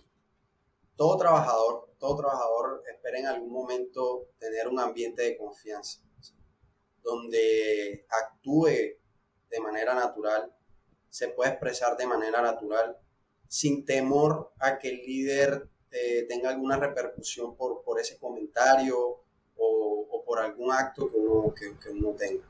todo 0.96 1.16
trabajador, 1.18 1.91
todo 2.02 2.18
trabajador 2.18 2.84
espera 2.92 3.20
en 3.20 3.28
algún 3.28 3.54
momento 3.54 4.30
tener 4.40 4.68
un 4.68 4.80
ambiente 4.80 5.22
de 5.22 5.38
confianza, 5.38 6.02
donde 7.04 8.08
actúe 8.10 8.98
de 9.50 9.60
manera 9.62 9.94
natural, 9.94 10.52
se 11.10 11.28
puede 11.28 11.52
expresar 11.52 11.96
de 11.96 12.08
manera 12.08 12.42
natural, 12.42 12.98
sin 13.48 13.86
temor 13.86 14.52
a 14.60 14.80
que 14.80 14.90
el 14.90 15.06
líder 15.06 15.70
eh, 15.92 16.26
tenga 16.28 16.50
alguna 16.50 16.78
repercusión 16.78 17.56
por, 17.56 18.00
ese 18.00 18.18
comentario 18.18 18.98
o, 19.58 20.24
por 20.26 20.40
algún 20.40 20.72
acto 20.72 21.12
que 21.54 21.90
uno 21.92 22.16
tenga. 22.18 22.48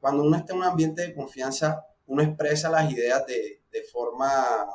Cuando 0.00 0.22
uno 0.22 0.38
está 0.38 0.54
en 0.54 0.60
un 0.60 0.64
ambiente 0.64 1.02
de 1.02 1.14
confianza, 1.14 1.84
uno 2.06 2.22
expresa 2.22 2.70
las 2.70 2.90
ideas 2.90 3.26
de, 3.26 3.60
forma, 3.92 4.66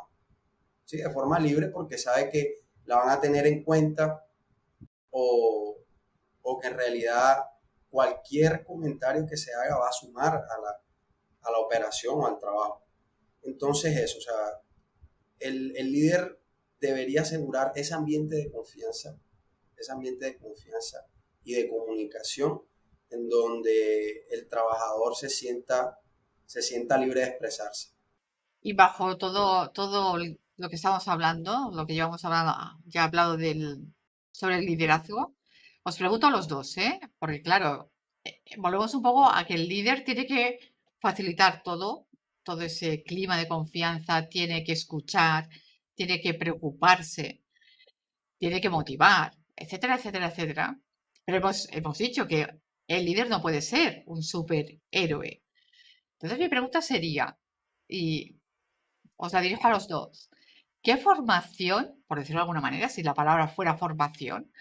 sí, 0.85 0.97
de 0.97 1.09
forma 1.09 1.39
libre 1.39 1.69
porque 1.69 1.97
sabe 1.97 2.29
que 2.29 2.60
la 2.85 2.97
van 2.97 3.09
a 3.09 3.19
tener 3.19 3.47
en 3.47 3.63
cuenta 3.63 4.25
o, 5.11 5.77
que 6.61 6.67
en 6.67 6.77
realidad 6.77 7.37
cualquier 7.89 8.63
comentario 8.63 9.25
que 9.25 9.37
se 9.37 9.51
haga 9.53 9.77
va 9.77 9.87
a 9.87 9.91
sumar 9.91 10.35
a 10.35 10.61
la, 10.61 10.81
a 11.41 11.51
la 11.51 11.57
operación 11.57 12.19
o 12.19 12.27
al 12.27 12.37
trabajo. 12.37 12.85
Entonces 13.41 13.97
eso, 13.97 14.19
o 14.19 14.21
sea, 14.21 14.61
el, 15.39 15.75
el 15.75 15.91
líder 15.91 16.39
debería 16.79 17.21
asegurar 17.21 17.71
ese 17.75 17.93
ambiente 17.93 18.35
de 18.35 18.51
confianza, 18.51 19.17
ese 19.77 19.91
ambiente 19.91 20.25
de 20.25 20.37
confianza 20.37 21.07
y 21.43 21.53
de 21.53 21.69
comunicación 21.69 22.61
en 23.11 23.29
donde 23.29 24.25
el 24.29 24.47
trabajador 24.47 25.15
se 25.15 25.29
sienta, 25.29 25.99
se 26.45 26.61
sienta 26.61 26.97
libre 26.97 27.21
de 27.21 27.27
expresarse. 27.27 27.89
Y 28.61 28.73
bajo 28.73 29.17
todo, 29.17 29.71
todo 29.71 30.17
lo 30.57 30.69
que 30.69 30.75
estamos 30.75 31.07
hablando, 31.07 31.71
lo 31.73 31.85
que 31.85 31.93
llevamos 31.93 32.23
hablando, 32.25 32.53
ya 32.85 33.01
he 33.01 33.03
hablado 33.03 33.37
del, 33.37 33.93
sobre 34.31 34.57
el 34.57 34.65
liderazgo, 34.65 35.35
os 35.83 35.97
pregunto 35.97 36.27
a 36.27 36.31
los 36.31 36.47
dos, 36.47 36.77
¿eh? 36.77 36.99
porque 37.19 37.41
claro, 37.41 37.91
eh, 38.23 38.41
volvemos 38.57 38.93
un 38.93 39.01
poco 39.01 39.29
a 39.29 39.45
que 39.45 39.55
el 39.55 39.67
líder 39.67 40.03
tiene 40.03 40.25
que 40.25 40.59
facilitar 40.99 41.63
todo, 41.63 42.07
todo 42.43 42.61
ese 42.61 43.03
clima 43.03 43.37
de 43.37 43.47
confianza, 43.47 44.27
tiene 44.29 44.63
que 44.63 44.73
escuchar, 44.73 45.49
tiene 45.95 46.21
que 46.21 46.33
preocuparse, 46.33 47.43
tiene 48.37 48.61
que 48.61 48.69
motivar, 48.69 49.35
etcétera, 49.55 49.95
etcétera, 49.95 50.27
etcétera. 50.27 50.79
Pero 51.25 51.37
hemos, 51.37 51.67
hemos 51.71 51.97
dicho 51.97 52.27
que 52.27 52.47
el 52.87 53.05
líder 53.05 53.29
no 53.29 53.41
puede 53.41 53.61
ser 53.61 54.03
un 54.07 54.21
superhéroe. 54.23 55.43
Entonces 56.13 56.39
mi 56.39 56.49
pregunta 56.49 56.81
sería, 56.81 57.37
y 57.87 58.37
os 59.17 59.33
la 59.33 59.41
dirijo 59.41 59.67
a 59.67 59.71
los 59.71 59.87
dos, 59.87 60.30
¿qué 60.81 60.97
formación, 60.97 62.03
por 62.07 62.19
decirlo 62.19 62.39
de 62.39 62.43
alguna 62.43 62.61
manera, 62.61 62.89
si 62.89 63.03
la 63.03 63.13
palabra 63.13 63.47
fuera 63.47 63.77
formación, 63.77 64.51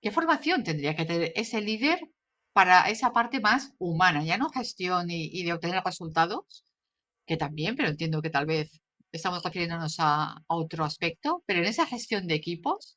qué 0.00 0.10
formación 0.10 0.64
tendría 0.64 0.96
que 0.96 1.04
tener 1.04 1.32
ese 1.36 1.60
líder 1.60 2.10
para 2.52 2.88
esa 2.90 3.12
parte 3.12 3.40
más 3.40 3.74
humana, 3.78 4.24
ya 4.24 4.38
no 4.38 4.50
gestión 4.50 5.10
y, 5.10 5.44
de 5.44 5.52
obtener 5.52 5.82
resultados, 5.84 6.64
que 7.26 7.36
también, 7.36 7.76
pero 7.76 7.88
entiendo 7.88 8.22
que 8.22 8.30
tal 8.30 8.46
vez 8.46 8.80
estamos 9.12 9.42
refiriéndonos 9.42 9.96
a, 9.98 10.42
otro 10.48 10.84
aspecto, 10.84 11.42
pero 11.46 11.60
en 11.60 11.66
esa 11.66 11.86
gestión 11.86 12.26
de 12.26 12.34
equipos, 12.34 12.96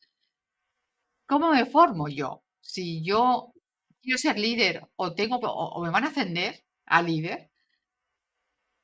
¿cómo 1.28 1.52
me 1.52 1.66
formo 1.66 2.08
yo? 2.10 2.44
Si 2.62 3.04
yo 3.04 3.54
quiero 4.02 4.18
ser 4.18 4.40
líder 4.40 4.88
o, 4.96 5.14
tengo, 5.14 5.38
o, 5.38 5.84
me 5.84 5.90
van 5.92 6.06
a 6.06 6.08
ascender 6.08 6.64
a 6.86 7.02
líder, 7.02 7.52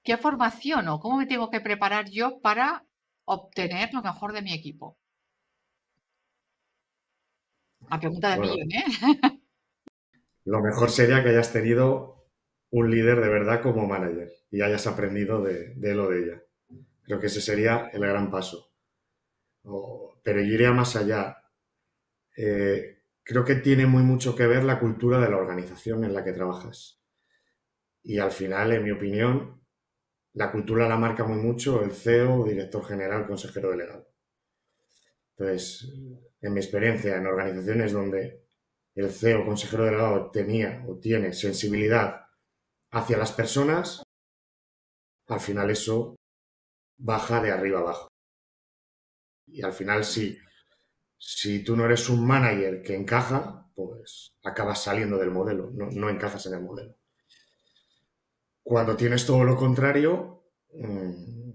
¿qué 0.03 0.17
formación 0.17 0.87
o 0.87 0.99
cómo 0.99 1.17
me 1.17 1.25
tengo 1.25 1.49
que 1.49 1.61
preparar 1.61 2.09
yo 2.09 2.39
para 2.41 2.84
obtener 3.25 3.93
lo 3.93 4.01
mejor 4.01 4.33
de 4.33 4.41
mi 4.41 4.53
equipo? 4.53 4.97
La 7.89 7.99
pregunta 7.99 8.29
de 8.31 8.37
millón, 8.41 8.71
¿eh? 8.71 8.85
Lo 10.45 10.61
mejor 10.61 10.89
sería 10.91 11.21
que 11.21 11.29
hayas 11.29 11.51
tenido 11.51 12.23
un 12.71 12.89
líder 12.89 13.19
de 13.19 13.27
verdad 13.27 13.61
como 13.61 13.85
manager 13.85 14.31
y 14.49 14.61
hayas 14.61 14.87
aprendido 14.87 15.41
de, 15.43 15.73
de 15.75 15.91
él 15.91 15.99
o 15.99 16.09
de 16.09 16.19
ella. 16.23 16.43
Creo 17.03 17.19
que 17.19 17.27
ese 17.27 17.41
sería 17.41 17.89
el 17.93 18.01
gran 18.01 18.31
paso. 18.31 18.71
pero 20.23 20.39
yo 20.41 20.53
iría 20.53 20.71
más 20.71 20.95
allá. 20.95 21.37
Eh, 22.37 22.99
creo 23.23 23.45
que 23.45 23.55
tiene 23.55 23.85
muy 23.87 24.03
mucho 24.03 24.35
que 24.35 24.47
ver 24.47 24.63
la 24.63 24.79
cultura 24.79 25.19
de 25.19 25.29
la 25.29 25.37
organización 25.37 26.03
en 26.05 26.13
la 26.13 26.23
que 26.23 26.33
trabajas. 26.33 27.01
Y 28.03 28.19
al 28.19 28.31
final, 28.31 28.71
en 28.71 28.83
mi 28.85 28.91
opinión, 28.91 29.64
la 30.35 30.51
cultura 30.51 30.87
la 30.87 30.97
marca 30.97 31.23
muy 31.23 31.37
mucho 31.37 31.81
el 31.81 31.91
CEO, 31.91 32.43
director 32.43 32.85
general, 32.85 33.25
consejero 33.25 33.71
delegado. 33.71 34.07
Entonces, 35.37 35.89
en 36.41 36.53
mi 36.53 36.59
experiencia 36.59 37.15
en 37.15 37.25
organizaciones 37.25 37.93
donde 37.93 38.45
el 38.95 39.11
CEO, 39.11 39.45
consejero 39.45 39.85
delegado, 39.85 40.31
tenía 40.31 40.83
o 40.87 40.97
tiene 40.99 41.33
sensibilidad 41.33 42.27
hacia 42.91 43.17
las 43.17 43.31
personas, 43.31 44.03
al 45.27 45.39
final 45.39 45.69
eso 45.69 46.15
baja 46.97 47.41
de 47.41 47.51
arriba 47.51 47.79
abajo. 47.79 48.07
Y 49.47 49.61
al 49.63 49.73
final, 49.73 50.03
si, 50.03 50.37
si 51.17 51.63
tú 51.63 51.77
no 51.77 51.85
eres 51.85 52.09
un 52.09 52.25
manager 52.25 52.81
que 52.81 52.95
encaja, 52.95 53.69
pues 53.73 54.35
acabas 54.43 54.83
saliendo 54.83 55.17
del 55.17 55.31
modelo, 55.31 55.71
no, 55.71 55.89
no 55.91 56.09
encajas 56.09 56.45
en 56.45 56.55
el 56.55 56.61
modelo. 56.61 56.95
Cuando 58.65 58.97
tienes 58.97 59.27
todo 59.27 59.43
lo 59.43 59.55
contrario, 59.55 60.43
mm, 60.73 61.51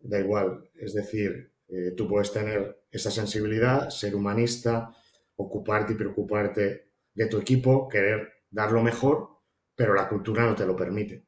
da 0.00 0.18
igual. 0.18 0.70
Es 0.74 0.94
decir, 0.94 1.52
eh, 1.68 1.92
tú 1.94 2.08
puedes 2.08 2.32
tener 2.32 2.86
esa 2.90 3.10
sensibilidad, 3.10 3.90
ser 3.90 4.14
humanista, 4.16 4.96
ocuparte 5.36 5.92
y 5.92 5.96
preocuparte 5.96 6.90
de 7.12 7.26
tu 7.26 7.38
equipo, 7.38 7.86
querer 7.86 8.32
dar 8.50 8.72
lo 8.72 8.82
mejor, 8.82 9.28
pero 9.74 9.92
la 9.92 10.08
cultura 10.08 10.46
no 10.46 10.54
te 10.54 10.64
lo 10.64 10.74
permite. 10.74 11.26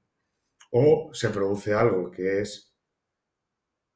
O 0.70 1.10
se 1.12 1.28
produce 1.28 1.74
algo 1.74 2.10
que 2.10 2.40
es 2.40 2.74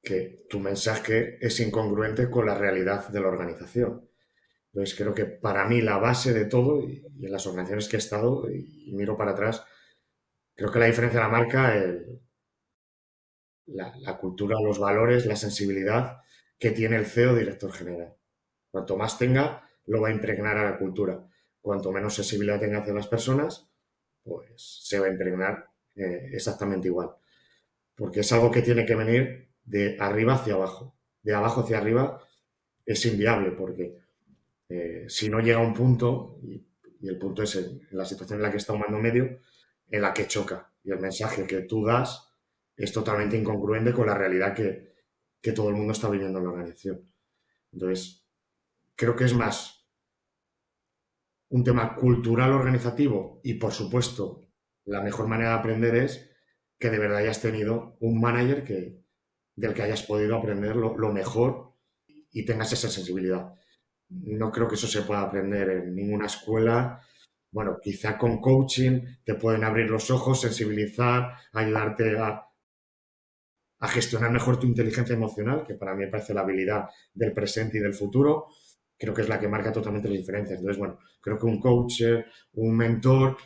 que 0.02 0.44
tu 0.50 0.60
mensaje 0.60 1.38
es 1.40 1.58
incongruente 1.58 2.28
con 2.28 2.44
la 2.44 2.54
realidad 2.54 3.08
de 3.08 3.20
la 3.22 3.28
organización. 3.28 4.06
Entonces 4.74 4.94
creo 4.94 5.14
que 5.14 5.24
para 5.24 5.66
mí 5.66 5.80
la 5.80 5.96
base 5.96 6.34
de 6.34 6.44
todo, 6.44 6.82
y, 6.82 7.02
en 7.22 7.32
las 7.32 7.46
organizaciones 7.46 7.88
que 7.88 7.96
he 7.96 7.98
estado, 7.98 8.50
y 8.50 8.92
miro 8.92 9.16
para 9.16 9.30
atrás, 9.30 9.64
Creo 10.58 10.72
que 10.72 10.80
la 10.80 10.86
diferencia 10.86 11.20
la 11.20 11.28
marca 11.28 11.76
el, 11.76 12.20
la, 13.66 14.18
cultura, 14.18 14.56
los 14.60 14.80
valores, 14.80 15.24
la 15.24 15.36
sensibilidad 15.36 16.20
que 16.58 16.72
tiene 16.72 16.96
el 16.96 17.06
CEO 17.06 17.36
director 17.36 17.70
general. 17.70 18.16
Cuanto 18.68 18.96
más 18.96 19.16
tenga, 19.16 19.62
lo 19.86 20.00
va 20.00 20.08
a 20.08 20.10
impregnar 20.10 20.58
a 20.58 20.68
la 20.68 20.76
cultura. 20.76 21.24
Cuanto 21.60 21.92
menos 21.92 22.14
sensibilidad 22.14 22.58
tenga 22.58 22.80
hacia 22.80 22.92
las 22.92 23.06
personas, 23.06 23.68
pues 24.24 24.80
se 24.82 24.98
va 24.98 25.06
a 25.06 25.10
impregnar 25.10 25.68
eh, 25.94 26.30
exactamente 26.32 26.88
igual. 26.88 27.10
Porque 27.94 28.20
es 28.20 28.32
algo 28.32 28.50
que 28.50 28.62
tiene 28.62 28.84
que 28.84 28.96
venir 28.96 29.50
de 29.64 29.96
arriba 30.00 30.34
hacia 30.34 30.54
abajo. 30.54 30.96
De 31.22 31.36
abajo 31.36 31.60
hacia 31.60 31.78
arriba 31.78 32.20
es 32.84 33.06
inviable 33.06 33.52
porque 33.52 33.96
eh, 34.68 35.04
si 35.08 35.28
no 35.28 35.38
llega 35.38 35.58
a 35.58 35.62
un 35.62 35.72
punto, 35.72 36.40
y, 36.42 36.66
el 37.06 37.16
punto 37.16 37.44
es 37.44 37.54
en, 37.54 37.80
la 37.92 38.04
situación 38.04 38.40
en 38.40 38.42
la 38.42 38.50
que 38.50 38.56
está 38.56 38.72
un 38.72 38.80
mando 38.80 38.98
medio, 38.98 39.38
en 39.90 40.02
la 40.02 40.12
que 40.12 40.26
choca 40.26 40.72
y 40.82 40.90
el 40.90 41.00
mensaje 41.00 41.46
que 41.46 41.62
tú 41.62 41.84
das 41.84 42.28
es 42.76 42.92
totalmente 42.92 43.36
incongruente 43.36 43.92
con 43.92 44.06
la 44.06 44.14
realidad 44.14 44.54
que, 44.54 44.88
todo 45.54 45.70
el 45.70 45.76
mundo 45.76 45.92
está 45.92 46.10
viviendo 46.10 46.38
en 46.38 46.44
la 46.44 46.50
organización. 46.50 47.10
Entonces, 47.72 48.28
creo 48.94 49.16
que 49.16 49.24
es 49.24 49.34
más 49.34 49.88
un 51.48 51.64
tema 51.64 51.94
cultural 51.94 52.52
organizativo 52.52 53.40
y, 53.42 53.54
por 53.54 53.72
supuesto, 53.72 54.46
la 54.84 55.00
mejor 55.00 55.26
manera 55.26 55.50
de 55.50 55.56
aprender 55.56 55.94
es 55.94 56.30
que 56.78 56.90
de 56.90 56.98
verdad 56.98 57.18
hayas 57.18 57.40
tenido 57.40 57.96
un 58.00 58.20
manager 58.20 58.62
que, 58.62 59.02
del 59.56 59.72
que 59.72 59.82
hayas 59.82 60.02
podido 60.02 60.36
aprender 60.36 60.76
lo, 60.76 60.98
lo 60.98 61.12
mejor 61.14 61.72
y 62.06 62.44
tengas 62.44 62.72
esa 62.74 62.88
sensibilidad. 62.88 63.54
No 64.10 64.52
creo 64.52 64.68
que 64.68 64.74
eso 64.74 64.86
se 64.86 65.00
pueda 65.00 65.22
aprender 65.22 65.70
en 65.70 65.94
ninguna 65.94 66.26
escuela 66.26 67.00
bueno, 67.50 67.78
quizá 67.82 68.18
con 68.18 68.40
coaching 68.40 69.00
te 69.24 69.34
pueden 69.34 69.64
abrir 69.64 69.90
los 69.90 70.10
ojos, 70.10 70.40
sensibilizar, 70.40 71.34
ayudarte 71.52 72.18
a, 72.18 72.44
gestionar 73.88 74.30
mejor 74.30 74.58
tu 74.58 74.66
inteligencia 74.66 75.14
emocional, 75.14 75.64
que 75.64 75.74
para 75.74 75.94
mí 75.94 76.06
parece 76.06 76.34
la 76.34 76.40
habilidad 76.40 76.88
del 77.14 77.32
presente 77.32 77.78
y 77.78 77.80
del 77.80 77.94
futuro. 77.94 78.48
Creo 78.98 79.14
que 79.14 79.22
es 79.22 79.28
la 79.28 79.38
que 79.38 79.46
marca 79.46 79.72
totalmente 79.72 80.08
las 80.08 80.18
diferencias. 80.18 80.58
Entonces, 80.58 80.78
bueno, 80.78 80.98
creo 81.20 81.38
que 81.38 81.46
un 81.46 81.60
coach, 81.60 82.02
un 82.54 82.76
mentor 82.76 83.36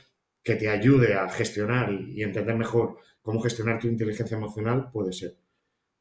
que 0.42 0.56
te 0.56 0.68
ayude 0.68 1.14
a 1.14 1.28
gestionar 1.28 1.92
y 1.92 2.22
entender 2.22 2.56
mejor 2.56 2.96
cómo 3.20 3.40
gestionar 3.40 3.78
tu 3.78 3.88
inteligencia 3.88 4.36
emocional 4.36 4.90
puede 4.90 5.12
ser. 5.12 5.36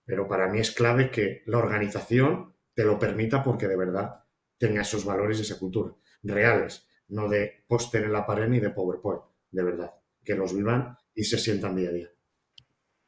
Pero 0.06 0.28
para 0.28 0.48
mí 0.48 0.60
es 0.60 0.72
clave 0.72 1.12
que 1.12 1.44
la 1.46 1.58
organización 1.58 2.56
te 2.74 2.86
lo 2.86 2.98
permita 2.98 3.44
porque 3.44 3.68
de 3.68 3.76
verdad 3.78 4.24
tenga 4.58 4.82
esos 4.82 5.04
valores 5.04 5.40
y 5.40 5.42
esa 5.42 5.60
cultura 5.60 5.94
reales 6.24 6.88
no 7.12 7.28
de 7.30 7.64
póster 7.68 8.06
en 8.06 8.14
la 8.14 8.26
pared 8.26 8.48
ni 8.48 8.60
de 8.60 8.72
PowerPoint, 8.72 9.22
de 9.52 9.64
verdad, 9.64 9.94
que 10.24 10.36
los 10.36 10.56
vivan 10.56 10.98
y 11.14 11.24
se 11.24 11.38
sientan 11.38 11.76
día 11.76 11.90
a 11.90 11.94
día. 11.94 12.08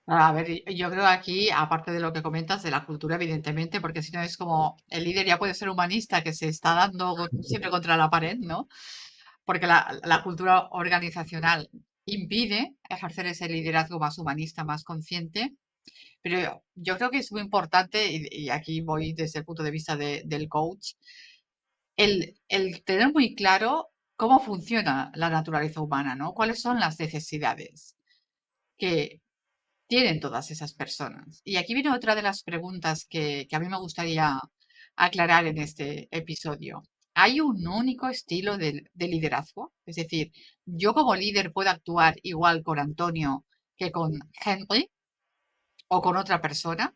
A 0.05 0.33
ver, 0.33 0.63
yo 0.75 0.89
creo 0.89 1.05
aquí, 1.05 1.49
aparte 1.49 1.91
de 1.91 2.01
lo 2.01 2.11
que 2.11 2.21
comentas 2.21 2.61
de 2.61 2.71
la 2.71 2.85
cultura, 2.85 3.15
evidentemente, 3.15 3.79
porque 3.79 4.03
si 4.03 4.11
no 4.11 4.21
es 4.21 4.35
como 4.35 4.75
el 4.89 5.05
líder 5.05 5.25
ya 5.25 5.39
puede 5.39 5.53
ser 5.53 5.69
humanista 5.69 6.23
que 6.23 6.33
se 6.33 6.49
está 6.49 6.73
dando 6.73 7.15
siempre 7.41 7.69
contra 7.69 7.95
la 7.95 8.09
pared, 8.09 8.37
¿no? 8.37 8.67
Porque 9.45 9.67
la, 9.67 10.21
cultura 10.23 10.67
organizacional 10.71 11.69
impide 12.05 12.75
ejercer 12.89 13.27
ese 13.27 13.47
liderazgo 13.47 13.99
más 13.99 14.17
humanista, 14.17 14.65
más 14.65 14.83
consciente. 14.83 15.53
Pero 16.21 16.63
yo, 16.75 16.97
creo 16.97 17.09
que 17.09 17.19
es 17.19 17.31
muy 17.31 17.41
importante, 17.41 18.07
y, 18.11 18.49
aquí 18.49 18.81
voy 18.81 19.13
desde 19.13 19.39
el 19.39 19.45
punto 19.45 19.63
de 19.63 19.71
vista 19.71 19.95
del 19.95 20.49
coach, 20.49 20.93
el, 21.95 22.35
el 22.49 22.83
tener 22.83 23.13
muy 23.13 23.35
claro 23.35 23.92
cómo 24.23 24.39
funciona 24.39 25.11
la 25.15 25.29
naturaleza 25.29 25.81
humana, 25.81 26.15
¿no? 26.15 26.33
¿Cuáles 26.33 26.61
son 26.61 26.79
las 26.79 26.97
necesidades 26.97 27.97
que 28.77 29.21
tienen 29.85 30.21
todas 30.21 30.49
esas 30.49 30.73
personas? 30.73 31.41
Y 31.43 31.57
aquí 31.57 31.73
viene 31.73 31.91
otra 31.91 32.15
de 32.15 32.21
las 32.21 32.41
preguntas 32.41 33.05
que, 33.09 33.45
a 33.51 33.59
mí 33.59 33.67
me 33.67 33.77
gustaría 33.79 34.39
aclarar 34.95 35.45
en 35.47 35.57
este 35.57 36.07
episodio. 36.09 36.83
¿Hay 37.13 37.41
un 37.41 37.67
único 37.67 38.07
estilo 38.07 38.57
de, 38.57 38.85
de, 38.93 39.07
liderazgo? 39.09 39.73
Es 39.85 39.97
decir, 39.97 40.31
¿yo 40.65 40.93
como 40.93 41.17
líder 41.17 41.51
puedo 41.51 41.69
actuar 41.69 42.15
igual 42.23 42.63
con 42.63 42.79
Antonio 42.79 43.43
que 43.75 43.91
con 43.91 44.13
Henry 44.45 44.89
o 45.89 46.01
con 46.01 46.15
otra 46.15 46.39
persona? 46.39 46.95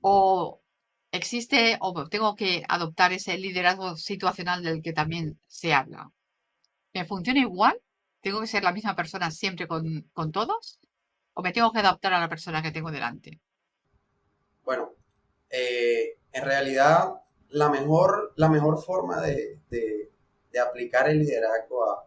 ¿O 0.00 0.62
existe 1.14 1.78
o 1.80 2.08
tengo 2.08 2.34
que 2.34 2.64
adoptar 2.68 3.12
ese 3.12 3.38
liderazgo 3.38 3.96
situacional 3.96 4.62
del 4.62 4.82
que 4.82 4.92
también 4.92 5.38
se 5.46 5.72
habla. 5.72 6.10
¿Me 6.92 7.04
funciona 7.04 7.40
igual? 7.40 7.80
¿Tengo 8.20 8.40
que 8.40 8.48
ser 8.48 8.64
la 8.64 8.72
misma 8.72 8.96
persona 8.96 9.30
siempre 9.30 9.68
con, 9.68 10.32
todos? 10.32 10.80
¿O 11.34 11.42
me 11.42 11.52
tengo 11.52 11.72
que 11.72 11.78
adaptar 11.78 12.14
a 12.14 12.20
la 12.20 12.28
persona 12.28 12.62
que 12.62 12.72
tengo 12.72 12.90
delante? 12.90 13.40
Bueno, 14.64 14.94
eh, 15.50 16.18
en 16.32 16.44
realidad 16.44 17.22
la 17.50 17.68
mejor, 17.68 18.32
la 18.36 18.48
mejor 18.48 18.82
forma 18.82 19.20
de, 19.20 19.60
aplicar 20.60 21.08
el 21.08 21.18
liderazgo 21.18 22.04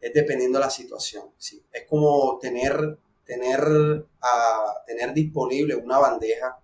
es 0.00 0.12
dependiendo 0.12 0.58
de 0.58 0.64
la 0.64 0.70
situación. 0.70 1.30
¿sí? 1.38 1.62
Es 1.72 1.86
como 1.86 2.38
tener, 2.38 2.98
tener, 3.24 4.06
a, 4.20 4.82
tener 4.86 5.12
disponible 5.14 5.74
una 5.76 5.98
bandeja 5.98 6.58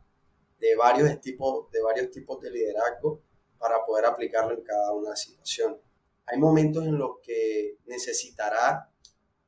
de 0.62 0.76
varios 0.76 1.20
tipos 1.20 1.68
de, 1.72 1.82
varios 1.82 2.08
tipos 2.12 2.40
de 2.40 2.48
liderazgo 2.48 3.20
para 3.58 3.84
poder 3.84 4.06
aplicarlo 4.06 4.54
en 4.54 4.62
cada 4.62 4.92
una 4.92 5.16
situaciones. 5.16 5.80
Hay 6.26 6.38
momentos 6.38 6.84
en 6.84 6.96
los 6.96 7.18
que 7.20 7.78
necesitará, 7.86 8.88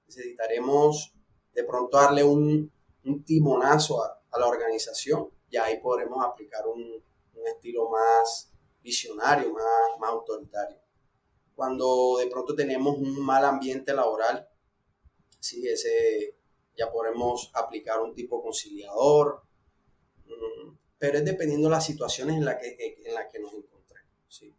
necesitaremos 0.06 1.14
de 1.52 1.62
pronto 1.62 1.96
darle 1.96 2.24
un, 2.24 2.72
un 3.04 3.24
timonazo 3.24 4.02
a, 4.02 4.20
la 4.36 4.48
organización 4.48 5.30
y 5.48 5.56
ahí 5.56 5.78
podremos 5.80 6.24
aplicar 6.24 6.66
un, 6.66 6.82
un 6.82 7.46
estilo 7.46 7.88
más 7.88 8.50
visionario, 8.82 9.52
más, 9.52 10.00
más 10.00 10.10
autoritario. 10.10 10.78
Cuando 11.54 12.16
de 12.18 12.26
pronto 12.26 12.56
tenemos 12.56 12.98
un 12.98 13.24
mal 13.24 13.44
ambiente 13.44 13.94
laboral, 13.94 14.48
sí, 15.38 15.64
ese 15.68 16.36
ya 16.76 16.90
podremos 16.90 17.52
aplicar 17.54 18.00
un 18.00 18.12
tipo 18.16 18.42
conciliador, 18.42 19.43
pero 21.04 21.18
es 21.18 21.24
dependiendo 21.26 21.68
de 21.68 21.74
las 21.74 21.84
situaciones 21.84 22.36
en 22.36 22.46
las 22.46 22.56
que, 22.56 22.96
en 23.04 23.12
la 23.12 23.28
que 23.28 23.38
nos 23.38 23.52
encontremos. 23.52 24.10
sí. 24.26 24.54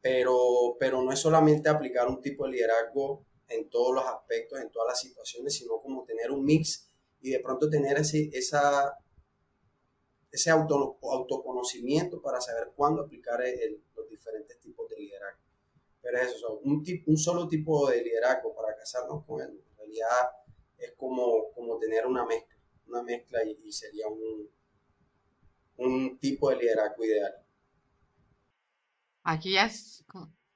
Pero, 0.00 0.76
pero 0.78 1.02
no 1.02 1.10
es 1.10 1.18
solamente 1.18 1.68
aplicar 1.68 2.06
un 2.06 2.20
tipo 2.20 2.44
de 2.44 2.52
liderazgo 2.52 3.26
en 3.48 3.68
todos 3.68 3.92
los 3.92 4.06
aspectos, 4.06 4.60
en 4.60 4.70
todas 4.70 4.90
las 4.90 5.00
situaciones, 5.00 5.52
sino 5.52 5.80
como 5.80 6.04
tener 6.04 6.30
un 6.30 6.44
mix 6.44 6.88
y 7.20 7.30
de 7.30 7.40
pronto 7.40 7.68
tener 7.68 7.98
ese, 7.98 8.30
esa, 8.32 8.96
ese 10.30 10.50
auto, 10.50 10.96
autoconocimiento 11.02 12.22
para 12.22 12.40
saber 12.40 12.70
cuándo 12.76 13.02
aplicar 13.02 13.40
los 13.96 14.08
diferentes 14.08 14.60
tipos 14.60 14.88
de 14.90 15.00
liderazgo. 15.00 15.42
Pero 16.00 16.18
es 16.18 16.34
eso, 16.34 16.60
un, 16.62 16.84
un 17.04 17.16
solo 17.16 17.48
tipo 17.48 17.90
de 17.90 18.00
liderazgo 18.00 18.54
para 18.54 18.76
casarnos 18.76 19.24
con 19.24 19.40
él, 19.40 19.48
en 19.48 19.76
realidad 19.76 20.30
es 20.78 20.92
como, 20.92 21.50
como 21.52 21.78
tener 21.80 22.06
una 22.06 22.24
mezcla, 22.24 22.60
una 22.86 23.02
mezcla 23.02 23.42
y, 23.42 23.72
sería 23.72 24.06
un, 24.06 24.48
un 25.76 26.18
tipo 26.18 26.50
de 26.50 26.56
liderazgo 26.56 27.04
ideal. 27.04 27.32
Aquí 29.22 29.56
has 29.56 30.04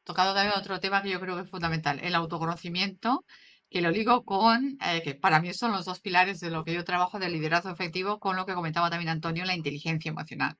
tocado 0.04 0.34
también 0.34 0.58
otro 0.58 0.80
tema 0.80 1.02
que 1.02 1.10
yo 1.10 1.20
creo 1.20 1.36
que 1.36 1.42
es 1.42 1.50
fundamental, 1.50 2.00
el 2.02 2.14
autoconocimiento, 2.14 3.24
que 3.70 3.82
lo 3.82 3.92
digo 3.92 4.24
con, 4.24 4.78
eh, 4.84 5.02
que 5.02 5.14
para 5.14 5.40
mí 5.40 5.52
son 5.52 5.72
los 5.72 5.84
dos 5.84 6.00
pilares 6.00 6.40
de 6.40 6.50
lo 6.50 6.64
que 6.64 6.74
yo 6.74 6.84
trabajo 6.84 7.18
de 7.18 7.30
liderazgo 7.30 7.70
efectivo, 7.70 8.18
con 8.18 8.36
lo 8.36 8.46
que 8.46 8.54
comentaba 8.54 8.90
también 8.90 9.10
Antonio, 9.10 9.44
la 9.44 9.54
inteligencia 9.54 10.10
emocional. 10.10 10.56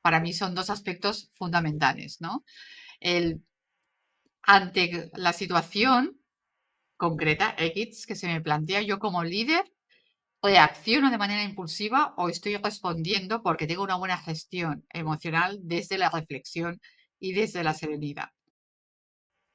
Para 0.00 0.20
mí 0.20 0.32
son 0.32 0.54
dos 0.54 0.70
aspectos 0.70 1.30
fundamentales, 1.34 2.20
¿no? 2.20 2.44
El, 3.00 3.42
ante 4.42 5.10
la 5.14 5.32
situación 5.32 6.20
concreta 6.96 7.54
X 7.58 8.06
que 8.06 8.16
se 8.16 8.26
me 8.26 8.40
plantea 8.40 8.82
yo 8.82 8.98
como 8.98 9.22
líder, 9.22 9.64
o 10.40 10.48
acciono 10.48 11.10
de 11.10 11.18
manera 11.18 11.42
impulsiva 11.42 12.14
o 12.16 12.28
estoy 12.28 12.56
respondiendo 12.56 13.42
porque 13.42 13.66
tengo 13.66 13.82
una 13.82 13.96
buena 13.96 14.18
gestión 14.18 14.84
emocional 14.90 15.58
desde 15.62 15.98
la 15.98 16.10
reflexión 16.10 16.80
y 17.18 17.32
desde 17.32 17.64
la 17.64 17.74
serenidad. 17.74 18.30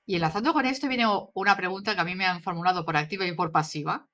Y 0.06 0.16
enlazando 0.16 0.54
con 0.54 0.66
esto 0.66 0.88
viene 0.88 1.06
una 1.34 1.56
pregunta 1.56 1.96
que 1.96 2.02
a 2.02 2.04
mí 2.04 2.16
me 2.16 2.26
han 2.26 2.42
formulado 2.42 2.86
por 2.86 2.98
activa 2.98 3.26
y 3.26 3.34
por 3.34 3.52
pasiva. 3.52 4.08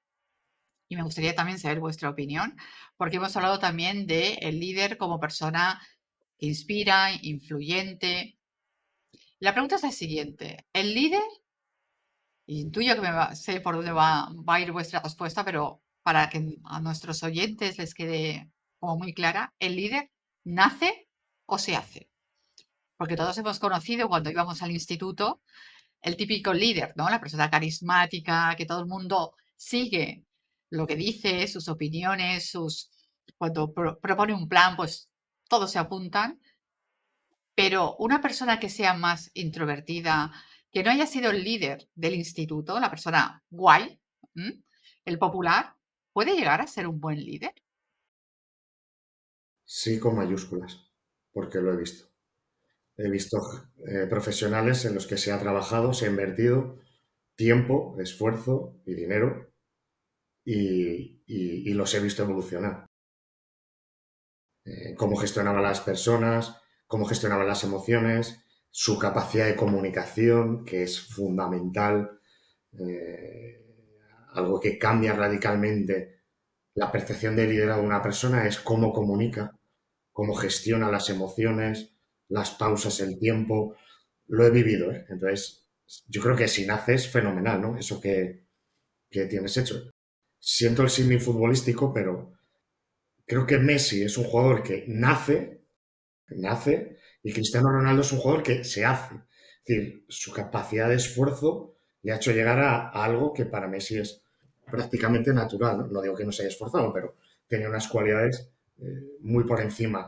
Y 0.87 0.95
me 0.95 1.03
gustaría 1.03 1.35
también 1.35 1.59
saber 1.59 1.79
vuestra 1.79 2.09
opinión, 2.09 2.55
porque 2.97 3.17
hemos 3.17 3.35
hablado 3.35 3.59
también 3.59 4.07
de 4.07 4.33
el 4.41 4.59
líder 4.59 4.97
como 4.97 5.19
persona 5.19 5.81
que 6.37 6.47
inspira, 6.47 7.11
influyente. 7.21 8.39
La 9.39 9.53
pregunta 9.53 9.75
es 9.75 9.83
la 9.83 9.91
siguiente. 9.91 10.65
¿El 10.73 10.93
líder 10.93 11.21
Intuyo 12.49 12.95
que 12.95 13.01
va, 13.01 13.35
sé 13.35 13.61
por 13.61 13.75
dónde 13.75 13.91
va, 13.91 14.27
a 14.47 14.59
ir 14.59 14.71
vuestra 14.71 15.01
respuesta, 15.01 15.45
pero 15.45 15.83
para 16.03 16.29
que 16.29 16.57
a 16.65 16.79
nuestros 16.81 17.23
oyentes 17.23 17.77
les 17.77 17.93
quede 17.93 18.49
como 18.79 18.97
muy 18.97 19.13
clara, 19.13 19.53
¿el 19.59 19.75
líder 19.75 20.11
nace 20.43 21.07
o 21.45 21.57
se 21.57 21.75
hace? 21.75 22.09
Porque 22.97 23.15
todos 23.15 23.37
hemos 23.37 23.59
conocido 23.59 24.09
cuando 24.09 24.29
íbamos 24.29 24.61
al 24.61 24.71
instituto 24.71 25.41
el 26.01 26.15
típico 26.15 26.53
líder, 26.53 26.93
¿no? 26.95 27.09
La 27.09 27.19
persona 27.19 27.49
carismática, 27.49 28.55
que 28.57 28.65
todo 28.65 28.79
el 28.79 28.87
mundo 28.87 29.35
sigue 29.55 30.23
lo 30.69 30.87
que 30.87 30.95
dice, 30.95 31.47
sus 31.47 31.67
opiniones, 31.67 32.49
sus 32.49 32.91
cuando 33.37 33.73
propone 33.73 34.33
un 34.33 34.47
plan, 34.47 34.75
pues 34.75 35.09
todos 35.47 35.71
se 35.71 35.79
apuntan. 35.79 36.39
Pero 37.55 37.95
una 37.97 38.21
persona 38.21 38.59
que 38.59 38.69
sea 38.69 38.93
más 38.93 39.31
introvertida, 39.33 40.31
que 40.71 40.83
no 40.83 40.91
haya 40.91 41.05
sido 41.05 41.31
el 41.31 41.43
líder 41.43 41.89
del 41.95 42.15
instituto, 42.15 42.79
la 42.79 42.89
persona 42.89 43.43
guay, 43.49 43.99
el 45.05 45.19
popular, 45.19 45.75
¿puede 46.19 46.35
llegar 46.35 46.59
a 46.59 46.67
ser 46.67 46.85
un 46.85 46.99
buen 46.99 47.17
líder? 47.17 47.53
Sí, 49.63 50.01
con 50.01 50.17
mayúsculas, 50.17 50.91
porque 51.31 51.61
lo 51.61 51.71
he 51.71 51.77
visto. 51.77 52.09
He 52.97 53.09
visto 53.09 53.37
eh, 53.87 54.05
profesionales 54.09 54.83
en 54.83 54.95
los 54.95 55.07
que 55.07 55.15
se 55.15 55.31
ha 55.31 55.39
trabajado, 55.39 55.93
se 55.93 56.07
ha 56.07 56.09
invertido 56.09 56.77
tiempo, 57.37 57.95
esfuerzo 58.01 58.81
y 58.85 58.95
dinero 58.95 59.53
y, 60.43 61.73
los 61.73 61.93
he 61.93 62.01
visto 62.01 62.23
evolucionar. 62.23 62.85
Eh, 64.65 64.95
cómo 64.97 65.15
gestionaban 65.15 65.63
las 65.63 65.79
personas, 65.79 66.61
cómo 66.85 67.05
gestionaban 67.05 67.47
las 67.47 67.63
emociones, 67.63 68.43
su 68.71 68.99
capacidad 68.99 69.45
de 69.45 69.55
comunicación, 69.55 70.65
que 70.65 70.83
es 70.83 70.99
fundamental, 70.99 72.19
eh, 72.73 73.68
algo 74.33 74.59
que 74.59 74.77
cambia 74.77 75.13
radicalmente 75.13 76.19
la 76.75 76.91
percepción 76.91 77.35
de 77.35 77.47
liderazgo 77.47 77.81
de 77.81 77.87
una 77.87 78.01
persona 78.01 78.47
es 78.47 78.59
cómo 78.59 78.93
comunica, 78.93 79.57
cómo 80.13 80.33
gestiona 80.33 80.89
las 80.89 81.09
emociones, 81.09 81.93
las 82.29 82.51
pausas, 82.51 82.99
el 83.01 83.19
tiempo. 83.19 83.75
Lo 84.27 84.45
he 84.45 84.49
vivido, 84.49 84.91
¿eh? 84.91 85.05
Entonces, 85.09 85.67
yo 86.07 86.21
creo 86.21 86.35
que 86.35 86.47
si 86.47 86.65
naces, 86.65 87.09
fenomenal, 87.09 87.61
¿no? 87.61 87.77
Eso 87.77 87.99
que, 87.99 88.45
que 89.09 89.25
tienes 89.25 89.57
hecho. 89.57 89.91
Siento 90.39 90.83
el 90.83 90.89
símil 90.89 91.19
futbolístico, 91.19 91.93
pero 91.93 92.33
creo 93.25 93.45
que 93.45 93.57
Messi 93.57 94.03
es 94.03 94.17
un 94.17 94.25
jugador 94.25 94.63
que 94.63 94.85
nace, 94.87 95.65
nace 96.29 96.97
y 97.23 97.33
Cristiano 97.33 97.71
Ronaldo 97.71 98.03
es 98.03 98.11
un 98.11 98.19
jugador 98.19 98.43
que 98.43 98.63
se 98.63 98.85
hace. 98.85 99.15
Es 99.65 99.75
decir, 99.77 100.05
su 100.07 100.31
capacidad 100.31 100.87
de 100.87 100.95
esfuerzo 100.95 101.78
le 102.03 102.11
ha 102.11 102.17
hecho 102.17 102.31
llegar 102.31 102.59
a, 102.59 102.89
algo 102.89 103.33
que 103.33 103.45
para 103.45 103.67
Messi 103.67 103.97
es 103.97 104.21
prácticamente 104.69 105.33
natural. 105.33 105.87
¿no? 105.91 106.01
digo 106.01 106.15
que 106.15 106.25
no 106.25 106.31
se 106.31 106.43
haya 106.43 106.49
esforzado, 106.49 106.93
pero 106.93 107.15
tenía 107.47 107.69
unas 107.69 107.87
cualidades 107.87 108.49
eh, 108.81 109.17
muy 109.21 109.43
por 109.43 109.61
encima 109.61 110.07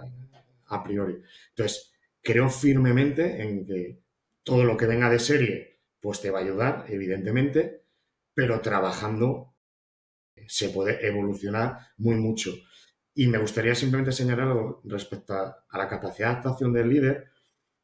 a 0.68 0.84
priori. 0.84 1.22
Entonces, 1.50 1.92
creo 2.22 2.50
firmemente 2.50 3.42
en 3.42 3.66
que 3.66 4.00
todo 4.44 4.64
lo 4.64 4.78
que 4.78 4.88
venga 4.88 5.10
de 5.10 5.20
serie, 5.20 5.80
pues 6.00 6.22
te 6.22 6.32
va 6.32 6.40
a 6.40 6.44
ayudar, 6.44 6.86
evidentemente, 6.88 7.84
pero 8.34 8.62
trabajando 8.62 9.54
se 10.48 10.70
puede 10.70 11.06
evolucionar 11.06 11.78
muy 11.98 12.16
mucho. 12.16 12.52
Y 13.14 13.28
me 13.28 13.38
gustaría 13.38 13.76
simplemente 13.76 14.12
señalar 14.12 14.56
respecto 14.86 15.34
a, 15.34 15.66
la 15.74 15.88
capacidad 15.88 16.28
de 16.28 16.34
adaptación 16.34 16.74
del 16.74 16.90
líder, 16.90 17.31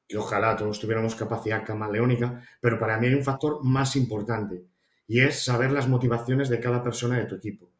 que 0.07 0.17
ojalá 0.17 0.55
todos 0.55 0.79
tuviéramos 0.79 1.15
capacidad 1.15 1.65
camaleónica, 1.65 2.41
pero 2.61 2.79
para 2.79 2.97
mí 2.97 3.07
hay 3.07 3.13
un 3.13 3.23
factor 3.23 3.63
más 3.63 3.95
importante 3.95 4.65
y 5.07 5.19
es 5.19 5.43
saber 5.43 5.71
las 5.71 5.87
motivaciones 5.87 6.49
de 6.49 6.59
cada 6.59 6.83
persona 6.83 7.17
de 7.17 7.25
tu 7.25 7.35
equipo. 7.35 7.71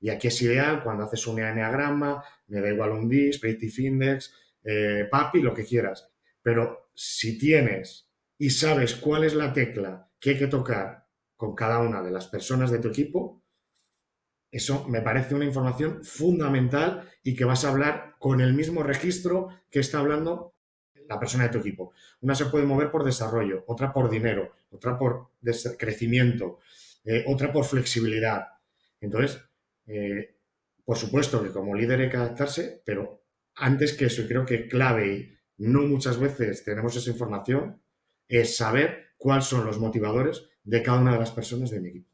Y 0.00 0.10
aquí 0.10 0.28
es 0.28 0.42
ideal 0.42 0.82
cuando 0.82 1.04
haces 1.04 1.26
un 1.26 1.38
enneagrama, 1.38 2.24
me 2.48 2.60
da 2.60 2.68
igual 2.68 2.90
un 2.90 3.08
DIS, 3.08 3.38
Predictive 3.38 3.88
Index, 3.88 4.34
eh, 4.64 5.06
PAPI, 5.10 5.42
lo 5.42 5.54
que 5.54 5.64
quieras. 5.64 6.08
Pero 6.42 6.90
si 6.94 7.38
tienes 7.38 8.10
y 8.36 8.50
sabes 8.50 8.96
cuál 8.96 9.24
es 9.24 9.34
la 9.34 9.52
tecla 9.52 10.10
que 10.18 10.30
hay 10.30 10.38
que 10.38 10.48
tocar 10.48 11.06
con 11.36 11.54
cada 11.54 11.78
una 11.78 12.02
de 12.02 12.10
las 12.10 12.26
personas 12.26 12.70
de 12.70 12.80
tu 12.80 12.88
equipo, 12.88 13.42
eso 14.50 14.86
me 14.88 15.00
parece 15.00 15.34
una 15.34 15.44
información 15.44 16.04
fundamental 16.04 17.08
y 17.22 17.34
que 17.34 17.44
vas 17.44 17.64
a 17.64 17.70
hablar 17.70 18.16
con 18.18 18.40
el 18.40 18.54
mismo 18.54 18.82
registro 18.82 19.48
que 19.70 19.80
está 19.80 20.00
hablando 20.00 20.51
la 21.14 21.20
persona 21.20 21.44
de 21.44 21.50
tu 21.50 21.58
equipo. 21.58 21.92
Una 22.20 22.34
se 22.34 22.46
puede 22.46 22.66
mover 22.66 22.90
por 22.90 23.04
desarrollo, 23.04 23.64
otra 23.66 23.92
por 23.92 24.10
dinero, 24.10 24.52
otra 24.70 24.98
por 24.98 25.30
crecimiento, 25.78 26.60
eh, 27.04 27.24
otra 27.26 27.52
por 27.52 27.64
flexibilidad. 27.64 28.48
Entonces, 29.00 29.40
eh, 29.86 30.36
por 30.84 30.96
supuesto 30.96 31.42
que 31.42 31.50
como 31.50 31.74
líder 31.74 32.00
hay 32.00 32.10
que 32.10 32.16
adaptarse, 32.16 32.82
pero 32.84 33.24
antes 33.56 33.92
que 33.92 34.06
eso, 34.06 34.26
creo 34.26 34.46
que 34.46 34.68
clave 34.68 35.16
y 35.16 35.38
no 35.58 35.82
muchas 35.82 36.18
veces 36.18 36.64
tenemos 36.64 36.96
esa 36.96 37.10
información, 37.10 37.80
es 38.28 38.56
saber 38.56 39.12
cuáles 39.16 39.44
son 39.44 39.64
los 39.64 39.78
motivadores 39.78 40.48
de 40.64 40.82
cada 40.82 40.98
una 40.98 41.12
de 41.12 41.18
las 41.18 41.32
personas 41.32 41.70
de 41.70 41.80
mi 41.80 41.88
equipo. 41.90 42.10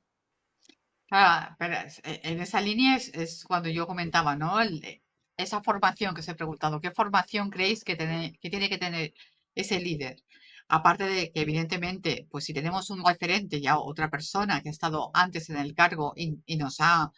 Claro, 1.07 1.57
pero 1.59 1.74
e, 2.05 2.20
en 2.24 2.40
esa 2.40 2.61
línea 2.61 2.96
es, 2.96 3.44
cuando 3.44 3.68
yo 3.68 3.86
comentaba, 3.86 4.36
¿no? 4.36 4.61
Eh, 4.61 5.03
esa 5.39 5.62
formación 5.62 6.14
que 6.14 6.20
os 6.20 6.28
he 6.28 6.34
preguntado, 6.34 6.80
¿qué 6.80 6.91
formación 6.91 7.51
creéis 7.51 7.84
que, 7.84 7.97
que 7.97 8.51
tiene 8.51 8.68
que 8.68 8.78
tener 8.78 9.14
ese 9.55 9.80
líder? 9.80 10.16
Aparte 10.68 11.05
de 11.05 11.32
que, 11.32 11.41
evidentemente, 11.41 12.26
pues 12.30 12.45
si 12.45 12.53
tenemos 12.53 12.91
un 12.91 13.05
referente 13.05 13.61
ya 13.61 13.78
otra 13.78 14.11
persona 14.11 14.61
que 14.62 14.68
ha 14.68 14.72
estado 14.72 15.11
antes 15.14 15.49
en 15.51 15.57
el 15.57 15.74
cargo 15.74 16.12
y, 16.16 16.57
nos 16.57 16.80
ha 16.80 17.12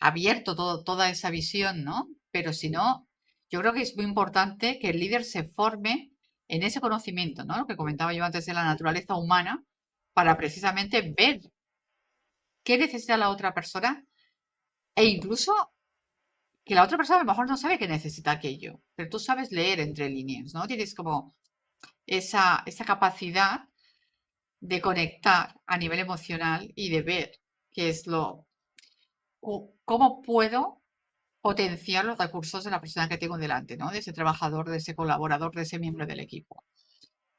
abierto 0.00 0.56
todo, 0.56 0.82
toda 0.82 1.10
esa 1.10 1.30
visión, 1.30 1.84
¿no? 1.84 2.08
Pero 2.30 2.52
si 2.52 2.70
no, 2.70 3.06
yo 3.50 3.60
creo 3.60 3.72
que 3.72 3.82
es 3.82 3.96
muy 3.96 4.04
importante 4.04 4.78
que 4.80 4.90
el 4.90 4.98
líder 4.98 5.24
se 5.24 5.44
forme 5.44 6.10
en 6.48 6.62
ese 6.62 6.80
conocimiento, 6.80 7.44
¿no? 7.44 7.58
Lo 7.58 7.66
que 7.66 7.76
comentaba 7.76 8.12
yo 8.12 8.24
antes 8.24 8.46
de 8.46 8.54
la 8.54 8.64
naturaleza 8.64 9.14
humana, 9.14 9.62
para 10.12 10.36
precisamente 10.36 11.14
ver 11.16 11.40
qué 12.64 12.78
necesita 12.78 13.16
la 13.16 13.30
otra 13.30 13.54
persona 13.54 14.04
e 14.96 15.04
incluso 15.06 15.73
que 16.64 16.74
la 16.74 16.82
otra 16.82 16.96
persona 16.96 17.20
a 17.20 17.24
lo 17.24 17.30
mejor 17.30 17.48
no 17.48 17.56
sabe 17.56 17.78
que 17.78 17.88
necesita 17.88 18.32
aquello, 18.32 18.80
pero 18.94 19.10
tú 19.10 19.18
sabes 19.18 19.52
leer 19.52 19.80
entre 19.80 20.08
líneas, 20.08 20.54
¿no? 20.54 20.66
Tienes 20.66 20.94
como 20.94 21.34
esa, 22.06 22.62
esa 22.66 22.84
capacidad 22.84 23.68
de 24.60 24.80
conectar 24.80 25.60
a 25.66 25.76
nivel 25.76 25.98
emocional 25.98 26.72
y 26.74 26.88
de 26.88 27.02
ver 27.02 27.40
qué 27.70 27.90
es 27.90 28.06
lo, 28.06 28.46
cómo 29.84 30.22
puedo 30.22 30.80
potenciar 31.42 32.06
los 32.06 32.16
recursos 32.16 32.64
de 32.64 32.70
la 32.70 32.80
persona 32.80 33.08
que 33.08 33.18
tengo 33.18 33.36
delante, 33.36 33.76
¿no? 33.76 33.90
De 33.90 33.98
ese 33.98 34.14
trabajador, 34.14 34.70
de 34.70 34.78
ese 34.78 34.94
colaborador, 34.94 35.54
de 35.54 35.62
ese 35.62 35.78
miembro 35.78 36.06
del 36.06 36.20
equipo. 36.20 36.64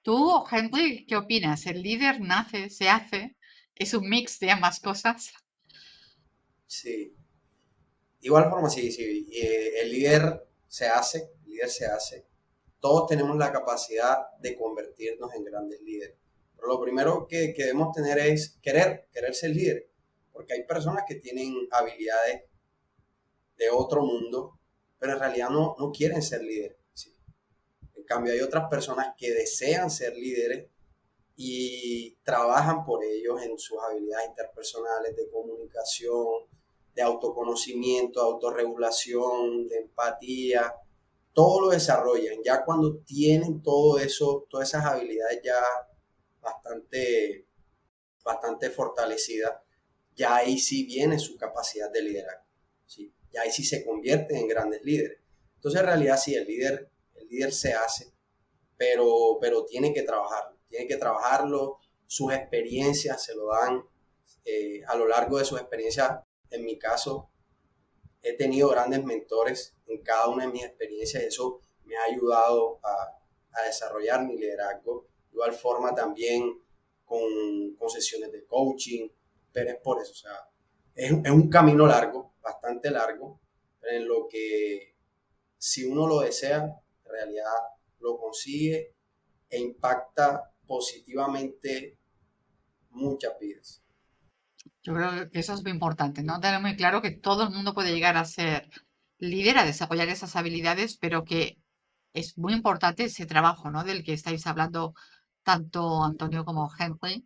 Tú, 0.03 0.43
Henry, 0.51 1.07
¿qué 1.07 1.15
opinas? 1.15 1.65
¿El 1.65 1.81
líder 1.81 2.21
nace, 2.21 2.69
se 2.69 2.89
hace? 2.89 3.35
¿Es 3.73 3.95
un 3.95 4.07
mix 4.07 4.37
de 4.37 4.51
ambas 4.51 4.79
cosas? 4.79 5.33
Sí. 6.67 7.15
Igual 8.21 8.49
forma, 8.49 8.69
sí, 8.69 8.91
sí. 8.91 9.27
Eh, 9.31 9.81
el 9.81 9.91
líder 9.91 10.47
se 10.67 10.87
hace, 10.87 11.31
el 11.43 11.51
líder 11.51 11.69
se 11.69 11.85
hace. 11.85 12.25
Todos 12.79 13.07
tenemos 13.07 13.37
la 13.37 13.51
capacidad 13.51 14.29
de 14.39 14.55
convertirnos 14.57 15.33
en 15.33 15.43
grandes 15.43 15.81
líderes. 15.81 16.17
Pero 16.55 16.67
lo 16.67 16.81
primero 16.81 17.27
que, 17.27 17.53
que 17.53 17.63
debemos 17.63 17.93
tener 17.93 18.17
es 18.19 18.57
querer, 18.61 19.07
querer 19.11 19.33
ser 19.33 19.51
líder. 19.51 19.89
Porque 20.31 20.53
hay 20.53 20.63
personas 20.63 21.03
que 21.07 21.15
tienen 21.15 21.67
habilidades 21.71 22.43
de 23.57 23.69
otro 23.69 24.01
mundo, 24.01 24.59
pero 24.99 25.13
en 25.13 25.19
realidad 25.19 25.49
no, 25.49 25.75
no 25.79 25.91
quieren 25.91 26.21
ser 26.21 26.41
líderes. 26.41 26.77
En 27.95 28.03
cambio, 28.03 28.33
hay 28.33 28.41
otras 28.41 28.69
personas 28.69 29.15
que 29.17 29.33
desean 29.33 29.89
ser 29.89 30.15
líderes 30.15 30.69
y 31.35 32.15
trabajan 32.23 32.85
por 32.85 33.03
ellos 33.03 33.41
en 33.41 33.57
sus 33.57 33.77
habilidades 33.81 34.29
interpersonales 34.29 35.15
de 35.15 35.29
comunicación, 35.29 36.47
de 36.95 37.01
autoconocimiento, 37.01 38.21
autorregulación, 38.21 39.67
de 39.67 39.79
empatía, 39.79 40.73
todo 41.33 41.61
lo 41.61 41.69
desarrollan. 41.69 42.37
Ya 42.43 42.63
cuando 42.63 42.97
tienen 42.99 43.61
todo 43.61 43.99
eso, 43.99 44.47
todas 44.49 44.69
esas 44.69 44.85
habilidades 44.85 45.41
ya 45.43 45.61
bastante, 46.41 47.47
bastante 48.23 48.69
fortalecidas, 48.69 49.53
ya 50.15 50.37
ahí 50.37 50.57
sí 50.57 50.85
viene 50.85 51.19
su 51.19 51.35
capacidad 51.35 51.91
de 51.91 52.01
liderar. 52.01 52.45
¿sí? 52.85 53.13
Y 53.31 53.37
ahí 53.37 53.51
sí 53.51 53.65
se 53.65 53.85
convierten 53.85 54.37
en 54.37 54.47
grandes 54.47 54.81
líderes. 54.83 55.19
Entonces, 55.55 55.81
en 55.81 55.87
realidad, 55.87 56.17
sí, 56.17 56.35
el 56.35 56.47
líder, 56.47 56.89
el 57.15 57.27
líder 57.27 57.51
se 57.51 57.73
hace, 57.73 58.13
pero, 58.77 59.37
pero 59.41 59.65
tiene 59.65 59.93
que 59.93 60.03
trabajarlo, 60.03 60.57
tiene 60.69 60.87
que 60.87 60.95
trabajarlo, 60.95 61.79
sus 62.07 62.31
experiencias 62.33 63.23
se 63.23 63.35
lo 63.35 63.47
dan 63.47 63.83
eh, 64.45 64.83
a 64.87 64.95
lo 64.95 65.07
largo 65.07 65.39
de 65.39 65.45
sus 65.45 65.59
experiencias. 65.59 66.19
En 66.55 66.65
mi 66.65 66.77
caso, 66.77 67.29
he 68.21 68.33
tenido 68.33 68.69
grandes 68.69 69.03
mentores 69.03 69.75
en 69.87 70.01
cada 70.01 70.29
una 70.29 70.45
de 70.45 70.51
mis 70.51 70.63
experiencias 70.63 71.23
y 71.23 71.27
eso 71.27 71.61
me 71.83 71.95
ha 71.95 72.03
ayudado 72.03 72.79
a, 72.83 73.19
a 73.51 73.65
desarrollar 73.65 74.25
mi 74.25 74.37
liderazgo. 74.37 75.07
De 75.29 75.35
igual 75.35 75.53
forma 75.53 75.93
también 75.93 76.61
con, 77.03 77.75
con 77.77 77.89
sesiones 77.89 78.31
de 78.31 78.45
coaching, 78.45 79.09
pero 79.51 79.69
es 79.69 79.77
por 79.77 80.01
eso, 80.01 80.11
o 80.11 80.15
sea, 80.15 80.49
es, 80.95 81.11
es 81.11 81.31
un 81.31 81.49
camino 81.49 81.85
largo, 81.85 82.35
bastante 82.41 82.89
largo, 82.89 83.39
en 83.83 84.07
lo 84.07 84.27
que 84.27 84.95
si 85.57 85.85
uno 85.85 86.07
lo 86.07 86.21
desea, 86.21 86.63
en 87.05 87.11
realidad 87.11 87.53
lo 87.99 88.17
consigue 88.17 88.95
e 89.49 89.59
impacta 89.59 90.51
positivamente 90.65 91.99
muchas 92.89 93.37
vidas. 93.39 93.84
Yo 94.85 94.93
creo 94.93 95.31
que 95.31 95.39
eso 95.39 95.55
es 95.55 95.63
muy 95.63 95.71
importante, 95.71 96.21
¿no? 96.21 96.39
Tener 96.39 96.61
muy 96.61 96.75
claro 96.75 97.01
que 97.01 97.09
todo 97.09 97.43
el 97.43 97.49
mundo 97.49 97.73
puede 97.73 97.91
llegar 97.91 98.17
a 98.17 98.25
ser 98.25 98.69
líder, 99.17 99.57
a 99.57 99.65
desarrollar 99.65 100.09
esas 100.09 100.35
habilidades, 100.35 100.97
pero 100.97 101.25
que 101.25 101.57
es 102.13 102.37
muy 102.37 102.53
importante 102.53 103.05
ese 103.05 103.25
trabajo, 103.25 103.71
¿no? 103.71 103.83
Del 103.83 104.03
que 104.03 104.13
estáis 104.13 104.45
hablando 104.45 104.93
tanto 105.43 106.03
Antonio 106.03 106.45
como 106.45 106.71
Henry. 106.77 107.25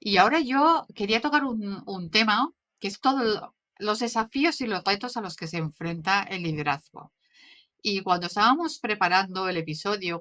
Y 0.00 0.16
ahora 0.16 0.40
yo 0.40 0.86
quería 0.96 1.20
tocar 1.20 1.44
un, 1.44 2.10
tema 2.10 2.50
que 2.80 2.88
es 2.88 3.00
todo 3.00 3.54
los 3.78 3.98
desafíos 4.00 4.60
y 4.60 4.66
los 4.66 4.82
retos 4.84 5.16
a 5.16 5.20
los 5.20 5.36
que 5.36 5.46
se 5.46 5.58
enfrenta 5.58 6.24
el 6.24 6.42
liderazgo. 6.42 7.12
Y 7.82 8.02
cuando 8.02 8.26
estábamos 8.26 8.80
preparando 8.80 9.48
el 9.48 9.58
episodio 9.58 10.18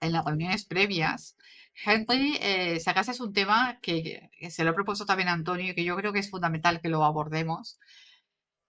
en 0.00 0.12
las 0.12 0.24
reuniones 0.24 0.64
previas, 0.66 1.36
Henry, 1.74 2.36
eh, 2.40 2.76
es 2.76 3.20
un 3.20 3.32
tema 3.32 3.78
que, 3.80 4.30
se 4.50 4.64
lo 4.64 4.70
he 4.70 4.74
propuesto 4.74 5.06
también 5.06 5.28
a 5.28 5.32
Antonio 5.32 5.72
y 5.72 5.74
que 5.74 5.84
yo 5.84 5.96
creo 5.96 6.12
que 6.12 6.18
es 6.20 6.30
fundamental 6.30 6.80
que 6.80 6.88
lo 6.88 7.04
abordemos, 7.04 7.78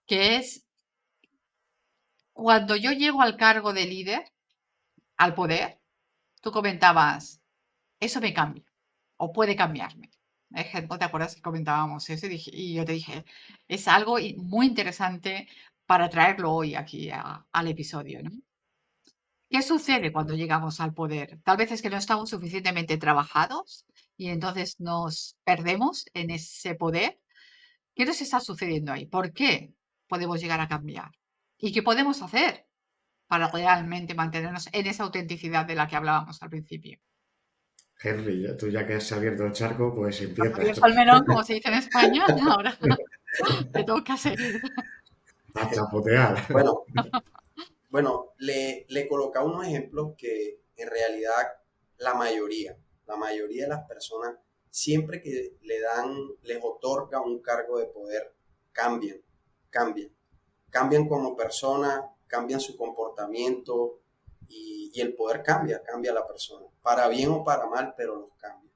que 0.06 0.38
es 0.38 0.66
cuando 2.34 2.76
yo 2.76 2.92
llego 2.92 3.22
al 3.22 3.38
cargo 3.38 3.74
de 3.74 3.86
líder, 3.86 4.32
al 5.18 5.36
poder, 5.36 5.80
tú 6.42 6.52
comentabas, 6.52 7.42
eso 8.00 8.22
me 8.22 8.34
cambia 8.34 8.64
o 9.18 9.32
puede 9.32 9.56
cambiarme. 9.56 10.10
Ejemplo, 10.54 10.98
¿te 10.98 11.06
acuerdas 11.06 11.36
que 11.36 11.42
comentábamos 11.42 12.10
eso? 12.10 12.28
Y, 12.28 12.74
yo 12.74 12.86
te 12.86 12.94
dije, 12.94 13.26
es 13.68 13.88
algo 13.88 14.18
muy 14.38 14.68
interesante 14.68 15.48
para 15.86 16.10
traerlo 16.10 16.54
hoy 16.54 16.76
aquí 16.76 17.10
al 17.12 17.68
episodio, 17.68 18.24
¿no? 18.24 18.32
¿Qué 19.52 19.62
sucede 19.62 20.14
cuando 20.14 20.34
llegamos 20.34 20.80
al 20.80 20.94
poder? 20.94 21.38
Tal 21.44 21.58
vez 21.58 21.74
es 21.74 21.82
que 21.82 21.90
no 21.90 21.98
estamos 21.98 22.30
suficientemente 22.30 22.98
trabajados 22.98 23.86
y 24.16 24.30
entonces 24.30 24.80
nos 24.80 25.36
perdemos 25.44 26.06
en 26.14 26.32
ese 26.32 26.74
poder. 26.76 27.20
¿Qué 27.94 28.06
nos 28.06 28.22
está 28.22 28.40
sucediendo 28.40 28.94
ahí? 28.94 29.08
¿Por 29.08 29.34
qué 29.34 29.74
podemos 30.08 30.40
llegar 30.40 30.62
a 30.62 30.70
cambiar? 30.70 31.12
¿Y 31.58 31.74
qué 31.74 31.84
podemos 31.84 32.22
hacer 32.22 32.66
para 33.28 33.50
realmente 33.50 34.16
mantenernos 34.16 34.70
en 34.72 34.88
esa 34.88 35.04
autenticidad 35.04 35.66
de 35.66 35.76
la 35.76 35.86
que 35.86 35.98
hablábamos 35.98 36.42
al 36.42 36.50
principio? 36.50 37.00
Henry, 38.02 38.56
tú 38.58 38.70
ya 38.70 38.88
que 38.88 38.94
has 38.94 39.12
abierto 39.12 39.46
el 39.46 39.52
charco, 39.52 39.94
pues 39.94 40.22
empieza. 40.22 40.62
El 40.88 40.96
melón, 40.96 41.26
como 41.26 41.44
se 41.44 41.56
dice 41.56 41.68
en 41.68 41.74
España, 41.80 42.26
ahora 42.50 42.78
te 43.74 43.84
toca 43.84 44.16
seguir. 44.16 44.62
A 45.56 45.70
chapotear. 45.70 46.42
Bueno, 46.54 46.86
bueno 47.92 48.34
le, 48.40 48.86
le 48.90 49.08
colocaba 49.08 49.46
unos 49.46 49.68
ejemplos 49.68 50.16
que 50.18 50.62
en 50.76 50.90
realidad 50.90 51.62
la 51.98 52.16
mayoría, 52.16 52.76
la 53.06 53.16
mayoría 53.16 53.64
de 53.64 53.70
las 53.70 53.88
personas, 53.88 54.36
siempre 54.72 55.22
que 55.22 55.58
le 55.62 55.80
dan, 55.80 56.16
les 56.42 56.60
otorga 56.64 57.22
un 57.22 57.42
cargo 57.42 57.78
de 57.78 57.86
poder, 57.86 58.34
cambian, 58.72 59.22
cambian. 59.70 60.10
Cambian 60.70 61.08
como 61.08 61.36
persona, 61.36 62.10
cambian 62.28 62.60
su 62.60 62.78
comportamiento, 62.78 64.02
y, 64.48 65.00
el 65.00 65.16
poder 65.16 65.42
cambia, 65.44 65.82
cambia 65.82 66.12
a 66.12 66.16
la 66.16 66.28
persona, 66.28 66.66
para 66.82 67.08
bien 67.08 67.30
o 67.30 67.44
para 67.44 67.68
mal, 67.68 67.94
pero 67.96 68.16
los 68.16 68.34
cambia. 68.38 68.72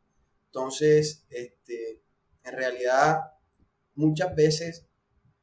Entonces, 0.46 1.26
este, 1.30 2.02
en 2.44 2.54
realidad, 2.54 3.34
muchas 3.96 4.34
veces 4.36 4.86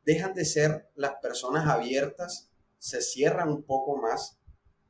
dejan 0.05 0.35
de 0.35 0.45
ser 0.45 0.91
las 0.95 1.17
personas 1.17 1.69
abiertas, 1.69 2.51
se 2.83 3.01
cierran 3.01 3.49
un 3.49 3.63
poco 3.63 3.97
más 3.97 4.41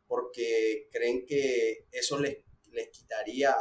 porque 0.06 0.88
creen 0.90 1.26
que 1.26 1.86
eso 1.92 2.18
les, 2.18 2.38
les 2.70 2.88
quitaría 2.88 3.54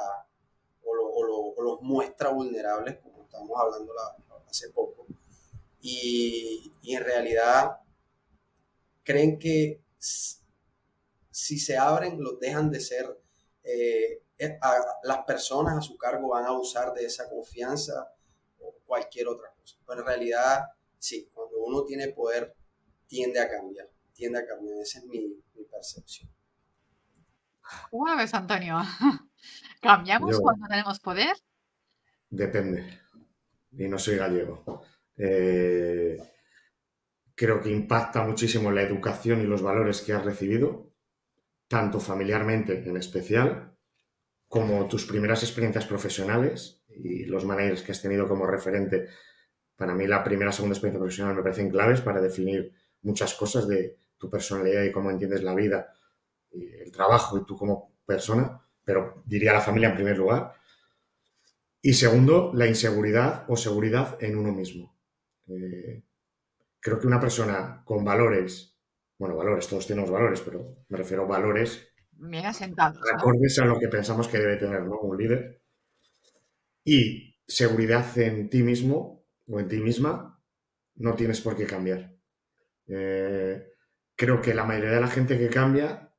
o, 0.84 1.62
los 1.62 1.82
muestra 1.82 2.30
vulnerables, 2.30 2.98
como 3.00 3.24
estábamos 3.24 3.60
hablando 3.60 3.94
hace 4.48 4.70
poco. 4.70 5.06
Y, 5.82 6.72
y 6.82 6.96
en 6.96 7.04
realidad 7.04 7.72
creen 9.04 9.38
que 9.38 9.84
si 10.00 11.60
se 11.60 11.78
abren, 11.78 12.24
los 12.24 12.40
dejan 12.40 12.72
de 12.72 12.80
ser, 12.80 13.22
eh, 13.64 14.24
eh, 14.38 14.60
las 15.04 15.26
personas 15.26 15.78
a 15.78 15.82
su 15.82 15.98
cargo 15.98 16.30
van 16.30 16.46
a 16.46 16.58
usar 16.58 16.94
de 16.94 17.06
esa 17.06 17.30
confianza 17.30 18.14
o 18.60 18.76
cualquier 18.86 19.28
otra 19.28 19.54
cosa. 19.60 19.76
Pero 19.86 20.00
en 20.00 20.08
realidad, 20.08 20.62
sí, 20.98 21.30
cuando 21.34 21.58
uno 21.60 21.84
tiene 21.84 22.08
poder, 22.14 22.56
tiende 23.08 23.42
a 23.42 23.50
cambiar, 23.50 23.90
tiende 24.22 24.38
a 24.38 24.46
cambiar. 24.46 24.78
Esa 24.78 25.00
es 25.00 25.06
mi, 25.06 25.36
percepción. 25.72 26.30
¿Cómo 27.90 28.16
ves, 28.16 28.34
Antonio? 28.36 28.78
¿Cambiamos 29.82 30.40
cuando 30.40 30.68
tenemos 30.68 31.00
poder? 31.00 31.36
Depende. 32.30 33.00
Y 33.72 33.88
no 33.88 33.98
soy 33.98 34.18
gallego. 34.18 34.84
Eh, 35.18 36.18
creo 37.34 37.62
que 37.62 37.72
impacta 37.72 38.24
muchísimo 38.24 38.72
la 38.72 38.84
educación 38.84 39.42
y 39.42 39.46
los 39.46 39.64
valores 39.64 40.02
que 40.02 40.14
has 40.14 40.24
recibido 40.24 40.92
tanto 41.68 42.00
familiarmente 42.00 42.84
en 42.88 42.98
especial, 42.98 43.76
como 44.48 44.88
tus 44.88 45.06
primeras 45.06 45.42
experiencias 45.42 45.86
profesionales 45.86 46.84
y 46.90 47.24
los 47.26 47.46
managers 47.46 47.82
que 47.82 47.94
has 47.94 48.02
tenido 48.02 48.28
como 48.28 48.46
referente. 48.46 49.08
Para 49.78 49.96
mí 49.96 50.06
la 50.06 50.24
primera 50.24 50.52
segunda 50.52 50.76
experiencia 50.76 51.00
profesional 51.00 51.36
me 51.36 51.44
parecen 51.44 51.70
claves 51.70 52.02
para 52.02 52.22
definir 52.22 52.74
muchas 53.02 53.34
cosas 53.34 53.68
de 53.68 54.01
tu 54.22 54.30
personalidad 54.30 54.84
y 54.84 54.92
cómo 54.92 55.10
entiendes 55.10 55.42
la 55.42 55.56
vida, 55.56 55.92
y 56.52 56.68
el 56.68 56.92
trabajo 56.92 57.38
y 57.38 57.46
tú 57.46 57.58
como 57.58 57.96
persona, 58.06 58.62
pero 58.84 59.24
diría 59.26 59.54
la 59.54 59.62
familia 59.62 59.90
en 59.90 59.96
primer 59.96 60.18
lugar. 60.18 60.54
Y 61.82 61.94
segundo, 61.94 62.52
la 62.54 62.68
inseguridad 62.68 63.46
o 63.48 63.58
seguridad 63.58 64.18
en 64.22 64.38
uno 64.38 64.52
mismo. 64.52 64.96
Eh, 65.48 66.04
creo 66.80 67.00
que 67.00 67.08
una 67.08 67.20
persona 67.20 67.82
con 67.84 68.06
valores 68.06 68.72
bueno, 69.22 69.36
valores, 69.36 69.68
todos 69.68 69.86
tenemos 69.86 70.10
valores, 70.10 70.42
pero 70.42 70.84
me 70.90 70.98
refiero 70.98 71.26
a 71.26 71.28
valores 71.28 71.92
bien 72.12 72.46
asentados. 72.46 73.00
Acordes 73.14 73.60
a 73.60 73.66
lo 73.66 73.80
que 73.80 73.88
pensamos 73.88 74.28
que 74.28 74.40
debe 74.40 74.58
tener 74.58 74.82
un 74.82 75.18
líder. 75.18 75.62
Y 76.84 77.36
seguridad 77.48 78.18
en 78.18 78.50
ti 78.50 78.64
mismo 78.64 79.24
o 79.48 79.60
en 79.60 79.68
ti 79.68 79.80
misma, 79.80 80.42
no 80.96 81.14
tienes 81.14 81.40
por 81.42 81.56
qué 81.56 81.66
cambiar. 81.66 82.16
Eh, 82.88 83.71
creo 84.22 84.40
que 84.40 84.54
la 84.54 84.66
mayoría 84.66 84.92
de 84.92 85.02
la 85.02 85.08
gente 85.08 85.36
que 85.36 85.50
cambia 85.50 86.14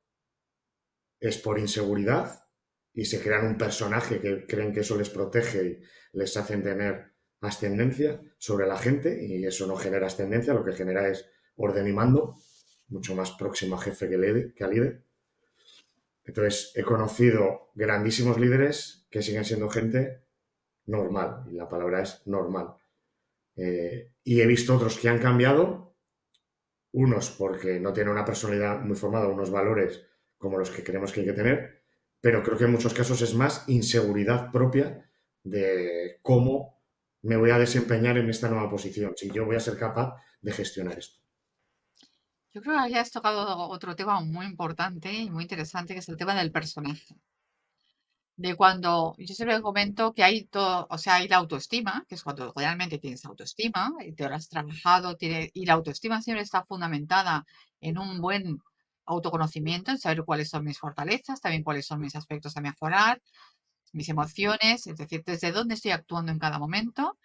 es 1.21 1.37
por 1.37 1.57
inseguridad 1.57 2.49
y 2.93 3.05
se 3.05 3.21
crean 3.21 3.47
un 3.47 3.57
personaje 3.57 4.19
que 4.19 4.45
creen 4.45 4.73
que 4.73 4.81
eso 4.81 4.97
les 4.97 5.09
protege 5.09 5.63
y 5.63 5.81
les 6.11 6.35
hacen 6.35 6.61
tener 6.61 7.13
ascendencia 7.39 8.21
sobre 8.37 8.67
la 8.67 8.77
gente 8.77 9.25
y 9.25 9.45
eso 9.45 9.65
no 9.67 9.77
genera 9.77 10.07
ascendencia, 10.07 10.53
lo 10.53 10.65
que 10.65 10.73
genera 10.73 11.07
es 11.07 11.25
orden 11.55 11.87
y 11.87 11.93
mando, 11.93 12.35
mucho 12.89 13.15
más 13.15 13.31
próximo 13.31 13.75
a 13.75 13.81
jefe 13.81 14.09
que, 14.09 14.53
que 14.53 14.63
a 14.65 14.67
líder. 14.67 15.05
Entonces, 16.25 16.73
he 16.75 16.83
conocido 16.83 17.71
grandísimos 17.73 18.37
líderes 18.37 19.07
que 19.09 19.21
siguen 19.21 19.45
siendo 19.45 19.69
gente 19.69 20.25
normal, 20.87 21.45
y 21.49 21.53
la 21.53 21.69
palabra 21.69 22.01
es 22.01 22.21
normal. 22.25 22.75
Eh, 23.55 24.11
y 24.25 24.41
he 24.41 24.45
visto 24.45 24.75
otros 24.75 24.99
que 24.99 25.07
han 25.07 25.19
cambiado, 25.19 25.92
unos 26.93 27.31
porque 27.31 27.79
no 27.79 27.91
tienen 27.91 28.13
una 28.13 28.25
personalidad 28.25 28.79
muy 28.79 28.95
formada, 28.95 29.27
unos 29.27 29.51
valores 29.51 30.01
como 30.37 30.57
los 30.57 30.69
que 30.69 30.83
creemos 30.83 31.11
que 31.11 31.21
hay 31.21 31.25
que 31.27 31.33
tener, 31.33 31.83
pero 32.21 32.43
creo 32.43 32.57
que 32.57 32.65
en 32.65 32.71
muchos 32.71 32.93
casos 32.93 33.21
es 33.21 33.33
más 33.33 33.67
inseguridad 33.67 34.51
propia 34.51 35.09
de 35.43 36.19
cómo 36.21 36.81
me 37.23 37.37
voy 37.37 37.51
a 37.51 37.59
desempeñar 37.59 38.17
en 38.17 38.29
esta 38.29 38.49
nueva 38.49 38.69
posición, 38.69 39.13
si 39.15 39.29
yo 39.31 39.45
voy 39.45 39.55
a 39.55 39.61
ser 39.61 39.77
capaz 39.77 40.15
de 40.41 40.51
gestionar 40.51 40.97
esto. 40.97 41.19
Yo 42.53 42.61
creo 42.61 42.77
que 42.87 42.99
has 42.99 43.11
tocado 43.11 43.69
otro 43.69 43.95
tema 43.95 44.19
muy 44.21 44.45
importante 44.45 45.11
y 45.11 45.29
muy 45.29 45.43
interesante, 45.43 45.93
que 45.93 45.99
es 45.99 46.09
el 46.09 46.17
tema 46.17 46.35
del 46.35 46.51
personaje 46.51 47.15
de 48.35 48.55
cuando 48.55 49.15
yo 49.17 49.35
siempre 49.35 49.61
comento 49.61 50.13
que 50.13 50.23
hay 50.23 50.45
todo, 50.45 50.87
o 50.89 50.97
sea, 50.97 51.15
hay 51.15 51.27
la 51.27 51.37
autoestima, 51.37 52.03
que 52.07 52.15
es 52.15 52.23
cuando 52.23 52.51
realmente 52.55 52.97
tienes 52.97 53.25
autoestima 53.25 53.91
y 54.05 54.13
te 54.13 54.27
lo 54.27 54.35
has 54.35 54.49
trabajado, 54.49 55.15
tiene, 55.15 55.51
y 55.53 55.65
la 55.65 55.73
autoestima 55.73 56.21
siempre 56.21 56.43
está 56.43 56.65
fundamentada 56.65 57.45
en 57.79 57.97
un 57.99 58.19
buen 58.21 58.59
autoconocimiento, 59.05 59.91
en 59.91 59.99
saber 59.99 60.23
cuáles 60.25 60.49
son 60.49 60.63
mis 60.63 60.79
fortalezas, 60.79 61.41
también 61.41 61.63
cuáles 61.63 61.85
son 61.85 61.99
mis 61.99 62.15
aspectos 62.15 62.57
a 62.57 62.61
mejorar, 62.61 63.21
mis 63.93 64.09
emociones, 64.09 64.87
es 64.87 64.97
decir, 64.97 65.23
desde 65.25 65.51
dónde 65.51 65.75
estoy 65.75 65.91
actuando 65.91 66.31
en 66.31 66.39
cada 66.39 66.57
momento. 66.59 67.17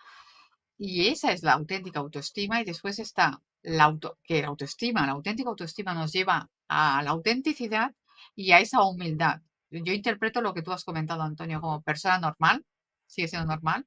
Y 0.79 1.09
esa 1.09 1.33
es 1.33 1.43
la 1.43 1.55
auténtica 1.55 2.01
autoestima 2.01 2.61
y 2.61 2.65
después 2.65 2.99
está 2.99 3.43
la 3.63 3.85
auto, 3.85 4.19
que 4.23 4.43
la 4.43 4.49
autoestima, 4.49 5.07
la 5.07 5.13
auténtica 5.13 5.49
autoestima 5.51 5.95
nos 5.95 6.13
lleva 6.13 6.49
a 6.69 7.03
la 7.03 7.11
autenticidad 7.11 7.95
y 8.35 8.53
a 8.53 8.61
esa 8.61 8.83
humildad 8.83 9.41
yo 9.71 9.93
interpreto 9.93 10.41
lo 10.41 10.55
que 10.55 10.63
tú 10.63 10.73
has 10.73 10.85
comentado, 10.85 11.23
Antonio, 11.23 11.61
como 11.61 11.83
persona 11.83 12.19
normal, 12.19 12.65
sigue 13.07 13.29
siendo 13.29 13.47
normal, 13.47 13.87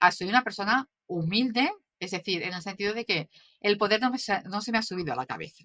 a 0.00 0.12
soy 0.12 0.28
una 0.28 0.42
persona 0.42 0.88
humilde, 1.06 1.70
es 1.98 2.10
decir, 2.10 2.42
en 2.42 2.54
el 2.54 2.62
sentido 2.62 2.94
de 2.94 3.04
que 3.04 3.30
el 3.60 3.78
poder 3.78 4.00
no, 4.00 4.10
no 4.10 4.60
se 4.60 4.72
me 4.72 4.78
ha 4.78 4.82
subido 4.82 5.12
a 5.12 5.16
la 5.16 5.26
cabeza, 5.26 5.64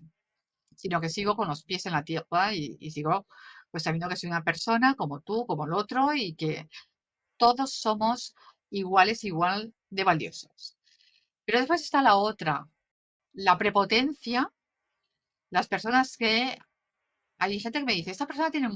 sino 0.76 1.02
que 1.02 1.10
sigo 1.10 1.36
con 1.36 1.48
los 1.48 1.64
pies 1.64 1.86
en 1.86 1.94
la 1.94 2.04
tierra 2.04 2.54
y, 2.54 2.78
y 2.80 2.92
sigo 2.92 3.26
pues 3.72 3.84
sabiendo 3.84 4.10
que 4.10 4.16
soy 4.16 4.30
una 4.30 4.44
persona 4.44 4.96
como 4.96 5.22
tú, 5.22 5.46
como 5.46 5.66
el 5.66 5.74
otro 5.74 6.14
y 6.14 6.36
que 6.36 6.70
todos 7.38 7.74
somos 7.74 8.36
iguales, 8.70 9.24
igual 9.24 9.74
de 9.90 10.04
valiosos. 10.04 10.78
Pero 11.46 11.60
después 11.60 11.82
está 11.82 12.02
la 12.02 12.16
otra, 12.16 12.68
la 13.34 13.58
prepotencia, 13.58 14.52
las 15.50 15.68
personas 15.68 16.18
que 16.18 16.58
hay 17.40 17.60
gente 17.60 17.80
que 17.80 17.86
me 17.86 17.94
dice, 17.94 18.12
esta 18.12 18.28
persona 18.28 18.52
tiene 18.52 18.70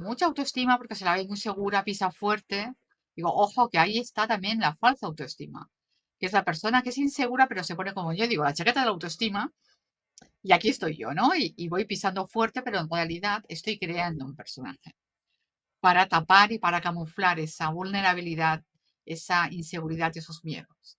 mucha 0.00 0.26
autoestima 0.26 0.78
porque 0.78 0.94
se 0.94 1.04
la 1.04 1.14
ve 1.14 1.26
muy 1.26 1.36
segura, 1.36 1.84
pisa 1.84 2.10
fuerte. 2.10 2.72
Digo, 3.16 3.32
ojo, 3.34 3.68
que 3.70 3.78
ahí 3.78 3.98
está 3.98 4.26
también 4.26 4.60
la 4.60 4.74
falsa 4.74 5.06
autoestima, 5.06 5.68
que 6.18 6.26
es 6.26 6.32
la 6.32 6.44
persona 6.44 6.82
que 6.82 6.90
es 6.90 6.98
insegura 6.98 7.48
pero 7.48 7.64
se 7.64 7.76
pone 7.76 7.94
como 7.94 8.12
yo, 8.12 8.26
digo, 8.26 8.44
la 8.44 8.54
chaqueta 8.54 8.80
de 8.80 8.86
la 8.86 8.92
autoestima 8.92 9.52
y 10.42 10.52
aquí 10.52 10.68
estoy 10.68 10.96
yo, 10.96 11.12
¿no? 11.12 11.34
Y, 11.36 11.54
y 11.56 11.68
voy 11.68 11.84
pisando 11.84 12.26
fuerte, 12.26 12.62
pero 12.62 12.78
en 12.78 12.88
realidad 12.90 13.44
estoy 13.48 13.78
creando 13.78 14.24
un 14.24 14.36
personaje 14.36 14.94
para 15.80 16.08
tapar 16.08 16.52
y 16.52 16.58
para 16.58 16.80
camuflar 16.80 17.40
esa 17.40 17.70
vulnerabilidad, 17.70 18.62
esa 19.06 19.50
inseguridad 19.50 20.12
y 20.14 20.18
esos 20.18 20.44
miedos. 20.44 20.98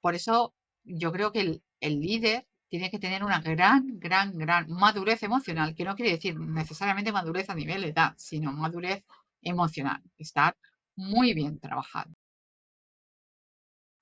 Por 0.00 0.14
eso 0.14 0.54
yo 0.84 1.12
creo 1.12 1.32
que 1.32 1.40
el, 1.40 1.62
el 1.80 2.00
líder 2.00 2.46
tiene 2.68 2.90
que 2.90 2.98
tener 2.98 3.24
una 3.24 3.40
gran, 3.40 3.98
gran, 3.98 4.36
gran 4.36 4.70
madurez 4.70 5.22
emocional, 5.22 5.74
que 5.74 5.84
no 5.84 5.96
quiere 5.96 6.12
decir 6.12 6.38
necesariamente 6.38 7.12
madurez 7.12 7.48
a 7.50 7.54
nivel 7.54 7.82
de 7.82 7.88
edad, 7.88 8.14
sino 8.16 8.52
madurez 8.52 9.04
emocional, 9.42 10.02
estar 10.18 10.56
muy 10.96 11.32
bien 11.34 11.58
trabajado. 11.58 12.10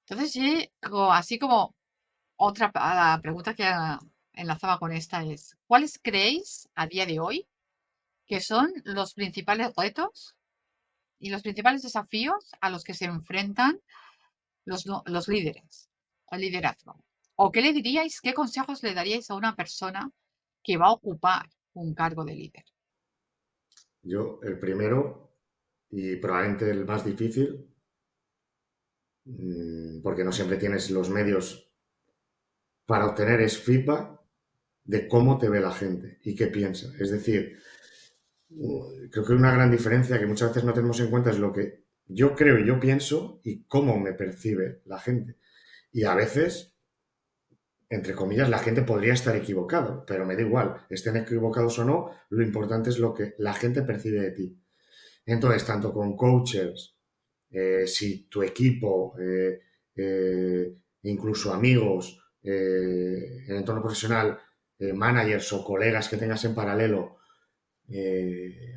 Entonces, 0.09 0.71
así 1.11 1.39
como 1.39 1.75
otra 2.37 2.71
pregunta 3.23 3.55
que 3.55 3.67
enlazaba 4.33 4.79
con 4.79 4.93
esta 4.93 5.25
es, 5.25 5.57
¿cuáles 5.67 5.99
creéis 6.03 6.69
a 6.75 6.87
día 6.87 7.07
de 7.07 7.21
hoy 7.21 7.47
que 8.27 8.41
son 8.41 8.73
los 8.85 9.15
principales 9.15 9.73
retos 9.77 10.37
y 11.19 11.31
los 11.31 11.43
principales 11.43 11.83
desafíos 11.83 12.53
a 12.61 12.71
los 12.71 12.85
que 12.85 12.95
se 12.95 13.07
enfrentan 13.07 13.81
los, 14.65 14.85
los 15.07 15.29
líderes, 15.29 15.89
el 16.31 16.41
liderazgo? 16.41 17.06
¿O 17.37 17.53
qué 17.53 17.61
le 17.61 17.73
diríais, 17.73 18.21
qué 18.21 18.33
consejos 18.33 18.83
le 18.83 18.95
daríais 18.95 19.31
a 19.31 19.35
una 19.35 19.55
persona 19.55 20.11
que 20.63 20.77
va 20.77 20.87
a 20.87 20.93
ocupar 20.93 21.49
un 21.75 21.95
cargo 21.95 22.25
de 22.25 22.35
líder? 22.35 22.65
Yo, 24.03 24.41
el 24.43 24.59
primero, 24.59 25.37
y 25.91 26.17
probablemente 26.17 26.71
el 26.71 26.87
más 26.87 27.05
difícil, 27.05 27.69
mm, 29.25 30.01
porque 30.03 30.25
no 30.25 30.33
siempre 30.33 30.57
tienes 30.57 30.91
los 30.91 31.11
medios 31.11 31.71
para 32.87 33.07
obtener 33.07 33.41
es 33.41 33.59
feedback 33.59 34.21
de 34.85 35.09
cómo 35.09 35.39
te 35.39 35.49
ve 35.49 35.61
la 35.61 35.73
gente 35.73 36.19
y 36.23 36.35
qué 36.35 36.47
piensa. 36.47 36.93
Es 36.99 37.11
decir, 37.11 37.59
creo 39.11 39.25
que 39.25 39.33
una 39.33 39.53
gran 39.53 39.71
diferencia 39.71 40.19
que 40.19 40.27
muchas 40.27 40.51
veces 40.51 40.65
no 40.65 40.73
tenemos 40.73 41.01
en 41.01 41.11
cuenta 41.11 41.31
es 41.31 41.39
lo 41.39 41.53
que 41.53 41.85
yo 42.07 42.35
creo 42.37 42.59
y 42.59 42.67
yo 42.67 42.79
pienso 42.79 43.41
y 43.43 43.65
cómo 43.65 43.99
me 43.99 44.13
percibe 44.13 44.83
la 44.85 45.01
gente. 45.01 45.37
Y 45.91 46.05
a 46.05 46.15
veces 46.15 46.76
entre 47.89 48.15
comillas, 48.15 48.49
la 48.49 48.59
gente 48.59 48.83
podría 48.83 49.13
estar 49.13 49.37
equivocado, 49.37 50.05
pero 50.07 50.27
me 50.27 50.35
da 50.35 50.43
igual, 50.43 50.77
estén 50.91 51.17
equivocados 51.17 51.79
o 51.79 51.85
no, 51.85 52.11
lo 52.31 52.43
importante 52.43 52.91
es 52.91 52.99
lo 52.99 53.15
que 53.15 53.35
la 53.39 53.55
gente 53.55 53.83
percibe 53.83 54.21
de 54.21 54.31
ti. 54.33 54.59
Entonces, 55.25 55.65
tanto 55.65 55.93
con 55.93 56.17
coaches, 56.17 56.97
eh, 57.51 57.87
si 57.87 58.29
tu 58.29 58.43
equipo, 58.43 59.15
eh, 59.19 59.61
eh, 59.95 60.75
incluso 61.03 61.53
amigos, 61.53 62.21
en 62.43 63.45
el 63.49 63.57
entorno 63.57 63.83
profesional, 63.83 64.39
managers 64.95 65.53
o 65.53 65.65
colegas 65.65 66.09
que 66.09 66.17
tengas 66.17 66.45
en 66.45 66.55
paralelo, 66.55 67.17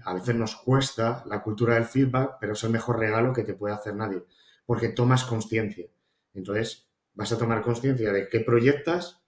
a 0.06 0.14
veces 0.16 0.36
nos 0.36 0.56
cuesta 0.56 1.24
la 1.28 1.44
cultura 1.44 1.76
del 1.76 1.86
feedback, 1.86 2.38
pero 2.42 2.54
es 2.54 2.64
el 2.64 2.72
mejor 2.72 2.98
regalo 2.98 3.32
que 3.32 3.44
te 3.44 3.54
puede 3.54 3.76
hacer 3.76 3.96
nadie, 3.96 4.24
porque 4.66 4.90
tomas 4.90 5.24
conciencia. 5.24 5.86
Entonces, 6.34 6.89
vas 7.20 7.34
a 7.34 7.38
tomar 7.38 7.62
conciencia 7.62 8.14
de 8.14 8.30
qué 8.30 8.40
proyectas 8.40 9.22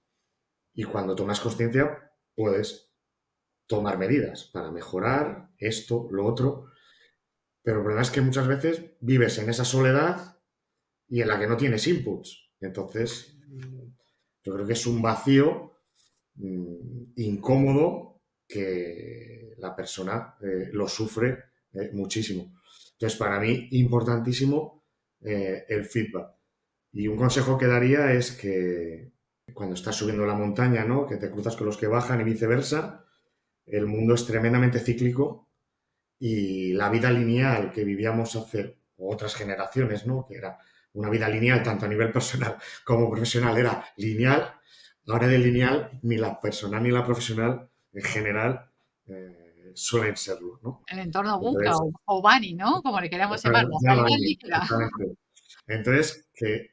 y 0.73 0.85
cuando 0.85 1.13
tomas 1.13 1.41
conciencia 1.41 2.13
puedes 2.33 2.89
tomar 3.67 3.97
medidas 3.97 4.45
para 4.45 4.71
mejorar 4.71 5.49
esto, 5.57 6.07
lo 6.09 6.25
otro. 6.25 6.71
Pero 7.61 7.79
el 7.79 7.83
problema 7.83 8.01
es 8.01 8.09
que 8.09 8.21
muchas 8.21 8.47
veces 8.47 8.81
vives 9.01 9.37
en 9.39 9.49
esa 9.49 9.65
soledad 9.65 10.39
y 11.09 11.21
en 11.21 11.27
la 11.27 11.37
que 11.37 11.47
no 11.47 11.57
tienes 11.57 11.85
inputs. 11.85 12.53
Entonces, 12.61 13.37
yo 14.41 14.53
creo 14.53 14.65
que 14.65 14.73
es 14.73 14.87
un 14.87 15.01
vacío 15.01 15.73
mm, 16.35 17.11
incómodo 17.17 18.21
que 18.47 19.53
la 19.57 19.75
persona 19.75 20.37
eh, 20.41 20.69
lo 20.71 20.87
sufre 20.87 21.43
eh, 21.73 21.89
muchísimo. 21.91 22.53
Entonces, 22.93 23.19
para 23.19 23.37
mí, 23.37 23.67
importantísimo 23.71 24.85
eh, 25.19 25.65
el 25.67 25.83
feedback. 25.83 26.40
Y 26.93 27.07
un 27.07 27.17
consejo 27.17 27.57
que 27.57 27.67
daría 27.67 28.11
es 28.11 28.31
que 28.31 29.11
cuando 29.53 29.75
estás 29.75 29.95
subiendo 29.95 30.25
la 30.25 30.33
montaña, 30.33 30.83
¿no? 30.83 31.05
Que 31.05 31.17
te 31.17 31.29
cruzas 31.29 31.55
con 31.55 31.67
los 31.67 31.77
que 31.77 31.87
bajan 31.87 32.21
y 32.21 32.23
viceversa, 32.23 33.05
el 33.65 33.85
mundo 33.85 34.13
es 34.13 34.25
tremendamente 34.25 34.79
cíclico 34.79 35.47
y 36.19 36.73
la 36.73 36.89
vida 36.89 37.11
lineal 37.11 37.71
que 37.71 37.83
vivíamos 37.83 38.35
hace 38.35 38.77
otras 38.97 39.35
generaciones, 39.35 40.05
¿no? 40.05 40.25
Que 40.27 40.35
era 40.35 40.57
una 40.93 41.09
vida 41.09 41.29
lineal 41.29 41.63
tanto 41.63 41.85
a 41.85 41.89
nivel 41.89 42.11
personal 42.11 42.57
como 42.85 43.09
profesional, 43.09 43.57
era 43.57 43.85
lineal. 43.97 44.53
Ahora 45.07 45.27
de 45.27 45.39
lineal 45.39 45.99
ni 46.03 46.17
la 46.17 46.39
personal 46.39 46.83
ni 46.83 46.91
la 46.91 47.05
profesional 47.05 47.69
en 47.93 48.03
general 48.03 48.69
eh, 49.07 49.71
suelen 49.73 50.15
serlo, 50.15 50.59
¿no? 50.61 50.83
El 50.87 50.99
entorno 50.99 51.39
buca 51.39 51.71
o, 52.05 52.21
Bani, 52.21 52.53
¿no? 52.53 52.81
Como 52.81 52.99
le 53.01 53.09
queramos 53.09 53.43
llamar. 53.43 53.65
Entonces, 55.67 56.29
que 56.33 56.70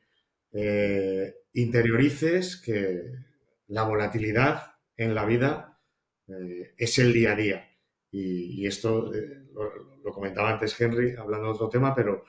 eh, 0.60 1.44
interiorices 1.52 2.56
que 2.56 3.12
la 3.68 3.84
volatilidad 3.84 4.72
en 4.96 5.14
la 5.14 5.24
vida 5.24 5.80
eh, 6.26 6.74
es 6.76 6.98
el 6.98 7.12
día 7.12 7.32
a 7.32 7.36
día. 7.36 7.78
Y, 8.10 8.66
esto 8.66 9.14
eh, 9.14 9.44
lo, 10.02 10.12
comentaba 10.12 10.50
antes 10.50 10.80
Henry, 10.80 11.14
hablando 11.14 11.46
de 11.46 11.52
otro 11.52 11.68
tema, 11.68 11.94
pero, 11.94 12.24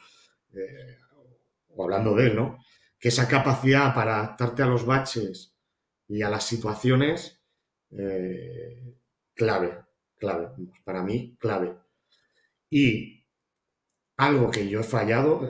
o 1.70 1.84
hablando 1.84 2.14
de 2.16 2.28
él, 2.28 2.36
¿no? 2.36 2.60
Que 3.00 3.08
esa 3.08 3.28
capacidad 3.28 3.96
para 3.96 4.20
adaptarte 4.20 4.62
a 4.62 4.68
los 4.68 4.86
baches 4.86 5.56
y 6.08 6.22
a 6.22 6.30
las 6.30 6.46
situaciones, 6.46 7.42
clave, 9.34 9.80
clave, 10.20 10.50
para 10.84 11.02
mí, 11.02 11.36
clave. 11.40 11.76
Y 12.70 13.26
algo 14.18 14.52
que 14.52 14.70
yo 14.70 14.82
he 14.82 14.84
fallado, 14.84 15.50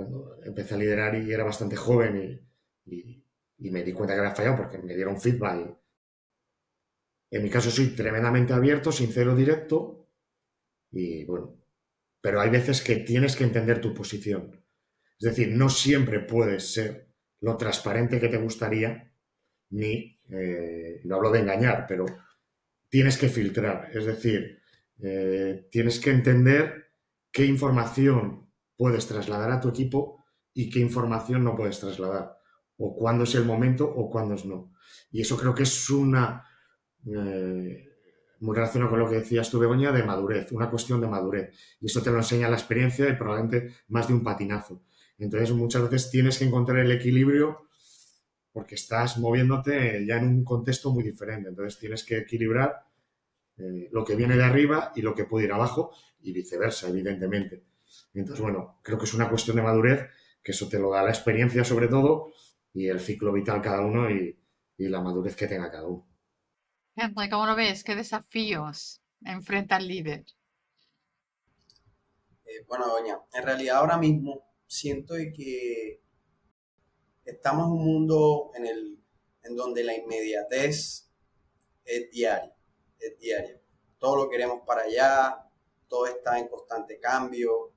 cuando 0.00 0.40
empecé 0.44 0.74
a 0.74 0.78
liderar 0.78 1.14
y 1.16 1.30
era 1.30 1.44
bastante 1.44 1.76
joven 1.76 2.46
y, 2.86 3.20
me 3.70 3.84
di 3.84 3.92
cuenta 3.92 4.14
que 4.14 4.20
había 4.20 4.34
fallado 4.34 4.56
porque 4.56 4.78
me 4.78 4.96
dieron 4.96 5.20
feedback. 5.20 5.76
En 7.30 7.42
mi 7.42 7.50
caso 7.50 7.70
soy 7.70 7.88
tremendamente 7.88 8.54
abierto, 8.54 8.90
sincero, 8.90 9.36
directo 9.36 10.08
y 10.90 11.24
bueno, 11.26 11.62
pero 12.22 12.40
hay 12.40 12.48
veces 12.48 12.82
que 12.82 12.96
tienes 12.96 13.36
que 13.36 13.44
entender 13.44 13.80
tu 13.80 13.92
posición. 13.92 14.64
Es 15.20 15.28
decir, 15.28 15.54
no 15.54 15.68
siempre 15.68 16.20
puedes 16.20 16.72
ser 16.72 17.08
lo 17.40 17.56
transparente 17.58 18.18
que 18.18 18.28
te 18.28 18.38
gustaría, 18.38 19.12
ni, 19.70 20.18
eh, 20.30 21.02
no 21.04 21.16
hablo 21.16 21.30
de 21.30 21.40
engañar, 21.40 21.84
pero 21.86 22.06
tienes 22.88 23.18
que 23.18 23.28
filtrar. 23.28 23.90
Es 23.94 24.06
decir, 24.06 24.62
eh, 25.02 25.68
tienes 25.70 26.00
que 26.00 26.10
entender 26.10 26.92
qué 27.30 27.44
información 27.44 28.49
puedes 28.80 29.06
trasladar 29.06 29.50
a 29.50 29.60
tu 29.60 29.68
equipo 29.68 30.24
y 30.54 30.70
qué 30.70 30.80
información 30.80 31.44
no 31.44 31.54
puedes 31.54 31.80
trasladar, 31.80 32.38
o 32.78 32.96
cuándo 32.96 33.24
es 33.24 33.34
el 33.34 33.44
momento 33.44 33.84
o 33.84 34.08
cuándo 34.08 34.36
es 34.36 34.46
no. 34.46 34.72
Y 35.12 35.20
eso 35.20 35.36
creo 35.36 35.54
que 35.54 35.64
es 35.64 35.90
una, 35.90 36.42
eh, 37.04 37.86
muy 38.40 38.56
relacionado 38.56 38.90
con 38.90 39.00
lo 39.00 39.10
que 39.10 39.16
decías 39.16 39.50
tú, 39.50 39.58
Begoña, 39.58 39.92
de 39.92 40.02
madurez, 40.02 40.50
una 40.52 40.70
cuestión 40.70 40.98
de 40.98 41.08
madurez. 41.08 41.54
Y 41.78 41.86
eso 41.88 42.00
te 42.00 42.10
lo 42.10 42.16
enseña 42.16 42.48
la 42.48 42.56
experiencia 42.56 43.06
y 43.06 43.16
probablemente 43.16 43.74
más 43.88 44.08
de 44.08 44.14
un 44.14 44.24
patinazo. 44.24 44.82
Entonces 45.18 45.52
muchas 45.52 45.82
veces 45.82 46.10
tienes 46.10 46.38
que 46.38 46.46
encontrar 46.46 46.78
el 46.78 46.90
equilibrio 46.90 47.68
porque 48.50 48.76
estás 48.76 49.18
moviéndote 49.18 50.06
ya 50.06 50.16
en 50.16 50.26
un 50.26 50.42
contexto 50.42 50.90
muy 50.90 51.04
diferente. 51.04 51.50
Entonces 51.50 51.78
tienes 51.78 52.02
que 52.02 52.16
equilibrar 52.16 52.76
eh, 53.58 53.90
lo 53.92 54.06
que 54.06 54.16
viene 54.16 54.38
de 54.38 54.44
arriba 54.44 54.90
y 54.96 55.02
lo 55.02 55.14
que 55.14 55.24
puede 55.26 55.44
ir 55.44 55.52
abajo 55.52 55.92
y 56.22 56.32
viceversa, 56.32 56.88
evidentemente. 56.88 57.69
Entonces, 58.14 58.42
bueno, 58.42 58.80
creo 58.82 58.98
que 58.98 59.04
es 59.04 59.14
una 59.14 59.28
cuestión 59.28 59.56
de 59.56 59.62
madurez, 59.62 60.08
que 60.42 60.52
eso 60.52 60.68
te 60.68 60.78
lo 60.78 60.90
da 60.90 61.02
la 61.02 61.10
experiencia 61.10 61.64
sobre 61.64 61.88
todo 61.88 62.32
y 62.72 62.88
el 62.88 63.00
ciclo 63.00 63.32
vital 63.32 63.60
cada 63.62 63.80
uno 63.80 64.10
y, 64.10 64.36
la 64.78 65.02
madurez 65.02 65.36
que 65.36 65.46
tenga 65.46 65.70
cada 65.70 65.86
uno. 65.86 66.08
¿cómo 67.30 67.44
lo 67.44 67.54
ves? 67.54 67.84
¿Qué 67.84 67.94
desafíos 67.94 69.02
enfrenta 69.22 69.76
el 69.76 69.88
líder? 69.88 70.24
Eh, 72.46 72.64
bueno, 72.66 72.88
doña, 72.88 73.20
en 73.34 73.44
realidad 73.44 73.76
ahora 73.76 73.98
mismo 73.98 74.42
siento 74.66 75.16
que 75.36 76.02
estamos 77.26 77.66
en 77.66 77.72
un 77.72 77.84
mundo 77.84 78.52
en, 78.54 78.66
el, 78.66 79.04
en 79.42 79.54
donde 79.54 79.84
la 79.84 79.94
inmediatez 79.94 81.10
es 81.84 82.10
diaria, 82.10 82.56
es 82.98 83.18
diaria. 83.18 83.60
Todo 83.98 84.16
lo 84.16 84.30
queremos 84.30 84.62
para 84.66 84.84
allá, 84.84 85.46
todo 85.88 86.06
está 86.06 86.38
en 86.38 86.48
constante 86.48 86.98
cambio 86.98 87.74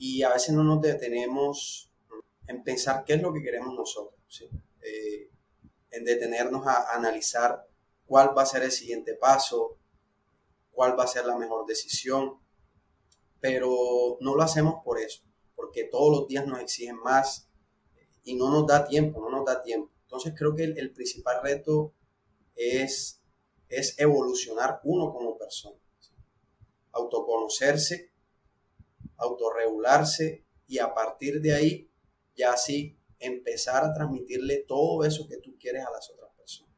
y 0.00 0.22
a 0.22 0.30
veces 0.30 0.54
no 0.54 0.64
nos 0.64 0.80
detenemos 0.80 1.92
en 2.46 2.64
pensar 2.64 3.04
qué 3.04 3.12
es 3.14 3.22
lo 3.22 3.34
que 3.34 3.42
queremos 3.42 3.74
nosotros, 3.74 4.48
eh, 4.80 5.30
en 5.90 6.04
detenernos 6.04 6.66
a 6.66 6.94
analizar 6.94 7.68
cuál 8.06 8.36
va 8.36 8.42
a 8.42 8.46
ser 8.46 8.62
el 8.62 8.72
siguiente 8.72 9.14
paso, 9.14 9.76
cuál 10.70 10.98
va 10.98 11.04
a 11.04 11.06
ser 11.06 11.26
la 11.26 11.36
mejor 11.36 11.66
decisión, 11.66 12.40
pero 13.40 14.16
no 14.20 14.34
lo 14.34 14.42
hacemos 14.42 14.82
por 14.82 14.98
eso, 14.98 15.22
porque 15.54 15.84
todos 15.84 16.20
los 16.20 16.28
días 16.28 16.46
nos 16.46 16.60
exigen 16.60 16.96
más, 16.96 17.50
y 18.24 18.36
no 18.36 18.50
nos 18.50 18.66
da 18.66 18.86
tiempo, 18.86 19.20
no 19.20 19.28
nos 19.28 19.44
da 19.44 19.62
tiempo. 19.62 19.92
Entonces 20.04 20.32
creo 20.34 20.54
que 20.54 20.64
el, 20.64 20.92
principal 20.92 21.42
reto 21.42 21.92
es, 22.54 23.20
es 23.68 23.98
evolucionar 23.98 24.80
uno 24.82 25.12
como 25.12 25.36
persona, 25.36 25.78
autoconocerse, 26.92 28.09
autorregularse 29.20 30.44
y 30.66 30.78
a 30.78 30.94
partir 30.94 31.40
de 31.40 31.54
ahí 31.54 31.90
ya 32.36 32.52
así 32.52 32.98
empezar 33.18 33.84
a 33.84 33.92
transmitirle 33.92 34.64
todo 34.66 35.04
eso 35.04 35.28
que 35.28 35.36
tú 35.38 35.56
quieres 35.58 35.84
a 35.84 35.90
las 35.90 36.10
otras 36.10 36.30
personas. 36.36 36.74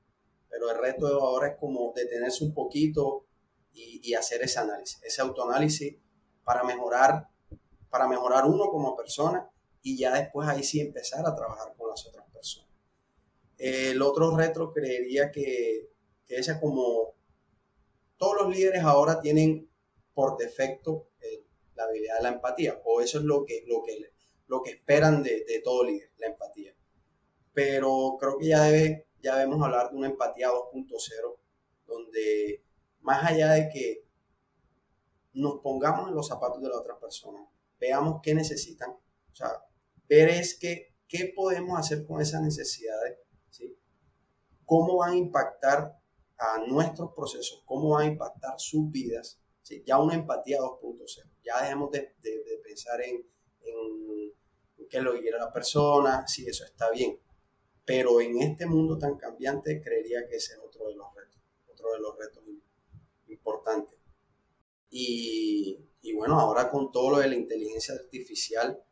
Pero 0.49 0.71
el 0.71 0.79
reto 0.79 1.07
de 1.07 1.15
ahora 1.15 1.49
es 1.49 1.57
como 1.57 1.93
detenerse 1.95 2.45
un 2.45 2.53
poquito 2.53 3.27
y, 3.73 4.13
hacer 4.15 4.43
ese 4.43 4.59
análisis, 4.59 5.01
ese 5.03 5.23
autoanálisis 5.23 5.97
para 6.45 6.63
mejorar, 6.63 7.29
para 7.89 8.07
mejorar 8.07 8.45
uno 8.45 8.69
como 8.69 8.95
persona 8.95 9.49
y 9.81 9.97
ya 9.97 10.13
después 10.13 10.49
ahí 10.49 10.63
sí 10.63 10.81
empezar 10.81 11.27
a 11.27 11.35
trabajar 11.35 11.75
con 11.77 11.89
las 11.89 12.07
otras 12.07 12.27
personas. 12.31 12.69
El 13.57 14.03
otro 14.03 14.37
reto 14.37 14.73
creería 14.73 15.31
que, 15.31 15.91
que 16.27 16.41
como 16.61 17.15
todos 18.17 18.43
los 18.43 18.55
líderes 18.55 18.83
ahora 18.83 19.21
tienen 19.21 19.71
por 20.13 20.37
defecto 20.37 21.09
la 21.85 21.91
habilidad 21.91 22.17
de 22.17 22.23
la 22.23 22.29
empatía, 22.31 22.81
o 22.85 23.01
eso 23.01 23.19
es 23.19 23.25
lo 23.25 23.45
que, 23.45 23.65
lo 23.67 23.83
que, 23.83 24.13
lo 24.47 24.63
que 24.63 24.71
esperan 24.71 25.23
de, 25.23 25.45
de 25.45 25.61
todo 25.61 25.85
líder, 25.85 26.11
la 26.19 26.29
empatía. 26.29 26.75
Pero 27.53 28.17
creo 28.19 28.39
que 28.39 28.49
ya, 28.49 28.63
debe, 28.65 29.09
ya 29.23 29.37
debemos 29.37 29.63
hablar 29.63 29.91
de 29.91 29.97
una 29.97 30.09
empatía 30.09 30.49
2.0, 30.49 31.37
donde 31.87 32.65
más 33.01 33.25
allá 33.31 33.53
de 33.53 33.69
que 33.69 34.07
nos 35.35 35.61
pongamos 35.61 36.09
en 36.09 36.15
los 36.15 36.29
zapatos 36.29 36.63
de 36.63 36.69
la 36.69 36.79
otra 36.79 36.99
persona, 36.99 37.47
veamos 37.79 38.21
qué 38.23 38.35
necesitan, 38.35 38.91
o 38.91 39.35
sea, 39.35 39.49
ver 40.09 40.29
es 40.29 40.59
que, 40.59 40.95
qué 41.09 41.33
podemos 41.35 41.79
hacer 41.79 42.07
con 42.07 42.21
esas 42.21 42.43
necesidades, 42.43 43.19
¿sí? 43.51 43.77
cómo 44.65 44.99
van 44.99 45.13
a 45.13 45.17
impactar 45.17 45.99
a 46.39 46.59
nuestros 46.67 47.13
procesos, 47.15 47.63
cómo 47.65 47.91
van 47.91 48.03
a 48.03 48.13
impactar 48.13 48.55
sus 48.59 48.91
vidas, 48.91 49.41
¿sí? 49.63 49.83
ya 49.87 49.99
una 49.99 50.15
empatía 50.15 50.59
2.0, 50.59 51.31
ya 51.45 51.63
dejemos 51.63 51.91
de, 51.91 52.15
pensar 52.63 53.01
en, 53.03 53.25
en, 53.63 54.33
qué 54.89 55.01
lo 55.01 55.15
que 55.15 55.31
la 55.31 55.53
persona, 55.53 56.27
si 56.27 56.47
eso 56.47 56.65
está 56.65 56.91
bien, 56.91 57.19
pero 57.85 58.21
en 58.21 58.41
este 58.41 58.67
mundo 58.67 58.99
tan 58.99 59.17
cambiante 59.17 59.81
creería 59.81 60.27
que 60.29 60.37
ese 60.37 60.55
es 60.55 60.59
otro 60.59 60.89
de 60.89 60.95
los 60.95 61.15
retos, 61.15 61.41
otro 61.69 61.93
de 61.93 62.01
los 62.01 62.17
retos 62.19 62.43
importantes. 63.29 63.99
Y, 64.91 65.79
y 66.03 66.13
bueno, 66.13 66.39
ahora 66.39 66.71
con 66.71 66.93
todo 66.93 67.13
lo 67.13 67.19
de 67.19 67.29
la 67.29 67.35
inteligencia 67.35 67.95
artificial, 67.95 68.83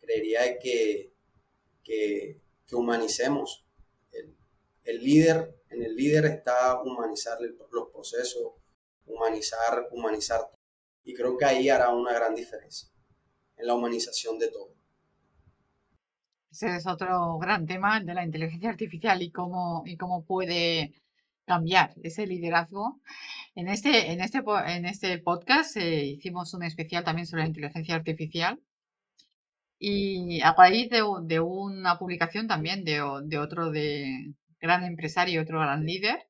creería 0.00 0.58
que, 0.58 1.12
que, 1.82 2.40
humanicemos. 2.72 3.64
El, 4.84 5.02
líder, 5.02 5.60
en 5.70 5.82
el 5.82 5.96
líder 5.96 6.26
está 6.26 6.80
humanizar 6.80 7.38
los 7.40 7.88
procesos, 7.90 8.52
humanizar, 9.06 9.88
humanizar. 9.90 10.48
Y 11.06 11.14
creo 11.14 11.38
que 11.38 11.46
ahí 11.46 11.70
hará 11.70 11.88
una 11.94 12.12
gran 12.12 12.34
diferencia 12.34 12.90
en 13.56 13.66
la 13.66 13.74
humanización 13.74 14.38
de 14.38 14.48
todo. 14.48 14.74
Ese 16.50 16.76
es 16.76 16.86
otro 16.86 17.38
gran 17.38 17.66
tema 17.66 18.00
de 18.00 18.12
la 18.12 18.24
inteligencia 18.24 18.68
artificial 18.68 19.22
y 19.22 19.30
cómo, 19.30 19.82
y 19.86 19.96
cómo 19.96 20.24
puede 20.24 20.94
cambiar 21.46 21.94
ese 22.02 22.26
liderazgo. 22.26 23.00
En 23.54 23.68
este, 23.68 24.10
en 24.12 24.20
este, 24.20 24.42
en 24.66 24.84
este 24.84 25.18
podcast 25.18 25.76
eh, 25.76 26.04
hicimos 26.04 26.52
un 26.54 26.64
especial 26.64 27.04
también 27.04 27.26
sobre 27.26 27.42
la 27.42 27.48
inteligencia 27.48 27.94
artificial 27.94 28.60
y 29.78 30.40
a 30.40 30.54
raíz 30.54 30.90
de, 30.90 31.02
de 31.22 31.40
una 31.40 31.98
publicación 31.98 32.48
también 32.48 32.84
de, 32.84 33.00
de, 33.24 33.38
otro 33.38 33.70
de 33.70 34.34
gran 34.60 34.84
empresario, 34.84 35.42
otro 35.42 35.60
gran 35.60 35.84
líder, 35.84 36.26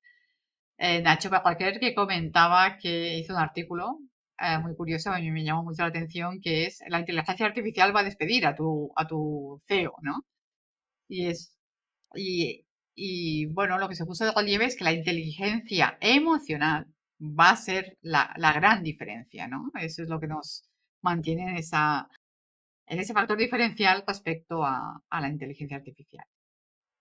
eh, 0.78 1.00
Nacho 1.00 1.30
cualquier 1.42 1.80
que 1.80 1.94
comentaba 1.94 2.76
que 2.78 3.18
hizo 3.18 3.32
un 3.32 3.40
artículo 3.40 4.00
eh, 4.40 4.58
muy 4.58 4.74
curioso, 4.76 5.10
a 5.10 5.18
mí 5.18 5.30
me 5.30 5.44
llamó 5.44 5.64
mucho 5.64 5.82
la 5.82 5.88
atención, 5.88 6.40
que 6.40 6.66
es 6.66 6.82
la 6.88 7.00
inteligencia 7.00 7.46
artificial 7.46 7.94
va 7.94 8.00
a 8.00 8.04
despedir 8.04 8.46
a 8.46 8.54
tu, 8.54 8.92
a 8.96 9.06
tu 9.06 9.60
CEO, 9.66 9.94
¿no? 10.02 10.24
Y 11.08 11.26
es, 11.28 11.56
y, 12.14 12.66
y 12.94 13.46
bueno, 13.46 13.78
lo 13.78 13.88
que 13.88 13.96
se 13.96 14.06
puso 14.06 14.24
de 14.24 14.32
relieve 14.32 14.66
es 14.66 14.76
que 14.76 14.84
la 14.84 14.92
inteligencia 14.92 15.98
emocional 16.00 16.86
va 17.20 17.50
a 17.50 17.56
ser 17.56 17.98
la, 18.02 18.34
la 18.36 18.52
gran 18.52 18.82
diferencia, 18.82 19.48
¿no? 19.48 19.70
Eso 19.80 20.02
es 20.02 20.08
lo 20.08 20.20
que 20.20 20.28
nos 20.28 20.64
mantiene 21.02 21.50
en 21.50 21.56
esa, 21.56 22.08
en 22.86 23.00
ese 23.00 23.12
factor 23.14 23.36
diferencial 23.38 24.04
respecto 24.06 24.64
a, 24.64 25.00
la 25.10 25.28
inteligencia 25.28 25.76
artificial. 25.76 26.26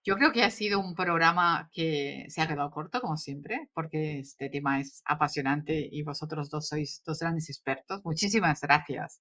Yo 0.05 0.17
creo 0.17 0.31
que 0.31 0.43
ha 0.43 0.51
sido 0.51 0.79
un 0.79 0.93
programa 0.93 1.69
que 1.73 2.25
se 2.29 2.39
ha 2.39 2.47
quedado 2.47 2.69
corto, 2.69 3.01
como 3.01 3.17
siempre, 3.17 3.69
porque 3.73 4.19
este 4.19 4.49
tema 4.51 4.79
es 4.79 5.01
apasionante 5.03 5.89
y 5.91 6.03
vosotros 6.03 6.51
dos 6.51 6.67
sois 6.67 7.01
dos 7.03 7.19
grandes 7.19 7.49
expertos. 7.49 8.05
Muchísimas 8.05 8.61
gracias 8.61 9.19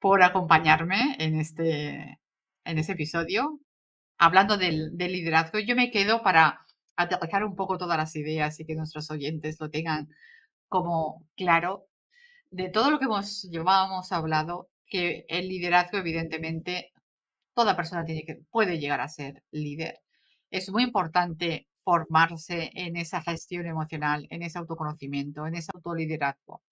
por 0.00 0.22
acompañarme 0.22 1.16
en 1.18 1.38
este, 1.38 2.18
en 2.64 2.78
este 2.78 2.92
episodio. 2.92 3.60
Hablando 4.18 4.56
del, 4.56 4.96
liderazgo, 4.96 5.58
yo 5.58 5.76
me 5.76 5.90
quedo 5.90 6.22
para 6.22 6.64
aterrizar 6.96 7.44
un 7.44 7.54
poco 7.54 7.76
todas 7.76 7.98
las 7.98 8.16
ideas 8.16 8.58
y 8.58 8.64
que 8.64 8.74
nuestros 8.74 9.10
oyentes 9.10 9.60
lo 9.60 9.70
tengan 9.70 10.08
como 10.68 11.26
claro. 11.36 11.88
De 12.50 12.70
todo 12.70 12.90
lo 12.90 12.98
que 12.98 13.04
hemos 13.04 13.42
llevábamos 13.50 14.12
hablado, 14.12 14.70
que 14.86 15.26
el 15.28 15.48
liderazgo, 15.48 15.98
evidentemente, 15.98 16.92
toda 17.54 17.76
persona 17.76 18.04
tiene 18.06 18.24
que, 18.24 18.36
puede 18.50 18.78
llegar 18.78 19.02
a 19.02 19.08
ser 19.08 19.42
líder. 19.50 20.00
Es 20.50 20.70
muy 20.70 20.82
importante 20.84 21.66
formarse 21.84 22.70
en 22.74 22.96
esa 22.96 23.22
gestión 23.22 23.66
emocional, 23.66 24.26
en 24.30 24.42
ese 24.42 24.58
autoconocimiento, 24.58 25.46
en 25.46 25.54
ese 25.54 25.70
autoliderazgo, 25.74 26.62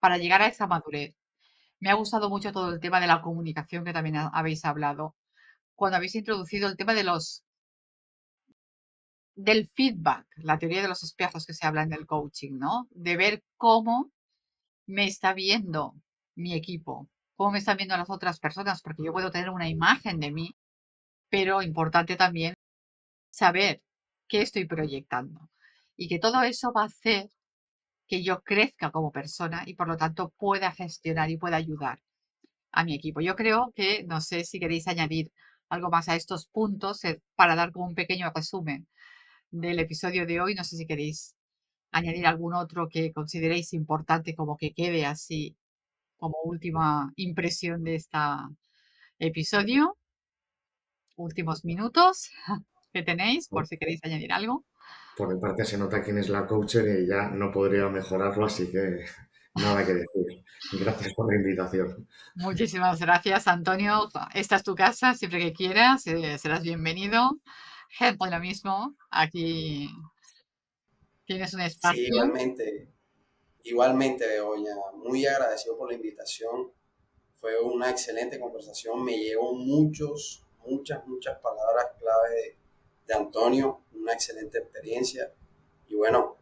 para 0.00 0.18
llegar 0.18 0.42
a 0.42 0.48
esa 0.48 0.66
madurez. 0.66 1.14
Me 1.80 1.90
ha 1.90 1.94
gustado 1.94 2.30
mucho 2.30 2.52
todo 2.52 2.72
el 2.72 2.80
tema 2.80 3.00
de 3.00 3.06
la 3.06 3.22
comunicación 3.22 3.84
que 3.84 3.92
también 3.92 4.16
habéis 4.16 4.64
hablado. 4.64 5.16
Cuando 5.76 5.96
habéis 5.96 6.16
introducido 6.16 6.68
el 6.68 6.76
tema 6.76 6.94
de 6.94 7.04
los 7.04 7.44
del 9.36 9.68
feedback, 9.68 10.26
la 10.36 10.58
teoría 10.58 10.82
de 10.82 10.88
los 10.88 11.04
espejos 11.04 11.46
que 11.46 11.54
se 11.54 11.64
habla 11.66 11.84
en 11.84 11.92
el 11.92 12.06
coaching, 12.06 12.58
¿no? 12.58 12.88
De 12.90 13.16
ver 13.16 13.44
cómo 13.56 14.10
me 14.86 15.06
está 15.06 15.34
viendo 15.34 15.94
mi 16.34 16.54
equipo, 16.54 17.08
cómo 17.36 17.52
me 17.52 17.58
están 17.58 17.76
viendo 17.76 17.96
las 17.96 18.10
otras 18.10 18.40
personas, 18.40 18.82
porque 18.82 19.04
yo 19.04 19.12
puedo 19.12 19.30
tener 19.30 19.50
una 19.50 19.68
imagen 19.68 20.18
de 20.18 20.32
mí, 20.32 20.56
pero 21.30 21.62
importante 21.62 22.16
también 22.16 22.54
saber 23.30 23.82
qué 24.28 24.42
estoy 24.42 24.66
proyectando 24.66 25.50
y 25.96 26.08
que 26.08 26.18
todo 26.18 26.42
eso 26.42 26.72
va 26.72 26.82
a 26.82 26.86
hacer 26.86 27.30
que 28.06 28.22
yo 28.22 28.42
crezca 28.42 28.90
como 28.90 29.12
persona 29.12 29.62
y 29.66 29.74
por 29.74 29.88
lo 29.88 29.96
tanto 29.96 30.30
pueda 30.38 30.72
gestionar 30.72 31.30
y 31.30 31.36
pueda 31.36 31.56
ayudar 31.56 32.00
a 32.72 32.84
mi 32.84 32.94
equipo. 32.94 33.20
Yo 33.20 33.36
creo 33.36 33.72
que, 33.76 34.04
no 34.04 34.20
sé 34.20 34.44
si 34.44 34.60
queréis 34.60 34.88
añadir 34.88 35.32
algo 35.68 35.90
más 35.90 36.08
a 36.08 36.16
estos 36.16 36.46
puntos 36.48 37.04
eh, 37.04 37.22
para 37.36 37.54
dar 37.56 37.72
como 37.72 37.86
un 37.86 37.94
pequeño 37.94 38.32
resumen 38.34 38.88
del 39.50 39.78
episodio 39.80 40.26
de 40.26 40.40
hoy. 40.40 40.54
No 40.54 40.64
sé 40.64 40.76
si 40.76 40.86
queréis 40.86 41.36
añadir 41.92 42.26
algún 42.26 42.54
otro 42.54 42.88
que 42.88 43.12
consideréis 43.12 43.72
importante 43.74 44.34
como 44.34 44.56
que 44.56 44.72
quede 44.74 45.06
así 45.06 45.56
como 46.18 46.36
última 46.44 47.12
impresión 47.16 47.84
de 47.84 47.96
este 47.96 48.18
episodio. 49.18 49.96
Últimos 51.16 51.64
minutos 51.64 52.30
que 52.92 53.02
tenéis 53.02 53.48
por 53.48 53.66
si 53.66 53.78
queréis 53.78 54.00
añadir 54.04 54.32
algo. 54.32 54.64
Por 55.16 55.34
mi 55.34 55.40
parte 55.40 55.64
se 55.64 55.78
nota 55.78 56.02
quién 56.02 56.18
es 56.18 56.28
la 56.28 56.46
coacher 56.46 57.00
y 57.00 57.06
ya 57.06 57.28
no 57.28 57.50
podría 57.50 57.88
mejorarlo, 57.88 58.46
así 58.46 58.70
que 58.70 59.04
nada 59.54 59.84
que 59.84 59.94
decir. 59.94 60.44
Gracias 60.80 61.14
por 61.14 61.32
la 61.32 61.38
invitación. 61.38 62.08
Muchísimas 62.36 63.00
gracias, 63.00 63.46
Antonio. 63.48 64.08
Esta 64.34 64.56
es 64.56 64.62
tu 64.62 64.74
casa, 64.74 65.14
siempre 65.14 65.40
que 65.40 65.52
quieras, 65.52 66.06
eh, 66.06 66.38
serás 66.38 66.62
bienvenido. 66.62 67.38
Henry, 67.98 68.30
lo 68.30 68.40
mismo. 68.40 68.96
Aquí 69.10 69.88
tienes 71.24 71.54
un 71.54 71.60
espacio. 71.62 72.02
Sí, 72.02 72.08
igualmente. 72.12 72.88
Igualmente, 73.64 74.26
Begoña. 74.26 74.74
Muy 74.96 75.26
agradecido 75.26 75.76
por 75.76 75.90
la 75.90 75.96
invitación. 75.96 76.72
Fue 77.34 77.60
una 77.60 77.90
excelente 77.90 78.38
conversación. 78.38 79.04
Me 79.04 79.16
llevó 79.16 79.54
muchos, 79.54 80.44
muchas, 80.66 81.06
muchas 81.06 81.38
palabras 81.40 81.86
clave 81.98 82.30
de, 82.30 82.57
Antonio. 83.14 83.82
Una 83.92 84.12
excelente 84.12 84.58
experiencia. 84.58 85.32
Y 85.88 85.94
bueno, 85.94 86.36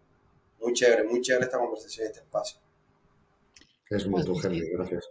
muy 0.61 0.73
chévere, 0.73 1.05
muy 1.05 1.21
chévere 1.21 1.45
esta 1.45 1.59
conversación 1.59 2.07
y 2.07 2.09
este 2.09 2.21
espacio. 2.21 2.59
Es 3.89 4.07
muy 4.07 4.25
pues, 4.25 4.45
Henry. 4.45 4.69
Gracias. 4.71 5.09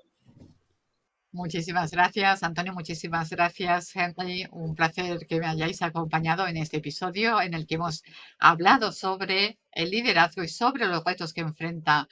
Muchísimas 1.31 1.91
gracias, 1.91 2.43
Antonio. 2.43 2.73
Muchísimas 2.73 3.29
gracias, 3.29 3.93
Henry. 3.93 4.47
Un 4.51 4.73
placer 4.73 5.27
que 5.27 5.39
me 5.39 5.47
hayáis 5.47 5.81
acompañado 5.81 6.47
en 6.47 6.55
este 6.55 6.77
episodio 6.77 7.41
en 7.41 7.53
el 7.53 7.67
que 7.67 7.75
hemos 7.75 8.03
hablado 8.39 8.93
sobre 8.93 9.59
el 9.73 9.91
liderazgo 9.91 10.43
y 10.43 10.47
sobre 10.47 10.85
los 10.85 11.03
retos 11.03 11.33
que 11.33 11.41
enfrenta 11.41 12.07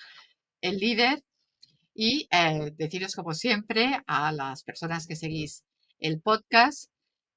el 0.59 0.77
líder. 0.77 1.23
Y 1.93 2.27
eh, 2.31 2.73
deciros, 2.75 3.15
como 3.15 3.33
siempre, 3.33 4.01
a 4.07 4.33
las 4.33 4.63
personas 4.63 5.07
que 5.07 5.15
seguís 5.15 5.63
el 5.99 6.19
podcast 6.19 6.91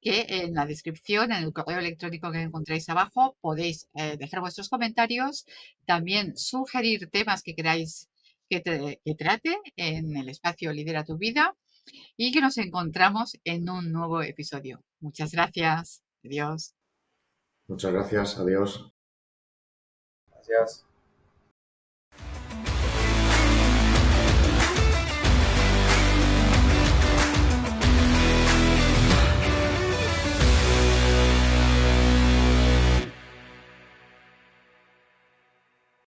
que 0.07 0.25
en 0.29 0.55
la 0.55 0.67
descripción, 0.67 1.33
en 1.33 1.43
el 1.43 1.53
correo 1.53 1.81
electrónico 1.81 2.31
que 2.31 2.41
encontráis 2.41 2.89
abajo, 2.89 3.37
podéis 3.41 3.89
eh, 3.95 4.17
dejar 4.17 4.39
vuestros 4.39 4.69
comentarios, 4.69 5.45
también 5.85 6.37
sugerir 6.37 7.11
temas 7.11 7.43
que 7.43 7.57
queráis 7.57 8.09
que, 8.49 8.63
que 8.63 9.15
trate 9.17 9.59
en 9.75 10.17
el 10.17 10.29
espacio 10.29 10.73
Lidera 10.73 11.03
tu 11.03 11.19
Vida 11.19 11.57
y 12.17 12.31
que 12.31 12.41
nos 12.41 12.57
encontramos 12.59 13.37
en 13.43 13.69
un 13.69 13.91
nuevo 13.91 14.23
episodio. 14.23 14.81
Muchas 15.01 15.33
gracias. 15.33 16.05
Adiós. 16.25 16.77
Muchas 17.67 17.93
gracias. 17.93 18.39
Adiós. 18.39 18.93
Gracias. 20.31 20.87